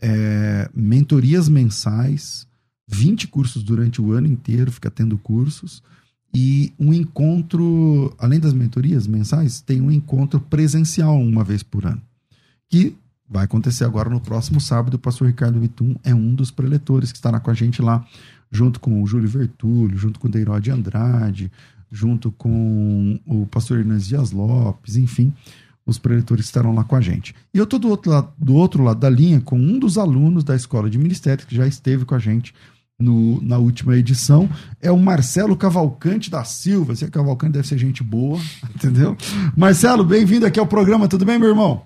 é, 0.00 0.68
mentorias 0.74 1.48
mensais, 1.48 2.46
20 2.88 3.28
cursos 3.28 3.62
durante 3.62 4.02
o 4.02 4.12
ano 4.12 4.26
inteiro, 4.26 4.72
fica 4.72 4.90
tendo 4.90 5.16
cursos 5.16 5.82
e 6.34 6.72
um 6.78 6.92
encontro, 6.92 8.14
além 8.18 8.38
das 8.38 8.52
mentorias 8.52 9.06
mensais, 9.06 9.60
tem 9.60 9.80
um 9.80 9.90
encontro 9.90 10.40
presencial 10.40 11.18
uma 11.20 11.42
vez 11.42 11.62
por 11.62 11.86
ano, 11.86 12.00
que 12.68 12.94
vai 13.28 13.44
acontecer 13.44 13.84
agora 13.84 14.08
no 14.08 14.20
próximo 14.20 14.60
sábado. 14.60 14.94
O 14.94 14.98
pastor 14.98 15.26
Ricardo 15.26 15.60
Vitum 15.60 15.96
é 16.04 16.14
um 16.14 16.34
dos 16.34 16.50
preletores 16.50 17.12
que 17.12 17.18
estará 17.18 17.40
com 17.40 17.50
a 17.50 17.54
gente 17.54 17.82
lá, 17.82 18.04
junto 18.50 18.80
com 18.80 19.02
o 19.02 19.06
Júlio 19.06 19.28
Vertúlio, 19.28 19.98
junto 19.98 20.18
com 20.18 20.28
o 20.28 20.30
Deiró 20.30 20.58
de 20.58 20.70
Andrade, 20.70 21.50
junto 21.90 22.30
com 22.32 23.18
o 23.26 23.46
pastor 23.46 23.80
Inês 23.80 24.06
Dias 24.06 24.30
Lopes, 24.30 24.96
enfim, 24.96 25.32
os 25.86 25.98
preletores 25.98 26.44
estarão 26.44 26.74
lá 26.74 26.84
com 26.84 26.96
a 26.96 27.00
gente. 27.00 27.34
E 27.52 27.58
eu 27.58 27.64
estou 27.64 27.78
do 27.78 27.88
outro 27.88 28.10
lado, 28.10 28.32
do 28.38 28.54
outro 28.54 28.82
lado 28.82 29.00
da 29.00 29.08
linha 29.08 29.40
com 29.40 29.58
um 29.58 29.78
dos 29.78 29.96
alunos 29.96 30.44
da 30.44 30.54
Escola 30.54 30.90
de 30.90 30.98
Ministérios 30.98 31.46
que 31.46 31.56
já 31.56 31.66
esteve 31.66 32.04
com 32.04 32.14
a 32.14 32.18
gente 32.18 32.54
no, 33.00 33.40
na 33.42 33.58
última 33.58 33.96
edição, 33.96 34.48
é 34.82 34.90
o 34.90 34.96
Marcelo 34.96 35.56
Cavalcante 35.56 36.30
da 36.30 36.42
Silva. 36.42 36.92
Esse 36.92 37.08
Cavalcante 37.10 37.52
deve 37.52 37.68
ser 37.68 37.78
gente 37.78 38.02
boa, 38.02 38.38
entendeu? 38.74 39.16
Marcelo, 39.56 40.02
bem-vindo 40.04 40.44
aqui 40.44 40.58
ao 40.58 40.66
programa, 40.66 41.08
tudo 41.08 41.24
bem, 41.24 41.38
meu 41.38 41.50
irmão? 41.50 41.82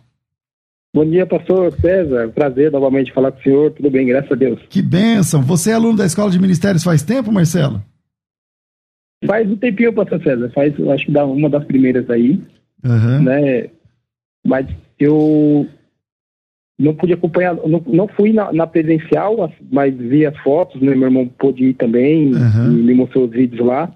Bom 0.95 1.09
dia, 1.09 1.27
pastor 1.27 1.73
César. 1.81 2.29
Prazer 2.29 2.71
novamente 2.71 3.13
falar 3.13 3.33
com 3.33 3.41
o 3.41 3.43
senhor. 3.43 3.71
Tudo 3.73 3.91
bem, 3.91 4.07
graças 4.07 4.31
a 4.31 4.35
Deus. 4.35 4.61
Que 4.69 4.83
bênção. 4.83 5.41
Você 5.43 5.71
é 5.71 5.75
aluno 5.75 5.97
da 5.97 6.05
Escola 6.05 6.31
de 6.31 6.39
Ministérios 6.39 6.85
faz 6.85 7.03
tempo, 7.03 7.33
Marcelo? 7.33 7.83
Faz 9.25 9.51
um 9.51 9.57
tempinho, 9.57 9.95
pastor 9.95 10.23
César. 10.23 10.51
Faz, 10.55 10.75
acho 10.91 11.07
que 11.07 11.13
dá 11.13 11.25
uma 11.25 11.49
das 11.49 11.65
primeiras 11.65 12.11
aí. 12.11 12.43
Uhum. 12.85 13.23
Né? 13.23 13.71
Mas 14.47 14.67
eu 14.99 15.67
não 16.83 16.95
pude 16.95 17.13
acompanhar, 17.13 17.55
não, 17.55 17.83
não 17.87 18.09
fui 18.09 18.33
na, 18.33 18.53
na, 18.53 18.67
presencial, 18.67 19.51
mas 19.71 19.95
vi 19.97 20.27
as 20.27 20.37
fotos, 20.39 20.81
né? 20.81 20.95
meu 20.95 21.05
irmão 21.05 21.31
pôde 21.39 21.65
ir 21.65 21.75
também, 21.75 22.35
uhum. 22.35 22.73
me 22.73 22.95
mostrou 22.95 23.27
os 23.27 23.31
vídeos 23.31 23.65
lá. 23.65 23.91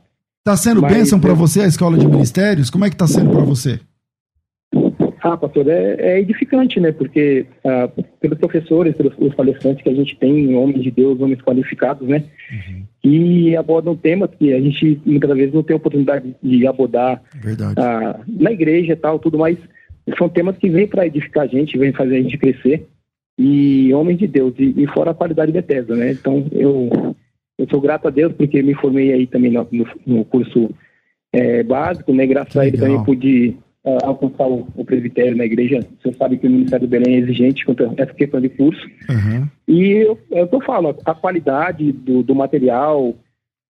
Tá 0.45 0.57
sendo 0.57 0.81
mas, 0.81 0.95
bênção 0.95 1.19
para 1.19 1.35
você 1.35 1.63
a 1.63 1.67
escola 1.67 1.99
de 1.99 2.07
ministérios? 2.07 2.71
Como 2.71 2.85
é 2.85 2.91
que 2.91 2.97
tá 2.97 3.07
sendo 3.07 3.31
para 3.31 3.43
você? 3.43 3.81
Ah, 5.21 5.37
pastor, 5.37 5.67
é, 5.69 5.97
é 5.99 6.21
edificante, 6.21 6.79
né? 6.79 6.93
Porque 6.93 7.47
ah, 7.65 7.91
pelos 8.21 8.39
professores, 8.39 8.95
pelos, 8.95 9.15
pelos 9.17 9.35
palestrantes 9.35 9.83
que 9.83 9.89
a 9.89 9.95
gente 9.95 10.17
tem, 10.17 10.55
homens 10.55 10.85
de 10.85 10.93
Deus, 10.93 11.21
homens 11.21 11.43
qualificados, 11.43 12.07
né? 12.07 12.23
Uhum. 12.53 12.83
E 13.03 13.57
abordam 13.57 13.97
temas 13.97 14.31
que 14.39 14.53
a 14.53 14.61
gente 14.61 15.01
muitas 15.05 15.37
vezes 15.37 15.53
não 15.53 15.65
tem 15.65 15.75
oportunidade 15.75 16.37
de 16.41 16.67
abordar 16.67 17.21
ah, 17.77 18.21
na 18.29 18.53
igreja 18.53 18.93
e 18.93 18.97
tal, 18.97 19.19
tudo 19.19 19.37
mais 19.37 19.59
são 20.17 20.29
temas 20.29 20.57
que 20.57 20.69
vêm 20.69 20.87
para 20.87 21.07
edificar 21.07 21.45
a 21.45 21.47
gente, 21.47 21.79
vêm 21.79 21.93
fazer 21.93 22.17
a 22.17 22.23
gente 22.23 22.39
crescer. 22.39 22.87
E 23.39 23.93
homens 23.93 24.19
de 24.19 24.27
Deus, 24.27 24.55
e, 24.59 24.83
e 24.83 24.87
fora 24.87 25.11
a 25.11 25.15
qualidade 25.15 25.53
de 25.53 25.61
Bethesda, 25.61 25.95
né? 25.95 26.13
Então, 26.13 26.47
eu, 26.53 27.15
eu 27.59 27.69
sou 27.69 27.81
grato 27.81 28.09
a 28.09 28.11
Deus 28.11 28.33
porque 28.33 28.63
me 28.63 28.75
formei 28.75 29.13
aí 29.13 29.27
também 29.27 29.51
no, 29.51 29.69
no, 30.07 30.25
curso 30.25 30.71
é, 31.33 31.63
básico, 31.63 32.15
né? 32.15 32.27
Graças 32.27 32.53
que 32.53 32.59
a 32.59 32.67
ele 32.67 32.77
legal. 32.77 32.89
também 32.89 33.05
pude 33.05 33.57
uh, 33.85 33.99
alcançar 34.05 34.47
o, 34.47 34.67
o, 34.75 34.85
presbitério 34.85 35.37
na 35.37 35.45
igreja. 35.45 35.87
Você 36.01 36.15
sabe 36.15 36.39
que 36.39 36.47
o 36.47 36.51
Ministério 36.51 36.87
do 36.87 36.91
Belém 36.91 37.17
é 37.17 37.19
exigente 37.19 37.65
quanto 37.67 37.85
a 37.85 37.93
essa 37.99 38.15
questão 38.15 38.41
de 38.41 38.49
curso. 38.49 38.87
Uhum. 39.09 39.47
E 39.69 39.93
eu, 39.93 40.19
é 40.33 40.49
eu 40.51 40.61
falo, 40.63 40.97
a 41.05 41.15
qualidade 41.15 41.93
do, 41.93 42.23
do 42.23 42.35
material, 42.35 43.15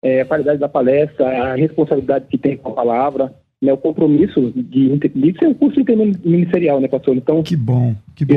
é, 0.04 0.22
a 0.22 0.26
qualidade 0.26 0.60
da 0.60 0.70
palestra, 0.70 1.28
a 1.28 1.56
responsabilidade 1.56 2.26
que 2.28 2.38
tem 2.38 2.58
com 2.58 2.70
a 2.70 2.74
palavra, 2.74 3.32
né, 3.62 3.72
o 3.72 3.78
compromisso 3.78 4.52
de, 4.56 4.98
de 4.98 5.40
ser 5.40 5.48
um 5.48 5.54
curso 5.54 5.80
interministerial, 5.80 6.82
né, 6.82 6.88
pastor? 6.88 7.16
Então, 7.16 7.44
que 7.44 7.56
bom, 7.56 7.96
que 8.16 8.26
bom. 8.26 8.34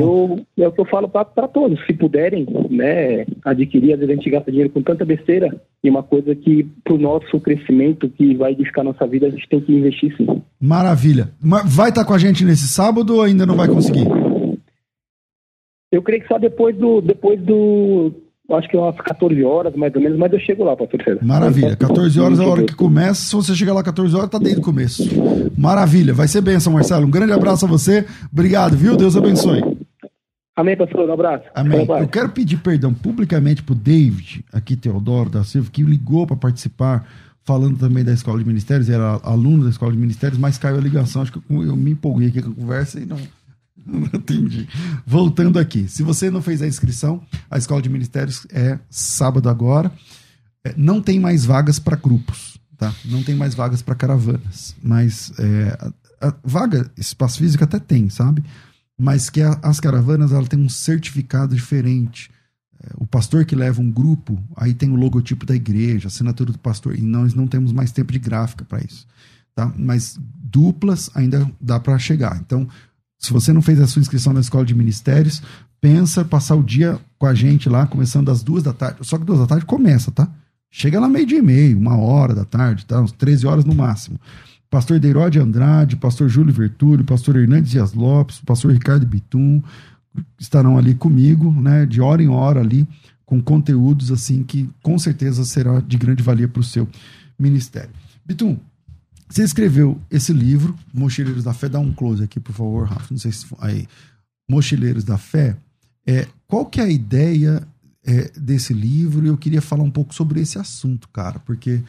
Eu, 0.57 0.63
é 0.63 0.67
o 0.67 0.71
que 0.71 0.81
eu 0.81 0.85
falo 0.85 1.09
para 1.09 1.47
todos, 1.47 1.83
se 1.85 1.93
puderem, 1.93 2.45
né, 2.69 3.25
adquirir, 3.43 3.93
às 3.93 3.99
vezes 3.99 4.11
a 4.13 4.15
gente 4.15 4.29
gasta 4.29 4.51
dinheiro 4.51 4.69
com 4.69 4.83
tanta 4.83 5.03
besteira, 5.03 5.49
e 5.83 5.89
uma 5.89 6.03
coisa 6.03 6.35
que, 6.35 6.63
para 6.83 6.93
o 6.93 6.99
nosso 6.99 7.39
crescimento, 7.39 8.07
que 8.09 8.35
vai 8.35 8.51
edificar 8.51 8.85
nossa 8.85 9.07
vida, 9.07 9.27
a 9.27 9.31
gente 9.31 9.49
tem 9.49 9.59
que 9.59 9.73
investir 9.73 10.15
sim. 10.15 10.27
Maravilha. 10.61 11.29
Vai 11.41 11.89
estar 11.89 12.03
tá 12.03 12.05
com 12.05 12.13
a 12.13 12.19
gente 12.19 12.45
nesse 12.45 12.67
sábado 12.67 13.15
ou 13.15 13.23
ainda 13.23 13.45
não 13.45 13.55
vai 13.55 13.67
conseguir? 13.67 14.05
Eu 15.91 16.01
creio 16.01 16.21
que 16.21 16.27
só 16.27 16.37
depois 16.37 16.75
do, 16.75 17.01
depois 17.01 17.39
do, 17.41 18.11
acho 18.51 18.69
que 18.69 18.77
é 18.77 18.79
umas 18.79 18.95
14 18.95 19.43
horas, 19.43 19.75
mais 19.75 19.93
ou 19.95 20.01
menos, 20.01 20.17
mas 20.17 20.31
eu 20.31 20.39
chego 20.39 20.63
lá, 20.63 20.75
pastor 20.75 21.01
César. 21.03 21.19
Maravilha. 21.23 21.75
14 21.75 22.19
horas 22.19 22.39
é 22.39 22.43
a 22.43 22.47
hora 22.47 22.63
que 22.63 22.75
começa. 22.75 23.21
Se 23.21 23.35
você 23.35 23.55
chegar 23.55 23.73
lá 23.73 23.83
14 23.83 24.15
horas, 24.15 24.29
tá 24.29 24.37
desde 24.37 24.59
o 24.59 24.63
começo. 24.63 25.03
Maravilha. 25.57 26.13
Vai 26.13 26.27
ser 26.27 26.41
benção, 26.41 26.73
Marcelo. 26.73 27.07
Um 27.07 27.11
grande 27.11 27.33
abraço 27.33 27.65
a 27.65 27.67
você. 27.67 28.05
Obrigado, 28.31 28.77
viu? 28.77 28.95
Deus 28.95 29.17
abençoe. 29.17 29.61
Amém, 30.55 30.77
pastor. 30.77 31.09
Um 31.09 31.13
abraço. 31.13 31.43
Amém. 31.53 31.85
Eu 31.99 32.07
quero 32.07 32.29
pedir 32.29 32.57
perdão 32.57 32.93
publicamente 32.93 33.61
pro 33.61 33.75
David, 33.75 34.45
aqui 34.53 34.75
Teodoro 34.75 35.29
da 35.29 35.43
Silva, 35.43 35.69
que 35.71 35.83
ligou 35.83 36.25
para 36.25 36.37
participar, 36.37 37.05
falando 37.43 37.77
também 37.77 38.03
da 38.05 38.13
Escola 38.13 38.39
de 38.39 38.45
Ministérios, 38.45 38.89
era 38.89 39.19
aluno 39.23 39.65
da 39.65 39.69
Escola 39.69 39.91
de 39.91 39.97
Ministérios, 39.97 40.39
mas 40.39 40.57
caiu 40.57 40.77
a 40.77 40.81
ligação. 40.81 41.21
Acho 41.21 41.33
que 41.33 41.41
eu 41.49 41.75
me 41.75 41.91
empolguei 41.91 42.29
aqui 42.29 42.41
com 42.41 42.51
a 42.51 42.55
conversa 42.55 42.99
e 42.99 43.05
não 43.05 43.17
Entendi. 44.13 44.67
Voltando 45.05 45.59
aqui, 45.59 45.87
se 45.87 46.03
você 46.03 46.29
não 46.31 46.41
fez 46.41 46.61
a 46.61 46.67
inscrição, 46.67 47.21
a 47.49 47.57
Escola 47.57 47.81
de 47.81 47.89
Ministérios 47.89 48.45
é 48.51 48.79
sábado 48.89 49.47
agora. 49.49 49.91
É, 50.63 50.73
não 50.75 51.01
tem 51.01 51.19
mais 51.19 51.45
vagas 51.45 51.77
para 51.77 51.95
grupos, 51.95 52.59
tá? 52.77 52.93
Não 53.05 53.23
tem 53.23 53.35
mais 53.35 53.53
vagas 53.53 53.81
para 53.81 53.93
caravanas. 53.93 54.75
Mas 54.81 55.31
é, 55.37 55.77
a, 56.19 56.27
a 56.29 56.35
vaga, 56.43 56.89
espaço 56.97 57.37
físico 57.37 57.63
até 57.63 57.79
tem, 57.79 58.09
sabe? 58.09 58.43
Mas 58.97 59.29
que 59.29 59.41
a, 59.41 59.59
as 59.61 59.79
caravanas 59.79 60.31
ela 60.31 60.47
tem 60.47 60.59
um 60.59 60.69
certificado 60.69 61.53
diferente. 61.53 62.31
É, 62.81 62.89
o 62.97 63.05
pastor 63.05 63.45
que 63.45 63.55
leva 63.55 63.81
um 63.81 63.91
grupo, 63.91 64.41
aí 64.55 64.73
tem 64.73 64.89
o 64.89 64.95
logotipo 64.95 65.45
da 65.45 65.55
igreja, 65.55 66.07
assinatura 66.07 66.51
do 66.51 66.59
pastor. 66.59 66.97
E 66.97 67.01
nós 67.01 67.35
não 67.35 67.45
temos 67.45 67.71
mais 67.71 67.91
tempo 67.91 68.11
de 68.11 68.19
gráfica 68.19 68.65
para 68.65 68.83
isso, 68.83 69.05
tá? 69.53 69.71
Mas 69.77 70.17
duplas 70.19 71.11
ainda 71.13 71.49
dá 71.61 71.79
para 71.79 71.99
chegar. 71.99 72.41
Então 72.43 72.67
Se 73.19 73.33
você 73.33 73.51
não 73.51 73.61
fez 73.61 73.79
a 73.79 73.87
sua 73.87 74.01
inscrição 74.01 74.33
na 74.33 74.39
escola 74.39 74.65
de 74.65 74.75
ministérios, 74.75 75.41
pensa 75.81 76.23
passar 76.23 76.55
o 76.55 76.63
dia 76.63 76.99
com 77.17 77.25
a 77.25 77.33
gente 77.33 77.69
lá, 77.69 77.87
começando 77.87 78.29
às 78.29 78.43
duas 78.43 78.63
da 78.63 78.73
tarde. 78.73 78.99
Só 79.01 79.17
que 79.17 79.25
duas 79.25 79.39
da 79.39 79.47
tarde 79.47 79.65
começa, 79.65 80.11
tá? 80.11 80.27
Chega 80.69 80.99
lá 80.99 81.07
meio 81.07 81.25
dia 81.25 81.39
e 81.39 81.41
meio, 81.41 81.77
uma 81.77 81.97
hora 81.97 82.35
da 82.35 82.45
tarde, 82.45 82.85
tá? 82.85 83.01
Uns 83.01 83.11
13 83.11 83.47
horas 83.47 83.65
no 83.65 83.73
máximo. 83.73 84.19
Pastor 84.69 84.99
Deirode 84.99 85.39
Andrade, 85.39 85.95
pastor 85.95 86.27
Júlio 86.27 86.53
Vertúlio, 86.53 87.05
pastor 87.05 87.37
Hernandes 87.37 87.71
Dias 87.71 87.93
Lopes, 87.93 88.41
pastor 88.45 88.73
Ricardo 88.73 89.05
Bitum 89.05 89.63
estarão 90.39 90.77
ali 90.77 90.93
comigo, 90.93 91.51
né, 91.51 91.85
de 91.85 92.01
hora 92.01 92.21
em 92.21 92.27
hora 92.27 92.59
ali, 92.59 92.87
com 93.25 93.41
conteúdos 93.41 94.11
assim 94.11 94.43
que 94.43 94.69
com 94.81 94.97
certeza 94.97 95.43
será 95.45 95.79
de 95.79 95.97
grande 95.97 96.21
valia 96.21 96.47
para 96.47 96.59
o 96.59 96.63
seu 96.63 96.87
ministério. 97.37 97.89
Bitum, 98.25 98.57
você 99.35 99.43
escreveu 99.43 99.99
esse 100.09 100.31
livro, 100.31 100.73
Mochileiros 100.93 101.43
da 101.43 101.53
Fé, 101.53 101.67
dá 101.67 101.77
um 101.77 101.91
close 101.91 102.23
aqui, 102.23 102.39
por 102.39 102.53
favor, 102.53 102.87
Rafa, 102.87 103.07
não 103.11 103.17
sei 103.17 103.33
se 103.33 103.45
aí. 103.59 103.85
Mochileiros 104.49 105.03
da 105.03 105.17
Fé, 105.17 105.57
é, 106.07 106.25
qual 106.47 106.65
que 106.65 106.79
é 106.79 106.85
a 106.85 106.89
ideia 106.89 107.67
é, 108.05 108.31
desse 108.39 108.73
livro? 108.73 109.27
Eu 109.27 109.35
queria 109.35 109.61
falar 109.61 109.83
um 109.83 109.91
pouco 109.91 110.15
sobre 110.15 110.39
esse 110.39 110.57
assunto, 110.57 111.09
cara, 111.09 111.37
porque 111.39 111.83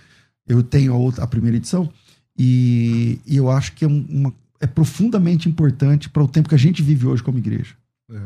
eu 0.45 0.61
tenho 0.61 0.93
a, 0.93 0.97
outra, 0.97 1.23
a 1.23 1.27
primeira 1.29 1.57
edição 1.57 1.89
e, 2.37 3.21
e 3.25 3.37
eu 3.37 3.49
acho 3.49 3.75
que 3.75 3.85
é, 3.85 3.89
uma, 3.89 4.35
é 4.59 4.67
profundamente 4.67 5.49
importante 5.49 6.09
para 6.09 6.25
o 6.25 6.29
tempo 6.29 6.49
que 6.49 6.55
a 6.57 6.59
gente 6.59 6.83
vive 6.83 7.07
hoje 7.07 7.23
como 7.23 7.39
igreja. 7.39 7.77
É. 8.11 8.23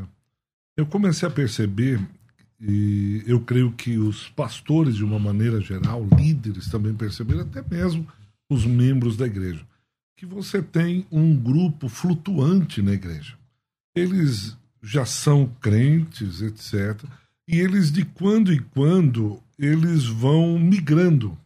Eu 0.79 0.87
comecei 0.87 1.29
a 1.29 1.31
perceber, 1.31 2.01
e 2.59 3.23
eu 3.27 3.39
creio 3.43 3.71
que 3.73 3.99
os 3.99 4.31
pastores, 4.31 4.97
de 4.97 5.05
uma 5.05 5.18
maneira 5.18 5.61
geral, 5.61 6.09
líderes 6.16 6.68
também 6.68 6.95
perceberam, 6.95 7.43
até 7.43 7.62
mesmo 7.71 8.07
os 8.51 8.66
membros 8.66 9.16
da 9.16 9.26
igreja, 9.26 9.64
que 10.16 10.26
você 10.26 10.61
tem 10.61 11.07
um 11.11 11.34
grupo 11.34 11.88
flutuante 11.88 12.82
na 12.82 12.92
igreja. 12.92 13.38
Eles 13.94 14.57
já 14.82 15.07
são 15.07 15.46
crentes, 15.61 16.42
etc. 16.42 17.03
E 17.48 17.59
eles, 17.59 17.90
de 17.92 18.05
quando 18.05 18.53
em 18.53 18.61
quando, 18.61 19.40
eles 19.59 20.05
vão 20.05 20.59
migrando 20.59 21.38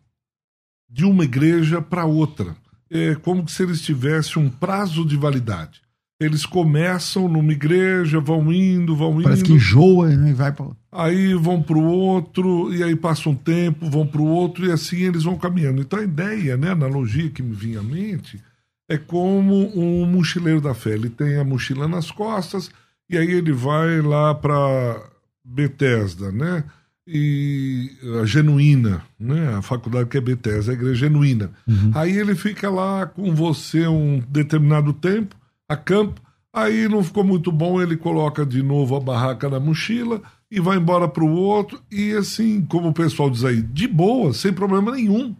de 0.88 1.04
uma 1.04 1.24
igreja 1.24 1.82
para 1.82 2.04
outra. 2.04 2.56
É 2.88 3.14
como 3.14 3.48
se 3.48 3.62
eles 3.62 3.82
tivessem 3.82 4.42
um 4.42 4.48
prazo 4.48 5.04
de 5.04 5.16
validade. 5.16 5.83
Eles 6.20 6.46
começam 6.46 7.28
numa 7.28 7.52
igreja, 7.52 8.20
vão 8.20 8.52
indo, 8.52 8.94
vão 8.94 9.14
Parece 9.14 9.18
indo. 9.18 9.24
Parece 9.24 9.44
que 9.44 9.52
enjoa 9.52 10.08
né, 10.08 10.30
e 10.30 10.32
vai 10.32 10.52
para 10.52 10.66
Aí 10.92 11.34
vão 11.34 11.60
para 11.60 11.76
o 11.76 11.84
outro, 11.84 12.72
e 12.72 12.82
aí 12.82 12.94
passa 12.94 13.28
um 13.28 13.34
tempo, 13.34 13.90
vão 13.90 14.06
para 14.06 14.20
o 14.20 14.26
outro, 14.26 14.64
e 14.64 14.70
assim 14.70 15.02
eles 15.02 15.24
vão 15.24 15.36
caminhando. 15.36 15.82
Então 15.82 15.98
a 15.98 16.04
ideia, 16.04 16.56
né, 16.56 16.68
a 16.68 16.72
analogia 16.72 17.30
que 17.30 17.42
me 17.42 17.52
vinha 17.52 17.80
à 17.80 17.82
mente, 17.82 18.40
é 18.88 18.96
como 18.96 19.76
um 19.76 20.06
mochileiro 20.06 20.60
da 20.60 20.72
fé. 20.72 20.90
Ele 20.90 21.10
tem 21.10 21.36
a 21.36 21.44
mochila 21.44 21.88
nas 21.88 22.12
costas, 22.12 22.70
e 23.10 23.18
aí 23.18 23.30
ele 23.30 23.52
vai 23.52 24.00
lá 24.00 24.34
para 24.34 25.02
Bethesda, 25.44 26.30
né? 26.30 26.64
E 27.06 27.90
a 28.22 28.24
genuína, 28.24 29.02
né? 29.18 29.56
A 29.56 29.62
faculdade 29.62 30.08
que 30.08 30.16
é 30.16 30.20
Bethesda, 30.20 30.72
a 30.72 30.74
igreja 30.74 30.94
genuína. 30.94 31.50
Uhum. 31.66 31.90
Aí 31.94 32.16
ele 32.16 32.34
fica 32.34 32.70
lá 32.70 33.04
com 33.04 33.34
você 33.34 33.86
um 33.86 34.22
determinado 34.28 34.92
tempo, 34.92 35.36
a 35.68 35.76
campo. 35.76 36.20
Aí 36.52 36.88
não 36.88 37.02
ficou 37.02 37.24
muito 37.24 37.50
bom, 37.50 37.82
ele 37.82 37.96
coloca 37.96 38.46
de 38.46 38.62
novo 38.62 38.94
a 38.94 39.00
barraca 39.00 39.48
na 39.50 39.58
mochila 39.58 40.22
e 40.50 40.60
vai 40.60 40.76
embora 40.76 41.08
para 41.08 41.24
o 41.24 41.32
outro. 41.32 41.80
E 41.90 42.12
assim, 42.12 42.62
como 42.62 42.88
o 42.88 42.94
pessoal 42.94 43.28
diz 43.28 43.44
aí, 43.44 43.60
de 43.60 43.88
boa, 43.88 44.32
sem 44.32 44.52
problema 44.52 44.92
nenhum. 44.92 45.34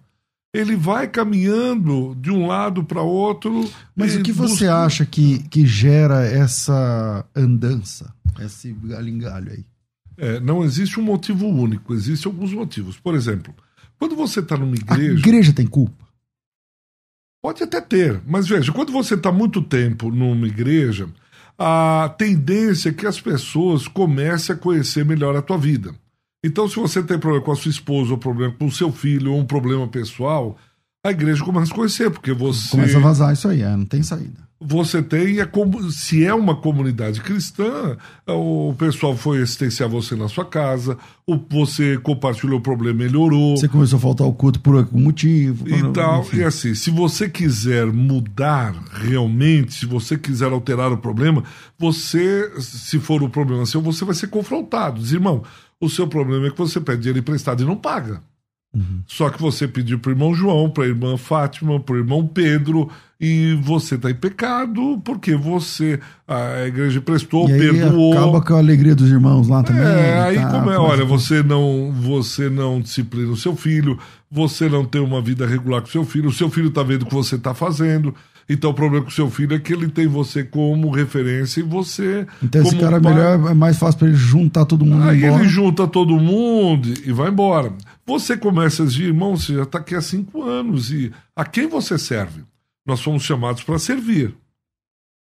Ele 0.53 0.77
vai 0.77 1.09
caminhando 1.09 2.17
de 2.21 2.31
um 2.31 2.47
lado 2.47 2.85
para 2.85 3.03
outro. 3.03 3.69
Mas 3.95 4.15
o 4.15 4.23
que 4.23 4.33
busca... 4.33 4.57
você 4.57 4.69
acha 4.69 5.05
que, 5.05 5.41
que 5.49 5.67
gera 5.67 6.25
essa 6.25 7.25
andança, 7.35 8.13
esse 8.41 8.73
galingalho 8.73 9.53
aí? 9.53 9.65
É, 10.17 10.39
não 10.39 10.63
existe 10.63 11.01
um 11.01 11.03
motivo 11.03 11.47
único, 11.47 11.93
existem 11.93 12.31
alguns 12.31 12.53
motivos. 12.53 12.97
Por 12.97 13.15
exemplo, 13.17 13.53
quando 13.99 14.15
você 14.15 14.41
está 14.41 14.57
numa 14.57 14.77
igreja. 14.77 15.13
A 15.13 15.19
igreja 15.19 15.53
tem 15.53 15.67
culpa? 15.67 16.04
Pode 17.45 17.63
até 17.63 17.79
ter, 17.79 18.23
mas 18.27 18.49
veja, 18.49 18.73
quando 18.73 18.91
você 18.91 19.17
está 19.17 19.31
muito 19.31 19.61
tempo 19.61 20.11
numa 20.11 20.47
igreja, 20.47 21.07
a 21.59 22.11
tendência 22.17 22.89
é 22.89 22.93
que 22.95 23.07
as 23.07 23.21
pessoas 23.21 23.87
comecem 23.87 24.55
a 24.55 24.59
conhecer 24.59 25.05
melhor 25.05 25.37
a 25.37 25.43
tua 25.43 25.59
vida. 25.59 25.95
Então, 26.43 26.67
se 26.67 26.77
você 26.77 27.03
tem 27.03 27.19
problema 27.19 27.45
com 27.45 27.53
a 27.53 27.55
sua 27.55 27.71
esposa, 27.71 28.13
ou 28.13 28.17
problema 28.17 28.55
com 28.59 28.65
o 28.65 28.73
seu 28.73 28.91
filho, 28.91 29.35
ou 29.35 29.39
um 29.39 29.45
problema 29.45 29.87
pessoal, 29.87 30.57
a 31.05 31.11
igreja 31.11 31.45
começa 31.45 31.71
a 31.71 31.77
conhecer, 31.77 32.11
porque 32.11 32.33
você. 32.33 32.71
Começa 32.71 32.97
a 32.97 33.03
vazar 33.03 33.35
isso 33.35 33.47
aí, 33.47 33.61
é, 33.61 33.77
não 33.77 33.85
tem 33.85 34.03
saída 34.03 34.41
você 34.67 35.03
tem, 35.03 35.41
é 35.41 35.45
como, 35.45 35.91
se 35.91 36.25
é 36.25 36.33
uma 36.33 36.57
comunidade 36.57 37.21
cristã, 37.21 37.97
o 38.27 38.75
pessoal 38.79 39.15
foi 39.15 39.43
assistenciar 39.43 39.89
você 39.89 40.17
na 40.17 40.27
sua 40.27 40.45
casa, 40.45 40.97
o, 41.27 41.39
você 41.51 41.99
compartilhou 41.99 42.59
o 42.59 42.63
problema, 42.63 43.05
melhorou. 43.05 43.57
Você 43.57 43.69
começou 43.69 43.99
a 43.99 44.01
faltar 44.01 44.27
o 44.27 44.33
culto 44.33 44.61
por 44.61 44.77
algum 44.77 45.01
motivo. 45.01 45.69
E 45.69 45.93
tal, 45.93 46.23
enfim. 46.23 46.39
e 46.39 46.45
assim, 46.45 46.75
se 46.75 46.91
você 46.91 47.29
quiser 47.29 47.87
mudar 47.87 48.75
realmente, 48.93 49.75
se 49.75 49.87
você 49.87 50.17
quiser 50.17 50.51
alterar 50.51 50.91
o 50.91 50.97
problema, 50.97 51.45
você, 51.79 52.51
se 52.59 52.99
for 52.99 53.23
o 53.23 53.29
problema 53.29 53.67
seu, 53.67 53.83
você 53.83 54.05
vai 54.05 54.15
ser 54.15 54.29
confrontado. 54.29 55.01
Diz, 55.01 55.13
irmão, 55.13 55.43
o 55.79 55.91
seu 55.91 56.09
problema 56.09 56.47
é 56.47 56.51
que 56.51 56.59
você 56.59 56.81
pede 56.81 57.03
dinheiro 57.03 57.19
emprestado 57.19 57.63
e 57.63 57.67
não 57.67 57.77
paga. 57.77 58.23
Uhum. 58.75 59.03
Só 59.07 59.31
que 59.31 59.41
você 59.41 59.69
pediu 59.69 59.99
para 59.99 60.11
o 60.11 60.13
irmão 60.13 60.35
João, 60.35 60.69
para 60.69 60.85
a 60.85 60.89
irmã 60.89 61.17
Fátima, 61.17 61.79
para 61.79 61.95
o 61.95 61.99
irmão 61.99 62.27
Pedro, 62.27 62.91
e 63.21 63.57
você 63.63 63.95
está 63.95 64.11
em 64.11 64.15
pecado 64.15 65.01
porque 65.05 65.37
você, 65.37 66.01
a 66.27 66.67
igreja 66.67 67.01
prestou, 67.01 67.49
e 67.49 67.57
perdoou. 67.57 68.13
Acaba 68.13 68.43
com 68.43 68.55
a 68.55 68.59
alegria 68.59 68.95
dos 68.95 69.11
irmãos 69.11 69.49
lá 69.49 69.63
também. 69.63 69.83
É, 69.83 70.21
aí 70.21 70.37
tá, 70.37 70.51
como 70.51 70.71
é, 70.71 70.79
olha, 70.79 71.05
você 71.05 71.43
não, 71.43 71.93
você 71.93 72.51
não 72.51 72.81
disciplina 72.81 73.31
o 73.31 73.37
seu 73.37 73.55
filho, 73.55 73.99
você 74.31 74.69
não 74.69 74.85
tem 74.85 75.01
uma 75.01 75.23
vida 75.23 75.47
regular 75.47 75.81
com 75.81 75.89
o 75.89 75.93
seu 75.93 76.05
filho, 76.05 76.29
o 76.29 76.33
seu 76.33 76.51
filho 76.51 76.69
está 76.69 76.83
vendo 76.83 77.03
o 77.03 77.07
que 77.07 77.15
você 77.15 77.37
está 77.37 77.55
fazendo. 77.55 78.15
Então 78.49 78.71
o 78.71 78.75
problema 78.75 79.05
com 79.05 79.11
o 79.11 79.15
seu 79.15 79.31
filho 79.31 79.55
é 79.55 79.59
que 79.59 79.73
ele 79.73 79.89
tem 79.89 80.07
você 80.07 80.45
como 80.45 80.91
referência 80.91 81.61
e 81.61 81.63
você. 81.63 82.27
Então 82.43 82.61
esse 82.61 82.77
cara 82.77 83.01
pai... 83.01 83.15
melhor 83.15 83.51
é 83.51 83.55
mais 83.55 83.79
fácil 83.79 84.01
para 84.01 84.09
ele 84.09 84.17
juntar 84.17 84.67
todo 84.67 84.85
mundo. 84.85 85.05
Aí 85.05 85.25
ele 85.25 85.49
junta 85.49 85.87
todo 85.87 86.19
mundo 86.19 86.93
e 87.07 87.13
vai 87.13 87.31
embora. 87.31 87.73
Você 88.07 88.37
começa 88.37 88.83
a 88.83 88.87
dizer, 88.87 89.05
irmão, 89.05 89.37
você 89.37 89.55
já 89.55 89.63
está 89.63 89.79
aqui 89.79 89.95
há 89.95 90.03
cinco 90.03 90.43
anos 90.43 90.91
e 90.91 91.13
a 91.35 91.45
quem 91.45 91.67
você 91.67 91.99
serve? 91.99 92.45
Nós 92.87 93.01
fomos 93.01 93.23
chamados 93.23 93.63
para 93.63 93.79
servir. 93.79 94.35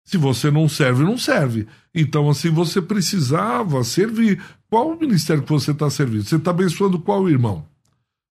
Se 0.05 0.17
você 0.17 0.51
não 0.51 0.69
serve, 0.69 1.05
não 1.05 1.17
serve. 1.17 1.69
Então, 1.95 2.29
assim, 2.29 2.51
você 2.51 2.83
precisava 2.83 3.85
servir. 3.85 4.43
Qual 4.69 4.91
o 4.91 4.99
ministério 4.99 5.45
que 5.45 5.53
você 5.53 5.71
está 5.71 5.89
servindo? 5.89 6.25
Você 6.25 6.37
está 6.37 6.51
abençoando 6.51 6.99
qual 6.99 7.31
irmão? 7.31 7.65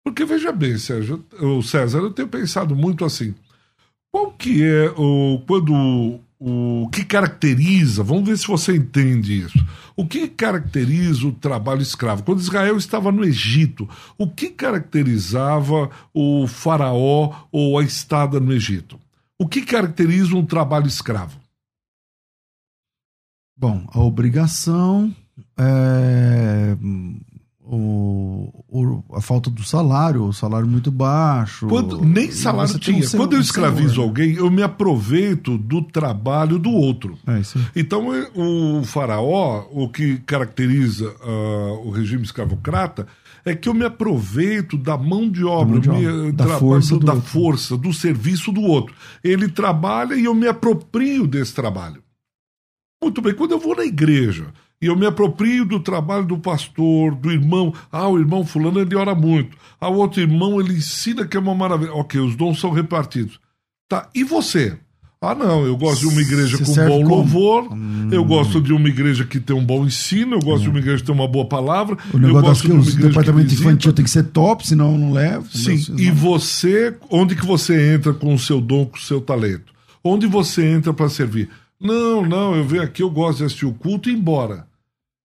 Porque 0.02 0.24
veja 0.24 0.50
bem, 0.50 0.78
Sérgio, 0.78 1.22
César, 1.62 1.98
eu 1.98 2.10
tenho 2.10 2.28
pensado 2.28 2.74
muito 2.74 3.04
assim. 3.04 3.34
Qual 4.10 4.32
que 4.32 4.64
é 4.64 4.90
o 4.96 5.42
quando 5.46 6.18
o 6.40 6.88
que 6.92 7.04
caracteriza, 7.04 8.02
vamos 8.04 8.28
ver 8.28 8.38
se 8.38 8.46
você 8.46 8.76
entende 8.76 9.40
isso. 9.40 9.58
O 9.96 10.06
que 10.06 10.28
caracteriza 10.28 11.26
o 11.26 11.32
trabalho 11.32 11.82
escravo? 11.82 12.22
Quando 12.22 12.40
Israel 12.40 12.76
estava 12.76 13.10
no 13.10 13.24
Egito, 13.24 13.88
o 14.16 14.28
que 14.28 14.50
caracterizava 14.50 15.90
o 16.14 16.46
faraó 16.46 17.34
ou 17.50 17.78
a 17.78 17.82
estada 17.82 18.38
no 18.38 18.52
Egito? 18.52 19.00
O 19.36 19.48
que 19.48 19.62
caracteriza 19.62 20.36
um 20.36 20.46
trabalho 20.46 20.86
escravo? 20.86 21.40
Bom, 23.56 23.84
a 23.92 23.98
obrigação, 23.98 25.12
é, 25.56 26.76
o, 27.70 28.64
o, 28.66 29.04
a 29.14 29.20
falta 29.20 29.50
do 29.50 29.62
salário, 29.62 30.24
o 30.24 30.32
salário 30.32 30.66
muito 30.66 30.90
baixo. 30.90 31.66
Quando, 31.66 32.02
nem 32.02 32.32
salário 32.32 32.78
tinha. 32.78 33.04
Um 33.04 33.10
Quando 33.10 33.34
eu 33.34 33.40
escravizo 33.40 33.94
senhor, 33.94 34.04
alguém, 34.04 34.34
eu 34.34 34.50
me 34.50 34.62
aproveito 34.62 35.58
do 35.58 35.82
trabalho 35.82 36.58
do 36.58 36.70
outro. 36.70 37.18
É 37.26 37.40
então, 37.76 38.08
o 38.34 38.82
faraó, 38.84 39.66
o 39.70 39.88
que 39.90 40.16
caracteriza 40.20 41.14
uh, 41.22 41.86
o 41.86 41.90
regime 41.90 42.22
escravocrata, 42.22 43.06
é 43.44 43.54
que 43.54 43.68
eu 43.68 43.74
me 43.74 43.84
aproveito 43.84 44.78
da 44.78 44.96
mão 44.96 45.30
de 45.30 45.44
obra, 45.44 45.74
mão 45.74 45.80
de 45.80 45.90
obra 45.90 46.22
me, 46.24 46.32
da, 46.32 46.58
força, 46.58 46.98
do, 46.98 47.04
da 47.04 47.16
força, 47.16 47.76
do 47.76 47.92
serviço 47.92 48.50
do 48.50 48.62
outro. 48.62 48.94
Ele 49.22 49.46
trabalha 49.46 50.14
e 50.14 50.24
eu 50.24 50.34
me 50.34 50.48
aproprio 50.48 51.26
desse 51.26 51.52
trabalho. 51.54 52.02
Muito 53.02 53.20
bem, 53.20 53.34
quando 53.34 53.52
eu 53.52 53.58
vou 53.58 53.76
na 53.76 53.84
igreja 53.84 54.46
e 54.80 54.86
eu 54.86 54.96
me 54.96 55.06
aproprio 55.06 55.64
do 55.64 55.80
trabalho 55.80 56.24
do 56.24 56.38
pastor, 56.38 57.14
do 57.14 57.30
irmão. 57.30 57.74
Ah, 57.90 58.08
o 58.08 58.18
irmão 58.18 58.44
fulano 58.44 58.80
ele 58.80 58.94
ora 58.94 59.14
muito. 59.14 59.56
Ah, 59.80 59.88
o 59.88 59.96
outro 59.96 60.20
irmão 60.20 60.60
ele 60.60 60.74
ensina 60.74 61.26
que 61.26 61.36
é 61.36 61.40
uma 61.40 61.54
maravilha. 61.54 61.92
Ok, 61.92 62.20
os 62.20 62.36
dons 62.36 62.60
são 62.60 62.70
repartidos. 62.70 63.40
Tá, 63.88 64.08
e 64.14 64.22
você? 64.22 64.78
Ah, 65.20 65.34
não, 65.34 65.66
eu 65.66 65.76
gosto 65.76 66.02
de 66.02 66.06
uma 66.06 66.20
igreja 66.20 66.58
com 66.58 66.74
bom 66.74 67.02
como? 67.02 67.08
louvor, 67.08 67.72
hum. 67.72 68.08
eu 68.12 68.24
gosto 68.24 68.60
de 68.60 68.72
uma 68.72 68.88
igreja 68.88 69.24
que 69.24 69.40
tem 69.40 69.56
um 69.56 69.64
bom 69.64 69.84
ensino, 69.84 70.36
eu 70.36 70.40
gosto 70.40 70.60
hum. 70.60 70.64
de 70.64 70.70
uma 70.70 70.78
igreja 70.78 70.98
que 70.98 71.06
tem 71.06 71.14
uma 71.14 71.26
boa 71.26 71.44
palavra. 71.44 71.98
O 72.14 72.18
negócio 72.18 72.70
eu 72.70 72.76
gosto 72.76 72.92
de 72.92 73.02
uma 73.02 73.08
departamento 73.08 73.52
infantil 73.52 73.92
tem 73.92 74.04
que 74.04 74.10
ser 74.12 74.24
top, 74.24 74.64
senão 74.64 74.92
eu 74.92 74.98
não 74.98 75.12
levo. 75.12 75.48
Sim, 75.50 75.96
e 75.98 76.08
você, 76.12 76.94
onde 77.10 77.34
que 77.34 77.44
você 77.44 77.94
entra 77.94 78.14
com 78.14 78.32
o 78.32 78.38
seu 78.38 78.60
dom, 78.60 78.86
com 78.86 78.96
o 78.96 79.00
seu 79.00 79.20
talento? 79.20 79.72
Onde 80.04 80.24
você 80.28 80.64
entra 80.64 80.94
para 80.94 81.08
servir? 81.08 81.48
Não, 81.80 82.24
não, 82.26 82.56
eu 82.56 82.64
venho 82.64 82.82
aqui, 82.82 83.02
eu 83.02 83.10
gosto 83.10 83.38
de 83.38 83.44
assistir 83.44 83.66
o 83.66 83.72
culto 83.72 84.08
e 84.08 84.12
ir 84.12 84.16
embora. 84.16 84.66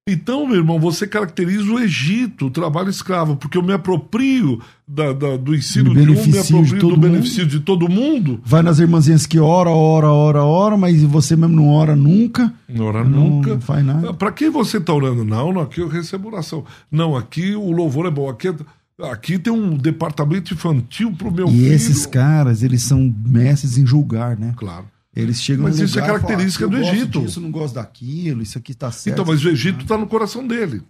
Então, 0.06 0.46
meu 0.46 0.58
irmão, 0.58 0.78
você 0.78 1.08
caracteriza 1.08 1.64
o 1.64 1.80
Egito, 1.80 2.48
o 2.48 2.52
trabalho 2.52 2.90
escravo, 2.90 3.38
porque 3.38 3.58
eu 3.58 3.64
me 3.64 3.72
aproprio 3.72 4.62
da, 4.86 5.14
da, 5.14 5.38
do 5.38 5.56
ensino 5.56 5.94
de 5.94 6.02
um, 6.02 6.28
me 6.28 6.38
aproprio 6.38 6.90
do 6.90 6.98
benefício 6.98 7.48
de 7.48 7.62
todo 7.62 7.88
mundo. 7.88 8.42
Vai 8.44 8.62
nas 8.62 8.80
irmãzinhas 8.80 9.26
que 9.26 9.40
ora, 9.40 9.70
ora, 9.70 10.12
ora, 10.12 10.44
ora, 10.44 10.76
mas 10.76 11.02
você 11.04 11.38
mesmo 11.38 11.56
não 11.56 11.70
ora 11.70 11.96
nunca. 11.96 12.54
Não 12.68 12.86
ora 12.86 13.02
não, 13.02 13.30
nunca. 13.30 13.54
Não 13.54 13.62
faz 13.62 13.86
nada. 13.86 14.14
Para 14.14 14.34
quem 14.34 14.50
você 14.50 14.76
está 14.76 14.94
orando? 14.94 15.24
Não, 15.24 15.54
não, 15.54 15.62
aqui 15.62 15.80
eu 15.80 15.88
recebo 15.88 16.28
oração. 16.28 16.66
Não, 16.92 17.16
aqui 17.16 17.56
o 17.56 17.72
louvor 17.72 18.06
é 18.06 18.12
bom. 18.12 18.30
Aqui, 18.30 18.54
aqui 19.02 19.40
tem 19.40 19.54
um 19.54 19.78
departamento 19.78 20.54
infantil 20.54 21.14
para 21.14 21.30
o 21.30 21.34
meu 21.34 21.48
e 21.48 21.52
filho. 21.52 21.64
E 21.64 21.74
esses 21.74 22.06
caras, 22.06 22.62
eles 22.62 22.84
são 22.84 23.10
mestres 23.26 23.78
em 23.78 23.86
julgar, 23.86 24.38
né? 24.38 24.54
Claro. 24.58 24.93
Eles 25.16 25.42
chegam 25.42 25.64
Mas 25.64 25.80
isso 25.80 26.00
é 26.00 26.02
característica 26.02 26.68
falam, 26.68 26.82
do 26.82 26.88
Egito. 26.88 27.24
Isso 27.24 27.40
não 27.40 27.52
gosto 27.52 27.76
daquilo, 27.76 28.42
isso 28.42 28.58
aqui 28.58 28.72
está 28.72 28.92
certo. 28.92 29.22
Então, 29.22 29.26
mas 29.32 29.44
o 29.44 29.50
Egito 29.50 29.84
está 29.84 29.98
no 29.98 30.08
coração 30.08 30.46
dele. 30.48 30.82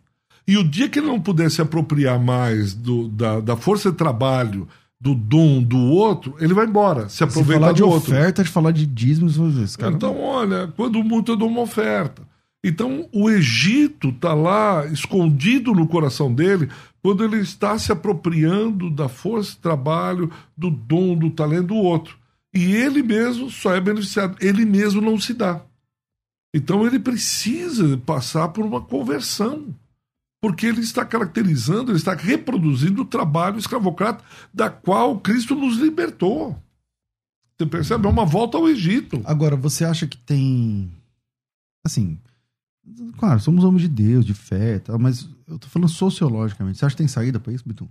E 0.48 0.58
o 0.58 0.64
dia 0.64 0.90
que 0.90 1.00
ele 1.00 1.08
não 1.08 1.20
puder 1.20 1.50
se 1.52 1.62
apropriar 1.62 2.20
mais 2.20 2.74
do, 2.74 3.08
da, 3.08 3.40
da 3.40 3.56
força 3.56 3.92
de 3.92 3.98
trabalho, 3.98 4.68
do 5.00 5.14
dom 5.14 5.62
do 5.62 5.78
outro, 5.78 6.36
ele 6.40 6.54
vai 6.54 6.66
embora, 6.66 7.10
se 7.10 7.26
aproveitar 7.26 7.54
se 7.54 7.60
falar 7.60 7.74
de 7.74 7.84
outro. 7.84 8.14
oferta, 8.14 8.44
de 8.44 8.50
falar 8.50 8.72
de 8.72 8.86
dízimos, 8.86 9.38
esse 9.58 9.78
cara 9.78 9.94
Então, 9.94 10.18
olha, 10.18 10.72
quando 10.78 11.04
muito 11.04 11.34
eu 11.34 11.36
dou 11.36 11.50
uma 11.50 11.60
oferta. 11.60 12.22
Então, 12.64 13.10
o 13.12 13.30
Egito 13.30 14.10
está 14.10 14.34
lá 14.34 14.86
escondido 14.86 15.74
no 15.74 15.86
coração 15.86 16.34
dele 16.34 16.70
quando 17.02 17.22
ele 17.26 17.42
está 17.42 17.78
se 17.78 17.92
apropriando 17.92 18.90
da 18.90 19.10
força 19.10 19.52
de 19.52 19.58
trabalho, 19.58 20.32
do 20.58 20.70
dom, 20.70 21.18
do 21.18 21.30
talento 21.30 21.68
do 21.68 21.76
outro. 21.76 22.16
E 22.54 22.74
ele 22.76 23.02
mesmo 23.02 23.50
só 23.50 23.74
é 23.74 23.82
beneficiado, 23.82 24.38
ele 24.40 24.64
mesmo 24.64 25.02
não 25.02 25.20
se 25.20 25.34
dá. 25.34 25.66
Então 26.54 26.86
ele 26.86 27.00
precisa 27.00 27.98
passar 27.98 28.50
por 28.50 28.64
uma 28.64 28.80
conversão, 28.80 29.74
porque 30.40 30.68
ele 30.68 30.82
está 30.82 31.04
caracterizando, 31.04 31.92
ele 31.92 31.98
está 31.98 32.14
reproduzindo 32.14 33.02
o 33.02 33.06
trabalho 33.06 33.58
escravocrata 33.58 34.24
da 34.54 34.70
qual 34.70 35.20
Cristo 35.20 35.56
nos 35.56 35.78
libertou. 35.78 36.56
Você 37.58 37.66
percebe? 37.66 38.06
É 38.06 38.10
uma 38.10 38.26
volta 38.26 38.58
ao 38.58 38.70
Egito. 38.70 39.22
Agora, 39.26 39.56
você 39.56 39.84
acha 39.84 40.06
que 40.06 40.18
tem. 40.18 40.92
Assim. 41.84 42.20
Claro, 43.18 43.40
somos 43.40 43.64
homens 43.64 43.84
de 43.84 43.88
Deus, 43.88 44.26
de 44.26 44.34
fé, 44.34 44.82
mas 45.00 45.30
eu 45.48 45.58
tô 45.58 45.68
falando 45.68 45.90
sociologicamente. 45.90 46.78
Você 46.78 46.86
acha 46.86 46.96
que 46.96 47.02
tem 47.02 47.08
saída 47.08 47.40
para 47.40 47.54
isso, 47.54 47.64
Bitum? 47.66 47.88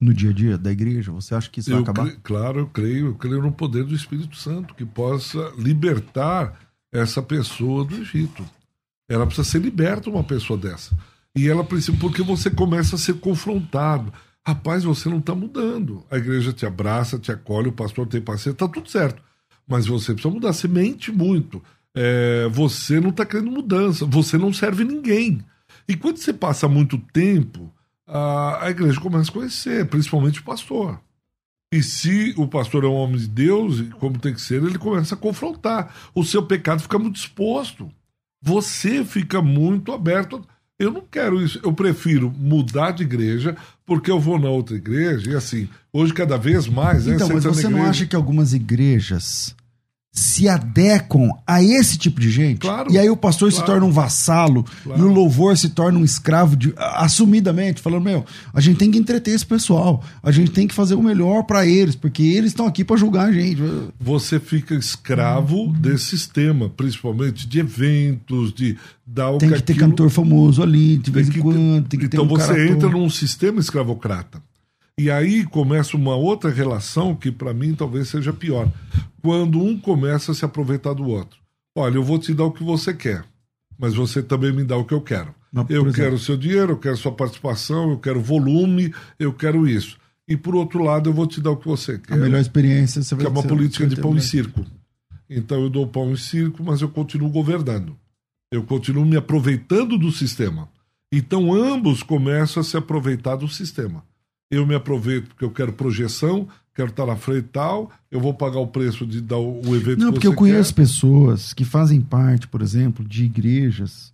No 0.00 0.12
dia 0.12 0.30
a 0.30 0.32
dia 0.32 0.58
da 0.58 0.70
igreja? 0.70 1.12
Você 1.12 1.34
acha 1.34 1.50
que 1.50 1.60
isso 1.60 1.70
eu 1.70 1.76
vai 1.76 1.82
acabar? 1.82 2.04
Creio, 2.04 2.20
claro, 2.22 2.58
eu 2.60 2.66
creio, 2.66 3.06
eu 3.06 3.14
creio 3.14 3.42
no 3.42 3.52
poder 3.52 3.84
do 3.84 3.94
Espírito 3.94 4.36
Santo 4.36 4.74
que 4.74 4.84
possa 4.84 5.52
libertar 5.58 6.58
essa 6.92 7.22
pessoa 7.22 7.84
do 7.84 7.96
Egito. 7.96 8.44
Ela 9.08 9.26
precisa 9.26 9.48
ser 9.48 9.60
liberta 9.60 10.10
uma 10.10 10.24
pessoa 10.24 10.58
dessa. 10.58 10.96
E 11.34 11.48
ela 11.48 11.62
precisa, 11.62 11.96
porque 11.98 12.22
você 12.22 12.50
começa 12.50 12.96
a 12.96 12.98
ser 12.98 13.14
confrontado. 13.14 14.12
Rapaz, 14.44 14.84
você 14.84 15.08
não 15.08 15.18
está 15.18 15.34
mudando. 15.34 16.04
A 16.10 16.16
igreja 16.16 16.52
te 16.52 16.64
abraça, 16.64 17.18
te 17.18 17.30
acolhe, 17.30 17.68
o 17.68 17.72
pastor 17.72 18.06
tem 18.06 18.20
paciência, 18.20 18.52
está 18.52 18.68
tudo 18.68 18.88
certo. 18.88 19.22
Mas 19.68 19.86
você 19.86 20.12
precisa 20.12 20.32
mudar, 20.32 20.52
você 20.52 20.68
mente 20.68 21.12
muito. 21.12 21.62
É, 21.94 22.48
você 22.50 23.00
não 23.00 23.10
está 23.10 23.26
querendo 23.26 23.50
mudança, 23.50 24.06
você 24.06 24.38
não 24.38 24.52
serve 24.52 24.84
ninguém. 24.84 25.40
E 25.88 25.96
quando 25.96 26.18
você 26.18 26.32
passa 26.32 26.68
muito 26.68 26.98
tempo 27.12 27.72
a, 28.06 28.70
igreja 28.70 29.00
começa 29.00 29.30
a 29.30 29.34
conhecer, 29.34 29.86
principalmente 29.86 30.40
o 30.40 30.44
pastor. 30.44 31.00
E 31.72 31.82
se 31.82 32.32
o 32.36 32.46
pastor 32.46 32.84
é 32.84 32.86
um 32.86 32.94
homem 32.94 33.18
de 33.18 33.26
Deus, 33.26 33.82
como 33.98 34.18
tem 34.18 34.32
que 34.32 34.40
ser, 34.40 34.62
ele 34.62 34.78
começa 34.78 35.14
a 35.14 35.18
confrontar. 35.18 35.94
O 36.14 36.24
seu 36.24 36.42
pecado 36.42 36.80
fica 36.80 36.98
muito 36.98 37.16
exposto. 37.16 37.90
Você 38.42 39.04
fica 39.04 39.42
muito 39.42 39.92
aberto. 39.92 40.46
Eu 40.78 40.92
não 40.92 41.02
quero 41.10 41.42
isso. 41.42 41.58
Eu 41.62 41.72
prefiro 41.72 42.30
mudar 42.30 42.92
de 42.92 43.02
igreja, 43.02 43.56
porque 43.84 44.10
eu 44.10 44.20
vou 44.20 44.38
na 44.38 44.48
outra 44.48 44.76
igreja. 44.76 45.30
E 45.30 45.34
assim, 45.34 45.68
hoje 45.92 46.14
cada 46.14 46.38
vez 46.38 46.68
mais. 46.68 47.06
Né, 47.06 47.16
então, 47.16 47.28
mas 47.28 47.44
você 47.44 47.68
não 47.68 47.84
acha 47.84 48.06
que 48.06 48.14
algumas 48.14 48.54
igrejas 48.54 49.54
se 50.16 50.48
adequam 50.48 51.30
a 51.46 51.62
esse 51.62 51.98
tipo 51.98 52.18
de 52.18 52.30
gente. 52.30 52.60
Claro, 52.60 52.90
e 52.90 52.96
aí 52.96 53.10
o 53.10 53.16
pastor 53.16 53.50
claro, 53.50 53.66
se 53.66 53.70
torna 53.70 53.86
um 53.86 53.92
vassalo 53.92 54.64
claro. 54.82 54.98
e 54.98 55.04
o 55.04 55.12
louvor 55.12 55.58
se 55.58 55.68
torna 55.68 55.98
um 55.98 56.04
escravo 56.04 56.56
de, 56.56 56.72
assumidamente, 56.76 57.82
falando: 57.82 58.04
meu, 58.04 58.24
a 58.54 58.60
gente 58.60 58.78
tem 58.78 58.90
que 58.90 58.96
entreter 58.96 59.34
esse 59.34 59.44
pessoal, 59.44 60.02
a 60.22 60.32
gente 60.32 60.52
tem 60.52 60.66
que 60.66 60.74
fazer 60.74 60.94
o 60.94 61.02
melhor 61.02 61.42
para 61.42 61.66
eles, 61.66 61.94
porque 61.94 62.22
eles 62.22 62.52
estão 62.52 62.66
aqui 62.66 62.82
para 62.82 62.96
julgar 62.96 63.28
a 63.28 63.32
gente. 63.32 63.60
Você 64.00 64.40
fica 64.40 64.74
escravo 64.74 65.70
desse 65.74 66.06
sistema, 66.06 66.70
principalmente 66.70 67.46
de 67.46 67.60
eventos, 67.60 68.54
de 68.54 68.74
dar 69.06 69.32
o 69.32 69.38
Tem 69.38 69.50
que, 69.50 69.56
que 69.56 69.62
ter 69.62 69.72
aquilo... 69.74 69.90
cantor 69.90 70.08
famoso 70.08 70.62
ali, 70.62 70.96
de 70.96 71.10
vez 71.10 71.28
em 71.28 71.40
quando. 71.40 71.86
Tem 71.88 72.00
que 72.00 72.06
então 72.06 72.26
ter 72.26 72.32
um 72.32 72.36
você 72.38 72.68
entra 72.70 72.88
num 72.88 73.10
sistema 73.10 73.60
escravocrata. 73.60 74.40
E 74.98 75.10
aí 75.10 75.44
começa 75.44 75.94
uma 75.94 76.16
outra 76.16 76.48
relação 76.48 77.14
que 77.14 77.30
para 77.30 77.52
mim 77.52 77.74
talvez 77.74 78.08
seja 78.08 78.32
pior. 78.32 78.72
Quando 79.22 79.62
um 79.62 79.78
começa 79.78 80.32
a 80.32 80.34
se 80.34 80.42
aproveitar 80.42 80.94
do 80.94 81.06
outro. 81.06 81.38
Olha, 81.76 81.96
eu 81.96 82.02
vou 82.02 82.18
te 82.18 82.32
dar 82.32 82.44
o 82.44 82.52
que 82.52 82.64
você 82.64 82.94
quer, 82.94 83.22
mas 83.78 83.94
você 83.94 84.22
também 84.22 84.52
me 84.52 84.64
dá 84.64 84.74
o 84.74 84.86
que 84.86 84.94
eu 84.94 85.02
quero. 85.02 85.34
Eu 85.68 85.92
quero 85.92 86.14
o 86.14 86.18
seu 86.18 86.34
dinheiro, 86.34 86.72
eu 86.72 86.78
quero 86.78 86.96
sua 86.96 87.12
participação, 87.12 87.90
eu 87.90 87.98
quero 87.98 88.22
volume, 88.22 88.94
eu 89.18 89.34
quero 89.34 89.68
isso. 89.68 89.98
E 90.26 90.34
por 90.34 90.54
outro 90.54 90.82
lado, 90.82 91.10
eu 91.10 91.14
vou 91.14 91.26
te 91.26 91.42
dar 91.42 91.50
o 91.50 91.56
que 91.58 91.68
você 91.68 91.98
quer. 91.98 92.14
A 92.14 92.16
melhor 92.16 92.40
experiência 92.40 93.02
você 93.02 93.14
vai 93.14 93.24
Que 93.24 93.28
é 93.28 93.30
uma 93.30 93.42
política 93.42 93.86
de 93.86 93.96
pão 93.96 94.16
e 94.16 94.20
circo. 94.22 94.64
Então 95.28 95.60
eu 95.60 95.68
dou 95.68 95.86
pão 95.86 96.10
e 96.12 96.16
circo, 96.16 96.64
mas 96.64 96.80
eu 96.80 96.88
continuo 96.88 97.28
governando. 97.28 97.94
Eu 98.50 98.62
continuo 98.62 99.04
me 99.04 99.16
aproveitando 99.16 99.98
do 99.98 100.10
sistema. 100.10 100.70
Então 101.12 101.52
ambos 101.52 102.02
começam 102.02 102.62
a 102.62 102.64
se 102.64 102.78
aproveitar 102.78 103.36
do 103.36 103.46
sistema 103.46 104.02
eu 104.50 104.66
me 104.66 104.74
aproveito 104.74 105.28
porque 105.28 105.44
eu 105.44 105.50
quero 105.50 105.72
projeção, 105.72 106.48
quero 106.74 106.90
estar 106.90 107.06
na 107.06 107.16
frente 107.16 107.46
e 107.46 107.48
tal, 107.48 107.90
eu 108.10 108.20
vou 108.20 108.34
pagar 108.34 108.60
o 108.60 108.66
preço 108.66 109.06
de 109.06 109.20
dar 109.20 109.38
o, 109.38 109.74
evento 109.74 109.98
Não, 109.98 110.08
que 110.08 110.14
porque 110.14 110.26
eu 110.26 110.34
conheço 110.34 110.74
quer. 110.74 110.82
pessoas 110.82 111.52
que 111.52 111.64
fazem 111.64 112.00
parte, 112.00 112.46
por 112.46 112.62
exemplo, 112.62 113.04
de 113.04 113.24
igrejas 113.24 114.12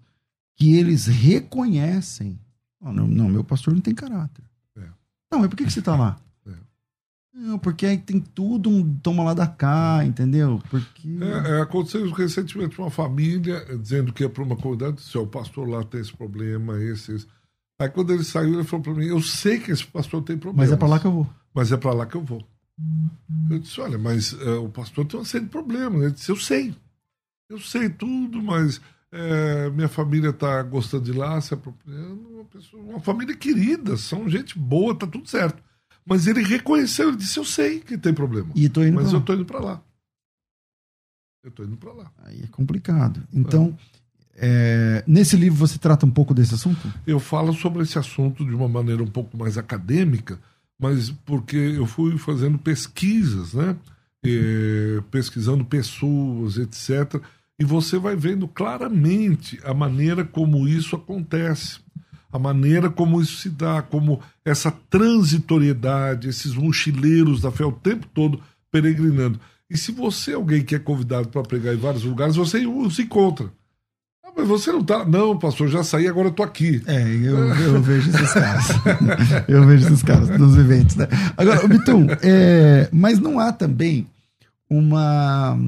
que 0.56 0.76
eles 0.76 1.06
reconhecem. 1.06 2.38
Oh, 2.80 2.92
não, 2.92 3.06
não, 3.06 3.28
meu 3.28 3.44
pastor 3.44 3.74
não 3.74 3.80
tem 3.80 3.94
caráter. 3.94 4.44
É. 4.76 4.84
Não, 5.30 5.40
mas 5.40 5.48
por 5.48 5.56
que, 5.56 5.64
que 5.64 5.72
você 5.72 5.80
está 5.80 5.96
lá? 5.96 6.18
É. 6.44 7.38
Não, 7.38 7.58
porque 7.58 7.86
aí 7.86 7.96
tem 7.96 8.20
tudo 8.20 8.68
um 8.68 8.94
toma 8.96 9.22
lá 9.22 9.32
da 9.32 9.46
cá, 9.46 10.04
entendeu? 10.04 10.60
Porque... 10.68 11.08
É, 11.20 11.52
é, 11.52 11.62
aconteceu 11.62 12.10
recentemente 12.10 12.78
uma 12.78 12.90
família 12.90 13.64
dizendo 13.78 14.12
que 14.12 14.22
ia 14.22 14.28
para 14.28 14.42
uma 14.42 14.56
comunidade, 14.56 15.00
se 15.00 15.16
o 15.16 15.26
pastor 15.26 15.66
lá 15.66 15.82
tem 15.82 16.00
esse 16.00 16.12
problema, 16.12 16.78
esse, 16.82 17.14
esse 17.14 17.26
Aí 17.82 17.88
quando 17.88 18.12
ele 18.12 18.22
saiu, 18.22 18.54
ele 18.54 18.64
falou 18.64 18.84
para 18.84 18.94
mim: 18.94 19.06
Eu 19.06 19.20
sei 19.20 19.58
que 19.58 19.72
esse 19.72 19.84
pastor 19.84 20.22
tem 20.22 20.38
problemas. 20.38 20.68
Mas 20.68 20.72
é 20.72 20.78
para 20.78 20.88
lá 20.88 21.00
que 21.00 21.06
eu 21.06 21.12
vou. 21.12 21.30
Mas 21.52 21.72
é 21.72 21.76
para 21.76 21.92
lá 21.92 22.06
que 22.06 22.14
eu 22.14 22.22
vou. 22.22 22.46
Eu 23.50 23.58
disse: 23.58 23.80
Olha, 23.80 23.98
mas 23.98 24.32
uh, 24.34 24.64
o 24.64 24.68
pastor 24.68 25.04
tem 25.04 25.18
uma 25.18 25.26
série 25.26 25.44
de 25.44 25.50
problemas. 25.50 26.02
Ele 26.02 26.12
disse: 26.12 26.30
Eu 26.30 26.36
sei. 26.36 26.74
Eu 27.50 27.58
sei 27.58 27.90
tudo, 27.90 28.40
mas 28.40 28.80
é, 29.10 29.68
minha 29.70 29.88
família 29.88 30.30
está 30.30 30.62
gostando 30.62 31.04
de 31.04 31.12
lá, 31.12 31.40
se 31.40 31.52
apropriando. 31.52 32.28
Uma, 32.28 32.44
pessoa, 32.44 32.82
uma 32.82 33.00
família 33.00 33.36
querida, 33.36 33.96
são 33.96 34.28
gente 34.28 34.56
boa, 34.56 34.94
tá 34.94 35.06
tudo 35.06 35.28
certo. 35.28 35.62
Mas 36.06 36.26
ele 36.28 36.42
reconheceu, 36.42 37.08
ele 37.08 37.16
disse: 37.16 37.36
Eu 37.36 37.44
sei 37.44 37.80
que 37.80 37.98
tem 37.98 38.14
problema. 38.14 38.50
E 38.54 38.68
tô 38.68 38.84
indo 38.84 38.94
mas 38.94 39.12
eu 39.12 39.18
estou 39.18 39.34
indo 39.34 39.44
para 39.44 39.58
lá. 39.58 39.82
Eu 41.42 41.50
estou 41.50 41.66
indo 41.66 41.76
para 41.76 41.92
lá. 41.92 42.12
Aí 42.18 42.42
é 42.42 42.46
complicado. 42.46 43.26
Então. 43.32 43.76
É. 43.98 44.01
É, 44.36 45.04
nesse 45.06 45.36
livro 45.36 45.58
você 45.58 45.78
trata 45.78 46.06
um 46.06 46.10
pouco 46.10 46.32
desse 46.32 46.54
assunto? 46.54 46.92
Eu 47.06 47.20
falo 47.20 47.52
sobre 47.52 47.82
esse 47.82 47.98
assunto 47.98 48.44
de 48.44 48.54
uma 48.54 48.68
maneira 48.68 49.02
um 49.02 49.08
pouco 49.08 49.36
mais 49.36 49.58
acadêmica, 49.58 50.38
mas 50.78 51.10
porque 51.24 51.56
eu 51.56 51.86
fui 51.86 52.16
fazendo 52.18 52.58
pesquisas, 52.58 53.54
né? 53.54 53.76
É, 54.24 55.00
pesquisando 55.10 55.64
pessoas, 55.64 56.56
etc. 56.56 57.20
E 57.58 57.64
você 57.64 57.98
vai 57.98 58.16
vendo 58.16 58.48
claramente 58.48 59.60
a 59.64 59.74
maneira 59.74 60.24
como 60.24 60.66
isso 60.66 60.96
acontece, 60.96 61.80
a 62.32 62.38
maneira 62.38 62.88
como 62.88 63.20
isso 63.20 63.38
se 63.38 63.50
dá, 63.50 63.82
como 63.82 64.20
essa 64.44 64.70
transitoriedade, 64.70 66.28
esses 66.28 66.54
mochileiros 66.54 67.40
da 67.42 67.50
fé 67.50 67.64
o 67.64 67.72
tempo 67.72 68.06
todo 68.14 68.40
peregrinando. 68.70 69.38
E 69.68 69.76
se 69.76 69.92
você 69.92 70.32
é 70.32 70.34
alguém 70.34 70.64
que 70.64 70.74
é 70.74 70.78
convidado 70.78 71.28
para 71.28 71.42
pregar 71.42 71.74
em 71.74 71.78
vários 71.78 72.04
lugares, 72.04 72.36
você 72.36 72.66
os 72.66 72.98
encontra. 72.98 73.50
Mas 74.36 74.48
você 74.48 74.72
não 74.72 74.82
tá. 74.82 75.04
Não, 75.04 75.38
pastor, 75.38 75.68
já 75.68 75.84
saí, 75.84 76.08
agora 76.08 76.28
eu 76.28 76.32
tô 76.32 76.42
aqui. 76.42 76.82
É, 76.86 77.02
eu, 77.02 77.54
eu 77.54 77.82
vejo 77.82 78.10
esses 78.10 78.32
caras. 78.32 78.66
eu 79.46 79.66
vejo 79.66 79.86
esses 79.86 80.02
caras 80.02 80.28
nos 80.38 80.56
eventos, 80.56 80.96
né? 80.96 81.06
Agora, 81.36 81.66
Bitum, 81.68 82.06
é, 82.22 82.88
mas 82.92 83.18
não 83.18 83.38
há 83.38 83.52
também 83.52 84.06
uma. 84.70 85.58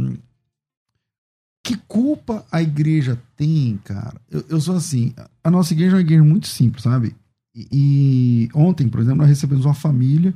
Que 1.63 1.77
culpa 1.89 2.45
a 2.51 2.63
igreja 2.63 3.19
tem, 3.37 3.79
cara? 3.85 4.21
Eu, 4.31 4.45
eu 4.51 4.61
sou 4.61 4.77
assim, 4.77 5.15
a 5.43 5.51
nossa 5.51 5.73
igreja 5.73 5.93
é 5.93 5.97
uma 5.97 6.03
igreja 6.03 6.25
muito 6.25 6.47
simples, 6.47 6.83
sabe? 6.83 7.15
E, 7.55 7.69
e 7.73 8.49
ontem, 8.55 8.89
por 8.89 9.01
exemplo, 9.01 9.19
nós 9.19 9.29
recebemos 9.29 9.65
uma 9.65 9.75
família. 9.75 10.35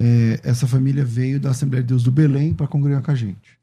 É, 0.00 0.40
essa 0.44 0.66
família 0.66 1.04
veio 1.04 1.40
da 1.40 1.50
Assembleia 1.50 1.82
de 1.82 1.88
Deus 1.88 2.02
do 2.02 2.12
Belém 2.12 2.54
para 2.54 2.68
congregar 2.68 3.02
com 3.02 3.10
a 3.10 3.14
gente. 3.14 3.57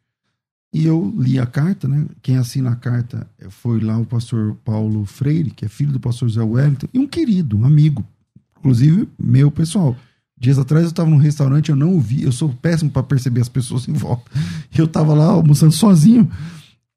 E 0.76 0.86
eu 0.86 1.16
li 1.18 1.40
a 1.40 1.46
carta, 1.46 1.88
né? 1.88 2.06
Quem 2.22 2.36
assina 2.36 2.72
a 2.72 2.76
carta 2.76 3.26
foi 3.48 3.80
lá 3.80 3.98
o 3.98 4.06
pastor 4.06 4.58
Paulo 4.66 5.06
Freire, 5.06 5.50
que 5.50 5.64
é 5.64 5.70
filho 5.70 5.94
do 5.94 6.02
pastor 6.02 6.30
Zé 6.30 6.44
Wellington, 6.44 6.88
e 6.94 7.00
um 7.00 7.08
querido, 7.08 7.58
um 7.58 7.64
amigo, 7.64 8.04
inclusive 8.60 9.08
meu 9.18 9.50
pessoal. 9.50 9.96
Dias 10.38 10.60
atrás 10.60 10.84
eu 10.84 10.90
estava 10.90 11.10
num 11.10 11.16
restaurante, 11.16 11.70
eu 11.70 11.78
não 11.78 11.94
ouvi, 11.94 12.24
eu 12.24 12.32
sou 12.34 12.50
péssimo 12.50 12.92
para 12.92 13.04
perceber 13.04 13.40
as 13.40 13.48
pessoas 13.48 13.88
em 13.88 13.94
volta. 13.94 14.30
Eu 14.78 14.84
estava 14.84 15.14
lá 15.14 15.28
almoçando 15.28 15.72
sozinho. 15.72 16.30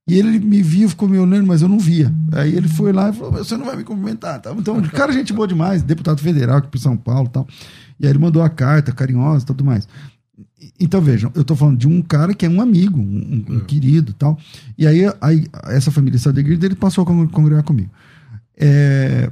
E 0.08 0.18
ele 0.18 0.40
me 0.40 0.60
via, 0.60 0.88
ficou 0.88 1.08
me 1.08 1.16
olhando, 1.16 1.46
mas 1.46 1.62
eu 1.62 1.68
não 1.68 1.78
via. 1.78 2.12
Aí 2.32 2.56
ele 2.56 2.66
foi 2.66 2.92
lá 2.92 3.10
e 3.10 3.12
falou: 3.12 3.30
Você 3.30 3.56
não 3.56 3.66
vai 3.66 3.76
me 3.76 3.84
cumprimentar. 3.84 4.40
Tá? 4.42 4.52
Então, 4.58 4.82
cara, 4.88 5.12
gente 5.12 5.32
boa 5.32 5.46
demais, 5.46 5.84
deputado 5.84 6.20
federal 6.20 6.56
aqui 6.56 6.66
para 6.66 6.80
São 6.80 6.96
Paulo 6.96 7.28
e 7.28 7.30
tal. 7.30 7.46
E 8.00 8.06
aí 8.06 8.10
ele 8.10 8.18
mandou 8.18 8.42
a 8.42 8.48
carta 8.48 8.90
carinhosa 8.90 9.44
e 9.44 9.46
tudo 9.46 9.64
mais. 9.64 9.86
Então 10.80 11.00
vejam, 11.00 11.32
eu 11.34 11.44
tô 11.44 11.56
falando 11.56 11.78
de 11.78 11.88
um 11.88 12.00
cara 12.00 12.32
que 12.32 12.46
é 12.46 12.48
um 12.48 12.60
amigo, 12.60 13.00
um, 13.00 13.44
um 13.48 13.58
é. 13.58 13.64
querido 13.64 14.12
tal. 14.12 14.38
E 14.76 14.86
aí, 14.86 15.00
aí 15.20 15.46
essa 15.64 15.90
família 15.90 16.18
saiu 16.18 16.34
da 16.34 16.40
igreja 16.40 16.64
ele 16.64 16.76
passou 16.76 17.02
a 17.02 17.06
congregar 17.06 17.64
comigo. 17.64 17.90
É, 18.56 19.30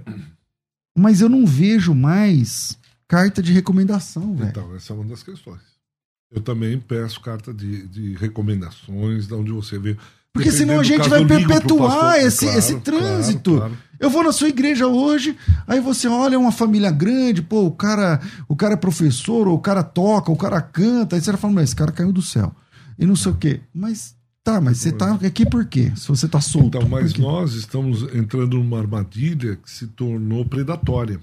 mas 0.96 1.20
eu 1.20 1.28
não 1.28 1.46
vejo 1.46 1.94
mais 1.94 2.78
carta 3.06 3.42
de 3.42 3.52
recomendação, 3.52 4.34
velho. 4.34 4.50
Então, 4.50 4.74
essa 4.74 4.92
é 4.92 4.96
uma 4.96 5.04
das 5.04 5.22
questões. 5.22 5.60
Eu 6.30 6.40
também 6.40 6.78
peço 6.80 7.20
carta 7.20 7.54
de, 7.54 7.86
de 7.86 8.14
recomendações, 8.14 9.28
de 9.28 9.34
onde 9.34 9.52
você 9.52 9.78
vê 9.78 9.96
porque 10.36 10.52
senão 10.52 10.80
a 10.80 10.84
gente 10.84 11.08
vai 11.08 11.24
perpetuar 11.24 12.18
esse, 12.18 12.44
claro, 12.44 12.58
esse 12.58 12.76
trânsito. 12.80 13.56
Claro, 13.56 13.70
claro. 13.72 13.86
Eu 13.98 14.10
vou 14.10 14.22
na 14.22 14.32
sua 14.32 14.48
igreja 14.48 14.86
hoje, 14.86 15.36
aí 15.66 15.80
você 15.80 16.06
olha 16.06 16.34
é 16.34 16.38
uma 16.38 16.52
família 16.52 16.90
grande, 16.90 17.40
pô, 17.40 17.64
o 17.64 17.70
cara, 17.70 18.20
o 18.46 18.54
cara 18.54 18.74
é 18.74 18.76
professor, 18.76 19.48
ou 19.48 19.54
o 19.54 19.60
cara 19.60 19.82
toca, 19.82 20.30
o 20.30 20.36
cara 20.36 20.60
canta, 20.60 21.16
aí 21.16 21.22
você 21.22 21.34
fala, 21.36 21.54
mas 21.54 21.64
esse 21.64 21.76
cara 21.76 21.92
caiu 21.92 22.12
do 22.12 22.20
céu. 22.20 22.54
E 22.98 23.06
não 23.06 23.16
sei 23.16 23.32
o 23.32 23.36
quê. 23.36 23.60
Mas 23.74 24.14
tá, 24.44 24.60
mas 24.60 24.78
você 24.78 24.92
tá 24.92 25.14
aqui 25.14 25.44
por 25.46 25.64
quê? 25.64 25.92
Se 25.96 26.08
você 26.08 26.28
tá 26.28 26.40
solto. 26.40 26.76
Então, 26.78 26.88
mas 26.88 27.14
nós 27.14 27.54
estamos 27.54 28.02
entrando 28.14 28.58
numa 28.58 28.78
armadilha 28.78 29.56
que 29.56 29.70
se 29.70 29.86
tornou 29.86 30.44
predatória. 30.44 31.18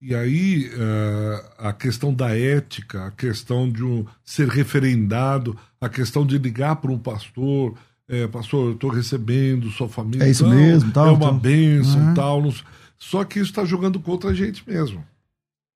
E 0.00 0.14
aí 0.14 0.68
uh, 0.68 1.68
a 1.68 1.72
questão 1.72 2.12
da 2.12 2.36
ética, 2.36 3.06
a 3.06 3.10
questão 3.12 3.70
de 3.70 3.84
um, 3.84 4.04
ser 4.24 4.48
referendado, 4.48 5.56
a 5.80 5.88
questão 5.88 6.26
de 6.26 6.36
ligar 6.38 6.76
para 6.76 6.90
um 6.90 6.98
pastor, 6.98 7.74
é, 8.12 8.28
pastor, 8.28 8.66
eu 8.66 8.72
estou 8.74 8.90
recebendo 8.90 9.70
sua 9.70 9.88
família. 9.88 10.26
É 10.26 10.30
isso 10.30 10.44
tal, 10.44 10.52
mesmo, 10.52 10.92
tal. 10.92 11.06
É 11.06 11.10
uma 11.12 11.32
bênção, 11.32 12.08
uhum. 12.08 12.14
tal. 12.14 12.54
Só 12.98 13.24
que 13.24 13.38
isso 13.38 13.48
está 13.48 13.64
jogando 13.64 13.98
contra 13.98 14.28
a 14.28 14.34
gente 14.34 14.62
mesmo. 14.68 15.02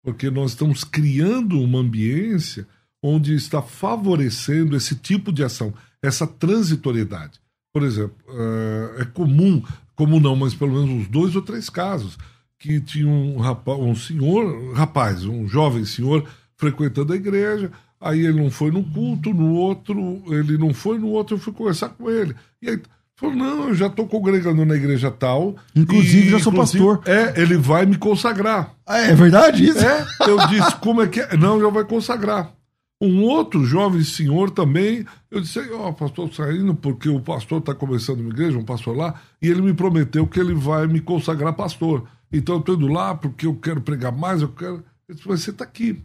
Porque 0.04 0.32
nós 0.32 0.52
estamos 0.52 0.84
criando 0.84 1.62
uma 1.62 1.78
ambiência 1.78 2.68
onde 3.04 3.36
está 3.36 3.62
favorecendo 3.62 4.76
esse 4.76 4.96
tipo 4.96 5.32
de 5.32 5.44
ação, 5.44 5.76
essa 6.02 6.26
transitoriedade. 6.26 7.40
Por 7.72 7.84
exemplo, 7.84 8.18
é, 8.28 9.02
é 9.04 9.06
comum, 9.06 9.64
comum 9.96 10.20
não, 10.20 10.36
mas 10.36 10.56
pelo 10.56 10.74
menos 10.74 10.90
uns 10.90 11.08
dois 11.08 11.36
ou 11.36 11.42
três 11.44 11.70
casos, 11.70 12.18
que 12.58 12.82
tinha 12.82 13.08
um, 13.08 13.38
rapaz, 13.38 13.80
um 13.80 13.96
senhor, 13.96 14.74
rapaz, 14.74 15.24
um 15.24 15.48
jovem 15.48 15.86
senhor 15.86 16.28
frequentando 16.58 17.14
a 17.14 17.16
igreja, 17.16 17.72
Aí 18.04 18.26
ele 18.26 18.41
não 18.41 18.51
foi 18.51 18.70
no 18.70 18.84
culto, 18.84 19.34
no 19.34 19.54
outro, 19.54 20.22
ele 20.28 20.58
não 20.58 20.74
foi 20.74 20.99
no 20.99 21.08
outro, 21.08 21.38
eu 21.38 21.39
fui 21.39 21.54
conversar 21.54 21.88
com 21.89 22.12
ele. 22.12 22.36
E 22.62 22.70
aí 22.70 22.82
falou: 23.16 23.34
não, 23.34 23.70
eu 23.70 23.76
já 23.76 23.88
estou 23.88 24.06
congregando 24.06 24.66
na 24.66 24.76
igreja 24.76 25.10
tal. 25.10 25.56
Inclusive, 25.74 26.28
e, 26.28 26.30
já 26.32 26.39
sou 26.39 26.51
pastor. 26.51 27.01
É, 27.06 27.41
ele 27.41 27.56
vai 27.56 27.86
me 27.86 27.97
consagrar. 27.97 28.76
Ah, 28.86 28.99
é 28.99 29.16
verdade 29.16 29.64
isso? 29.64 29.80
É, 29.80 30.06
eu 30.28 30.38
disse, 30.47 30.76
como 30.82 31.01
é 31.01 31.08
que 31.08 31.22
é? 31.22 31.38
Não, 31.38 31.62
já 31.62 31.70
vai 31.70 31.86
consagrar. 31.86 32.54
Um 33.01 33.24
outro 33.24 33.66
jovem 33.66 34.04
senhor 34.04 34.51
também, 34.51 35.06
eu 35.32 35.39
disse, 35.39 35.60
ó, 35.72 35.89
oh, 35.89 35.93
pastor, 35.93 36.34
saindo 36.34 36.76
porque 36.76 37.08
o 37.08 37.22
pastor 37.22 37.60
está 37.60 37.74
começando 37.74 38.20
uma 38.20 38.30
igreja, 38.30 38.58
um 38.58 38.66
pastor 38.66 38.95
lá, 38.95 39.16
e 39.41 39.47
ele 39.47 39.62
me 39.62 39.74
prometeu 39.74 40.28
que 40.28 40.39
ele 40.39 40.54
vai 40.54 40.88
me 40.88 40.99
consagrar 40.99 41.54
pastor. 41.54 42.06
Então 42.32 42.56
eu 42.56 42.60
estou 42.60 42.76
indo 42.76 42.88
lá 42.88 43.16
porque 43.16 43.45
eu 43.45 43.56
quero 43.56 43.82
pregar 43.82 44.12
mais, 44.12 44.41
eu 44.41 44.49
quero. 44.49 44.84
Eu 45.08 45.16
disse, 45.16 45.28
mas 45.28 45.41
você 45.41 45.51
está 45.51 45.64
aqui. 45.64 46.01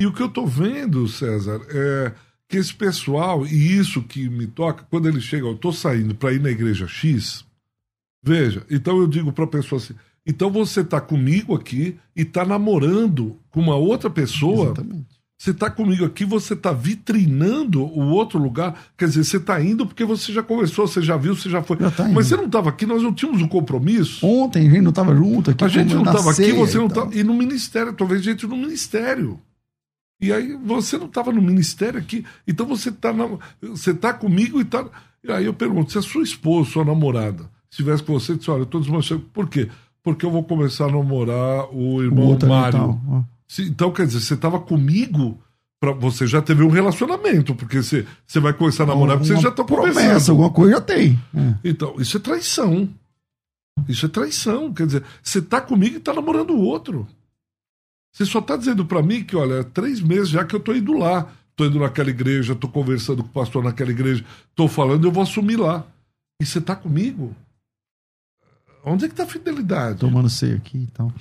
E 0.00 0.06
o 0.06 0.12
que 0.12 0.22
eu 0.22 0.26
estou 0.26 0.46
vendo, 0.46 1.08
César, 1.08 1.60
é 1.70 2.12
que 2.48 2.56
esse 2.56 2.72
pessoal, 2.74 3.46
e 3.46 3.76
isso 3.76 4.02
que 4.02 4.28
me 4.28 4.46
toca, 4.46 4.86
quando 4.88 5.08
ele 5.08 5.20
chega, 5.20 5.46
eu 5.46 5.54
estou 5.54 5.72
saindo 5.72 6.14
para 6.14 6.32
ir 6.32 6.40
na 6.40 6.50
igreja 6.50 6.86
X, 6.86 7.44
veja, 8.22 8.64
então 8.70 8.98
eu 8.98 9.06
digo 9.06 9.32
para 9.32 9.44
a 9.44 9.48
pessoa 9.48 9.80
assim, 9.80 9.94
então 10.26 10.50
você 10.50 10.80
está 10.80 11.00
comigo 11.00 11.54
aqui 11.54 11.96
e 12.14 12.22
está 12.22 12.44
namorando 12.44 13.36
com 13.50 13.60
uma 13.60 13.76
outra 13.76 14.08
pessoa. 14.08 14.66
Exatamente. 14.66 15.18
Você 15.38 15.52
está 15.52 15.70
comigo 15.70 16.04
aqui, 16.04 16.24
você 16.24 16.54
está 16.54 16.72
vitrinando 16.72 17.82
o 17.82 18.08
outro 18.08 18.40
lugar. 18.40 18.76
Quer 18.96 19.06
dizer, 19.06 19.22
você 19.22 19.36
está 19.36 19.62
indo 19.62 19.86
porque 19.86 20.04
você 20.04 20.32
já 20.32 20.42
conversou, 20.42 20.86
você 20.86 21.00
já 21.00 21.16
viu, 21.16 21.36
você 21.36 21.48
já 21.48 21.62
foi. 21.62 21.78
Já 21.78 21.92
tá 21.92 22.08
Mas 22.08 22.26
você 22.26 22.36
não 22.36 22.46
estava 22.46 22.70
aqui, 22.70 22.84
nós 22.84 23.04
não 23.04 23.14
tínhamos 23.14 23.40
um 23.40 23.46
compromisso. 23.46 24.26
Ontem 24.26 24.66
a 24.66 24.70
gente 24.70 24.82
não 24.82 24.90
estava 24.90 25.14
junto 25.14 25.52
aqui. 25.52 25.64
A 25.64 25.68
gente 25.68 25.94
não 25.94 26.02
estava 26.02 26.30
aqui, 26.32 26.52
você 26.52 26.76
não 26.76 26.88
estava. 26.88 27.14
E 27.14 27.22
no 27.22 27.34
ministério, 27.34 27.92
talvez 27.92 28.22
gente 28.22 28.48
no 28.48 28.56
ministério. 28.56 29.40
E 30.20 30.32
aí 30.32 30.52
você 30.64 30.98
não 30.98 31.06
estava 31.06 31.32
no 31.32 31.40
ministério 31.40 31.98
aqui, 31.98 32.24
então 32.46 32.66
você 32.66 32.88
está 32.88 33.14
você 33.62 33.94
tá 33.94 34.12
comigo 34.12 34.58
e 34.58 34.62
está. 34.62 34.84
E 35.22 35.30
aí 35.30 35.44
eu 35.44 35.54
pergunto, 35.54 35.92
se 35.92 35.98
a 35.98 36.02
sua 36.02 36.22
esposa, 36.22 36.70
sua 36.70 36.84
namorada, 36.84 37.48
estivesse 37.70 38.02
com 38.02 38.12
você, 38.18 38.34
disse, 38.34 38.50
olha, 38.50 38.60
eu 38.60 38.64
estou 38.64 38.80
desmanchando. 38.80 39.22
Por 39.32 39.48
quê? 39.48 39.68
Porque 40.02 40.24
eu 40.24 40.30
vou 40.30 40.42
começar 40.42 40.86
a 40.86 40.92
namorar 40.92 41.72
o 41.72 42.02
irmão 42.02 42.36
o 42.36 42.46
Mário. 42.46 43.26
Se, 43.46 43.62
então, 43.62 43.90
quer 43.90 44.06
dizer, 44.06 44.20
você 44.20 44.34
estava 44.34 44.60
comigo, 44.60 45.38
pra, 45.80 45.92
você 45.92 46.26
já 46.26 46.42
teve 46.42 46.62
um 46.62 46.68
relacionamento, 46.68 47.54
porque 47.54 47.82
você, 47.82 48.06
você 48.26 48.40
vai 48.40 48.52
começar 48.52 48.84
a 48.84 48.86
namorar, 48.86 49.16
porque 49.18 49.34
você 49.34 49.40
já 49.40 49.48
está 49.48 49.64
conversando. 49.64 50.30
Alguma 50.30 50.50
coisa 50.50 50.72
já 50.74 50.80
tem. 50.80 51.18
É. 51.34 51.54
Então, 51.64 51.94
isso 51.98 52.16
é 52.16 52.20
traição. 52.20 52.88
Isso 53.88 54.06
é 54.06 54.08
traição. 54.08 54.72
Quer 54.72 54.86
dizer, 54.86 55.02
você 55.22 55.38
está 55.38 55.60
comigo 55.60 55.94
e 55.94 55.98
está 55.98 56.12
namorando 56.12 56.50
o 56.50 56.60
outro. 56.60 57.06
Você 58.12 58.24
só 58.24 58.38
está 58.38 58.56
dizendo 58.56 58.84
para 58.84 59.02
mim 59.02 59.22
que, 59.22 59.36
olha, 59.36 59.62
três 59.62 60.00
meses 60.00 60.28
já 60.28 60.44
que 60.44 60.54
eu 60.54 60.58
estou 60.58 60.74
indo 60.74 60.92
lá. 60.92 61.30
Estou 61.50 61.66
indo 61.66 61.80
naquela 61.80 62.10
igreja, 62.10 62.52
estou 62.52 62.70
conversando 62.70 63.22
com 63.22 63.30
o 63.30 63.32
pastor 63.32 63.64
naquela 63.64 63.90
igreja, 63.90 64.24
estou 64.48 64.68
falando, 64.68 65.04
eu 65.04 65.10
vou 65.10 65.24
assumir 65.24 65.56
lá. 65.56 65.84
E 66.40 66.46
você 66.46 66.58
está 66.58 66.76
comigo? 66.76 67.34
Onde 68.84 69.04
é 69.04 69.08
que 69.08 69.12
está 69.14 69.24
a 69.24 69.26
fidelidade? 69.26 69.98
Tomando 69.98 70.30
ceia 70.30 70.54
aqui 70.54 70.78
então. 70.78 71.12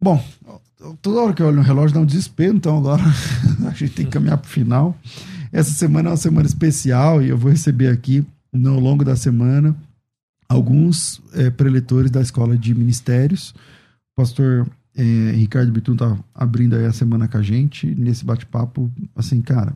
Bom, 0.00 0.24
toda 1.02 1.20
hora 1.20 1.34
que 1.34 1.42
eu 1.42 1.48
olho 1.48 1.56
no 1.56 1.62
relógio 1.62 1.94
dá 1.94 2.00
um 2.00 2.06
desespero, 2.06 2.56
então 2.56 2.78
agora 2.78 3.02
a 3.68 3.70
gente 3.70 3.92
tem 3.92 4.06
que 4.06 4.12
caminhar 4.12 4.38
para 4.38 4.46
o 4.46 4.50
final. 4.50 4.96
Essa 5.52 5.72
semana 5.72 6.08
é 6.08 6.12
uma 6.12 6.16
semana 6.16 6.46
especial 6.46 7.20
e 7.20 7.28
eu 7.28 7.36
vou 7.36 7.50
receber 7.50 7.88
aqui, 7.88 8.24
no 8.52 8.78
longo 8.78 9.04
da 9.04 9.16
semana, 9.16 9.76
alguns 10.48 11.20
é, 11.34 11.50
preletores 11.50 12.10
da 12.10 12.20
Escola 12.20 12.56
de 12.56 12.72
Ministérios. 12.72 13.52
pastor 14.16 14.66
é, 14.96 15.32
Ricardo 15.32 15.72
Bitum 15.72 15.96
tá 15.96 16.18
abrindo 16.34 16.76
aí 16.76 16.84
a 16.84 16.92
semana 16.92 17.28
com 17.28 17.38
a 17.38 17.42
gente 17.42 17.86
nesse 17.86 18.24
bate-papo, 18.24 18.90
assim, 19.14 19.40
cara, 19.40 19.74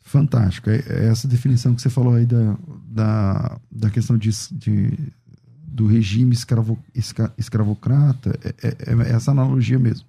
fantástico. 0.00 0.70
É, 0.70 0.82
é, 0.86 1.06
essa 1.06 1.26
definição 1.26 1.74
que 1.74 1.82
você 1.82 1.90
falou 1.90 2.14
aí 2.14 2.26
da, 2.26 2.56
da, 2.86 3.60
da 3.70 3.90
questão 3.90 4.16
de, 4.18 4.30
de 4.52 4.92
do 5.66 5.86
regime 5.86 6.32
escravo, 6.32 6.78
escra, 6.94 7.32
escravocrata, 7.36 8.38
é, 8.44 8.68
é, 8.68 8.92
é, 8.92 9.12
essa 9.12 9.32
analogia 9.32 9.78
mesmo. 9.78 10.06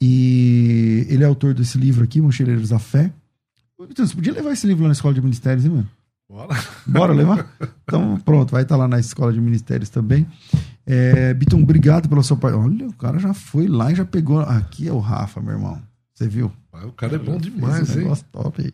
E 0.00 1.06
ele 1.08 1.22
é 1.22 1.26
autor 1.26 1.54
desse 1.54 1.78
livro 1.78 2.02
aqui, 2.02 2.20
Mochileiros 2.20 2.70
da 2.70 2.78
Fé. 2.80 3.12
Então, 3.80 4.06
você 4.06 4.14
podia 4.14 4.32
levar 4.32 4.52
esse 4.52 4.66
livro 4.66 4.82
lá 4.82 4.88
na 4.88 4.92
Escola 4.92 5.14
de 5.14 5.20
Ministérios, 5.20 5.64
hein, 5.64 5.70
mano? 5.70 5.88
Bora. 6.28 6.58
Bora 6.86 7.12
levar? 7.12 7.46
Então, 7.84 8.18
pronto, 8.24 8.50
vai 8.50 8.62
estar 8.62 8.76
lá 8.76 8.88
na 8.88 8.98
Escola 8.98 9.32
de 9.32 9.40
Ministérios 9.40 9.90
também. 9.90 10.26
É, 10.86 11.32
Biton, 11.34 11.62
obrigado 11.62 12.08
pela 12.08 12.22
sua 12.22 12.36
parte. 12.36 12.56
Olha, 12.56 12.86
o 12.86 12.92
cara 12.92 13.18
já 13.18 13.32
foi 13.32 13.68
lá 13.68 13.92
e 13.92 13.94
já 13.94 14.04
pegou. 14.04 14.40
Aqui 14.40 14.88
é 14.88 14.92
o 14.92 14.98
Rafa, 14.98 15.40
meu 15.40 15.52
irmão. 15.52 15.80
Você 16.14 16.28
viu? 16.28 16.52
O 16.84 16.92
cara 16.92 17.16
é 17.16 17.18
bom 17.18 17.36
demais, 17.36 17.96
hein? 17.96 18.10
Top 18.32 18.62
aí. 18.62 18.72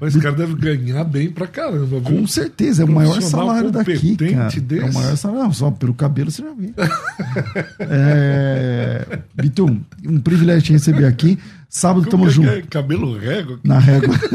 Mas 0.00 0.14
esse 0.14 0.22
cara 0.22 0.34
deve 0.34 0.54
ganhar 0.54 1.04
bem 1.04 1.30
pra 1.30 1.46
caramba. 1.46 2.00
Viu? 2.00 2.02
Com 2.02 2.26
certeza, 2.26 2.82
é 2.82 2.84
o 2.84 2.90
maior 2.90 3.20
salário 3.22 3.70
daqui, 3.70 4.16
cara. 4.16 4.48
Desse. 4.48 4.84
É 4.84 4.84
o 4.84 4.94
maior 4.94 5.16
salário. 5.16 5.44
Não, 5.44 5.52
só 5.52 5.70
pelo 5.70 5.94
cabelo 5.94 6.30
você 6.30 6.42
já 6.42 6.52
viu. 6.52 6.74
é... 7.80 9.20
Bitum, 9.34 9.80
um 10.04 10.18
privilégio 10.20 10.62
te 10.62 10.72
receber 10.72 11.04
aqui. 11.04 11.38
Sábado 11.68 12.08
Como 12.08 12.10
tamo 12.10 12.26
é 12.28 12.30
junto. 12.30 12.48
É? 12.48 12.62
Cabelo 12.62 13.16
régua? 13.16 13.60
Na 13.62 13.78
régua. 13.78 14.14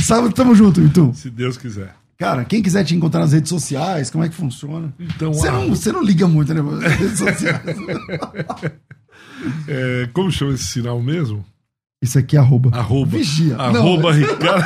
Sábado 0.00 0.32
tamo 0.32 0.54
junto, 0.54 0.80
Bitum. 0.80 1.12
Se 1.14 1.30
Deus 1.30 1.56
quiser. 1.56 1.94
Cara, 2.18 2.44
quem 2.44 2.60
quiser 2.60 2.84
te 2.84 2.96
encontrar 2.96 3.20
nas 3.20 3.32
redes 3.32 3.48
sociais, 3.48 4.10
como 4.10 4.24
é 4.24 4.28
que 4.28 4.34
funciona? 4.34 4.92
Então, 4.98 5.32
você, 5.32 5.50
não, 5.52 5.68
você 5.68 5.92
não 5.92 6.02
liga 6.02 6.26
muito, 6.26 6.52
né? 6.52 6.60
Nas 6.60 6.94
redes 6.94 7.18
sociais. 7.18 7.62
é, 9.68 10.08
como 10.12 10.28
chama 10.32 10.54
esse 10.54 10.64
sinal 10.64 11.00
mesmo? 11.00 11.44
Isso 12.02 12.18
aqui 12.18 12.36
é 12.36 12.40
arroba. 12.40 12.76
Arroba. 12.76 13.18
Vigia. 13.18 13.56
Arroba 13.56 14.12
não. 14.12 14.18
Ricardo. 14.18 14.64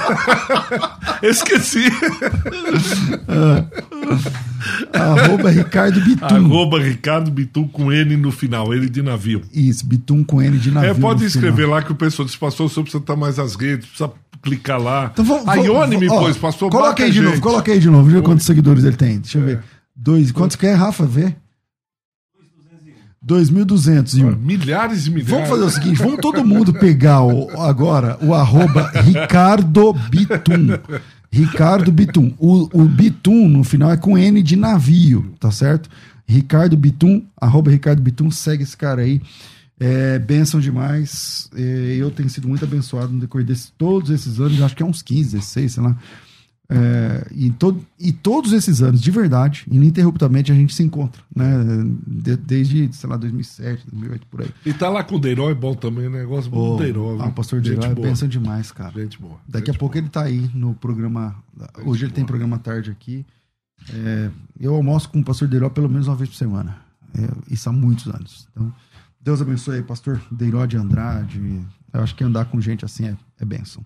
Esqueci. 1.23 1.89
É. 3.29 4.99
Arroba 4.99 5.51
Ricardo 5.51 6.01
Bitum. 6.01 6.27
Arroba 6.27 6.79
Ricardo 6.79 7.31
Bitum 7.31 7.69
com 7.69 7.93
N 7.93 8.17
no 8.17 8.33
final, 8.33 8.75
N 8.75 8.89
de 8.89 9.03
navio. 9.03 9.43
Isso, 9.53 9.87
Bitum 9.87 10.25
com 10.25 10.43
N 10.43 10.59
de 10.59 10.71
navio. 10.71 10.91
É, 10.91 10.95
pode 10.95 11.25
escrever 11.25 11.63
final. 11.63 11.71
lá 11.71 11.83
que 11.83 11.93
o 11.93 11.95
pessoal 11.95 12.27
disse, 12.27 12.39
pastor, 12.39 12.69
você 12.69 12.83
precisa 12.83 13.03
estar 13.03 13.17
mais 13.17 13.39
às 13.39 13.55
redes, 13.55 13.87
precisa 13.87 14.11
clicar 14.43 14.81
lá. 14.81 15.11
Então, 15.13 15.25
vou, 15.25 15.43
a 15.47 15.55
Ione 15.55 15.97
me 15.97 16.09
pôs, 16.09 16.37
passou 16.37 16.69
Coloca 16.69 17.05
aí 17.05 17.11
de 17.11 17.19
gente. 17.19 17.27
novo, 17.27 17.41
coloca 17.41 17.73
aí 17.73 17.79
de 17.79 17.89
novo, 17.89 18.11
ver 18.11 18.23
quantos 18.23 18.45
seguidores 18.45 18.85
ele 18.85 18.97
tem. 18.97 19.21
Deixa 19.21 19.39
eu 19.39 19.45
ver. 19.45 19.61
Dois, 19.95 20.33
quantos 20.33 20.57
quer, 20.57 20.75
Rafa? 20.75 21.07
Vê. 21.07 21.35
2.201. 23.25 24.37
Milhares 24.37 25.07
e 25.07 25.11
milhares. 25.11 25.31
Vamos 25.31 25.49
fazer 25.49 25.63
o 25.63 25.71
seguinte: 25.71 25.99
vamos 25.99 26.19
todo 26.21 26.45
mundo 26.45 26.73
pegar 26.75 27.23
o, 27.23 27.49
agora 27.61 28.19
o 28.21 28.35
arroba 28.35 28.91
Ricardo 29.01 29.93
Bitum. 29.93 30.79
Ricardo 31.31 31.93
Bitum. 31.93 32.35
O, 32.37 32.69
o 32.73 32.85
Bitum 32.85 33.49
no 33.49 33.63
final 33.63 33.93
é 33.93 33.97
com 33.97 34.19
N 34.19 34.43
de 34.43 34.57
navio, 34.57 35.33
tá 35.39 35.53
certo? 35.53 35.89
Ricardo 36.27 36.77
Bitum, 36.77 37.23
arroba 37.41 37.71
Ricardo 37.71 38.03
Bitum, 38.03 38.31
segue 38.31 38.65
esse 38.65 38.77
cara 38.77 39.03
aí. 39.03 39.21
É, 39.83 40.17
benção 40.17 40.61
demais. 40.61 41.51
É, 41.57 41.97
eu 41.97 42.09
tenho 42.09 42.31
sido 42.31 42.47
muito 42.47 42.65
abençoado 42.65 43.13
no 43.13 43.19
decorrer 43.19 43.45
de 43.45 43.73
todos 43.73 44.11
esses 44.11 44.39
anos, 44.39 44.63
acho 44.63 44.77
que 44.77 44.83
é 44.83 44.87
uns 44.87 45.03
15, 45.03 45.33
16, 45.33 45.73
sei 45.73 45.83
lá. 45.83 45.99
É, 46.71 47.27
e, 47.33 47.51
todo, 47.51 47.85
e 47.99 48.13
todos 48.13 48.53
esses 48.53 48.81
anos, 48.81 49.03
de 49.03 49.11
verdade, 49.11 49.67
ininterruptamente, 49.69 50.53
a 50.53 50.55
gente 50.55 50.73
se 50.73 50.85
encontra, 50.85 51.21
né? 51.35 51.53
De, 52.07 52.37
desde, 52.37 52.91
sei 52.93 53.11
lá, 53.11 53.17
2007, 53.17 53.83
2008, 53.91 54.27
por 54.29 54.43
aí. 54.43 54.51
E 54.65 54.73
tá 54.73 54.89
lá 54.89 55.03
com 55.03 55.17
o 55.17 55.19
Deiró 55.19 55.51
é 55.51 55.55
bom 55.55 55.75
também, 55.75 56.09
né? 56.09 56.25
Gosto 56.25 56.49
muito 56.51 56.75
oh, 56.75 56.77
do 56.77 56.83
Deiró. 56.83 57.17
Ah, 57.21 57.27
o 57.27 57.33
pastor 57.33 57.61
Deiró 57.61 57.83
é 57.83 57.95
benção 57.95 58.29
demais, 58.29 58.71
cara. 58.71 58.93
Gente 59.03 59.21
boa. 59.21 59.39
Daqui 59.49 59.67
gente 59.67 59.77
a 59.77 59.79
pouco 59.79 59.95
boa. 59.95 60.05
ele 60.05 60.11
tá 60.11 60.23
aí 60.23 60.49
no 60.55 60.75
programa. 60.75 61.35
Gente 61.59 61.89
hoje 61.89 62.05
ele 62.05 62.11
boa. 62.11 62.15
tem 62.15 62.25
programa 62.25 62.57
tarde 62.59 62.91
aqui. 62.91 63.27
É, 63.93 64.31
eu 64.61 64.75
almoço 64.77 65.11
com 65.11 65.19
o 65.19 65.25
pastor 65.25 65.49
Deiró 65.49 65.69
pelo 65.69 65.89
menos 65.89 66.07
uma 66.07 66.15
vez 66.15 66.31
por 66.31 66.37
semana. 66.37 66.79
É, 67.19 67.53
isso 67.53 67.69
há 67.69 67.73
muitos 67.73 68.07
anos. 68.07 68.49
Então, 68.53 68.73
Deus 69.23 69.41
abençoe 69.41 69.83
pastor 69.83 70.21
Deiró 70.31 70.67
de 70.67 70.77
Andrade. 70.77 71.41
Eu 71.93 72.01
acho 72.01 72.15
que 72.15 72.25
andar 72.25 72.47
com 72.47 72.61
gente 72.61 72.85
assim 72.85 73.07
é, 73.07 73.17
é 73.41 73.45
bênção. 73.45 73.85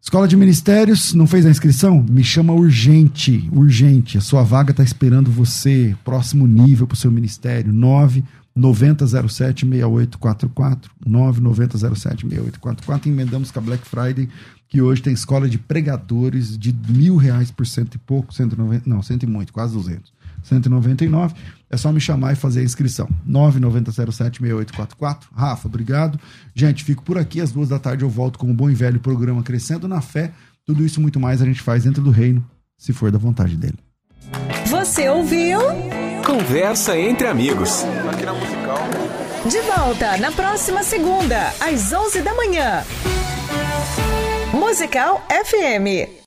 Escola 0.00 0.28
de 0.28 0.36
Ministérios, 0.36 1.12
não 1.12 1.26
fez 1.26 1.44
a 1.44 1.50
inscrição? 1.50 2.02
Me 2.08 2.22
chama 2.22 2.52
urgente, 2.52 3.50
urgente. 3.52 4.16
A 4.16 4.20
sua 4.20 4.42
vaga 4.42 4.70
está 4.70 4.82
esperando 4.82 5.30
você. 5.30 5.96
Próximo 6.04 6.46
nível 6.46 6.86
para 6.86 6.94
o 6.94 6.98
seu 6.98 7.10
ministério. 7.10 7.72
99007 7.72 9.66
6844 9.66 10.90
99007 11.04 12.26
6844 12.28 13.10
Emendamos 13.10 13.50
com 13.50 13.58
a 13.58 13.62
Black 13.62 13.86
Friday, 13.86 14.28
que 14.68 14.80
hoje 14.80 15.02
tem 15.02 15.12
escola 15.12 15.48
de 15.48 15.58
pregadores 15.58 16.56
de 16.56 16.74
mil 16.88 17.16
reais 17.16 17.50
por 17.50 17.66
cento 17.66 17.96
e 17.96 17.98
pouco, 17.98 18.32
190, 18.32 18.88
não, 18.88 19.02
cento 19.02 19.24
e 19.24 19.26
muito, 19.26 19.52
quase 19.52 19.74
200. 19.74 20.12
199. 20.42 21.34
É 21.70 21.76
só 21.76 21.92
me 21.92 22.00
chamar 22.00 22.32
e 22.32 22.36
fazer 22.36 22.60
a 22.60 22.64
inscrição. 22.64 23.08
990076844. 23.28 25.18
Rafa, 25.34 25.68
obrigado. 25.68 26.18
Gente, 26.52 26.82
fico 26.82 27.04
por 27.04 27.16
aqui. 27.16 27.40
Às 27.40 27.52
duas 27.52 27.68
da 27.68 27.78
tarde 27.78 28.04
eu 28.04 28.10
volto 28.10 28.38
com 28.38 28.50
o 28.50 28.54
bom 28.54 28.68
e 28.68 28.74
velho 28.74 28.98
programa 28.98 29.42
Crescendo 29.42 29.86
na 29.86 30.00
Fé. 30.00 30.32
Tudo 30.66 30.84
isso 30.84 30.98
e 30.98 31.02
muito 31.02 31.20
mais 31.20 31.40
a 31.40 31.44
gente 31.44 31.62
faz 31.62 31.84
dentro 31.84 32.02
do 32.02 32.10
reino, 32.10 32.44
se 32.76 32.92
for 32.92 33.12
da 33.12 33.18
vontade 33.18 33.56
dele. 33.56 33.78
Você 34.66 35.08
ouviu? 35.08 35.60
Conversa 36.26 36.98
entre 36.98 37.26
amigos. 37.28 37.84
Aqui 38.12 38.24
na 38.24 38.34
Musical. 38.34 38.88
De 39.48 39.60
volta 39.62 40.16
na 40.18 40.30
próxima 40.32 40.82
segunda, 40.82 41.48
às 41.60 41.92
11 41.92 42.20
da 42.20 42.34
manhã. 42.34 42.84
Musical 44.52 45.24
FM. 45.28 46.10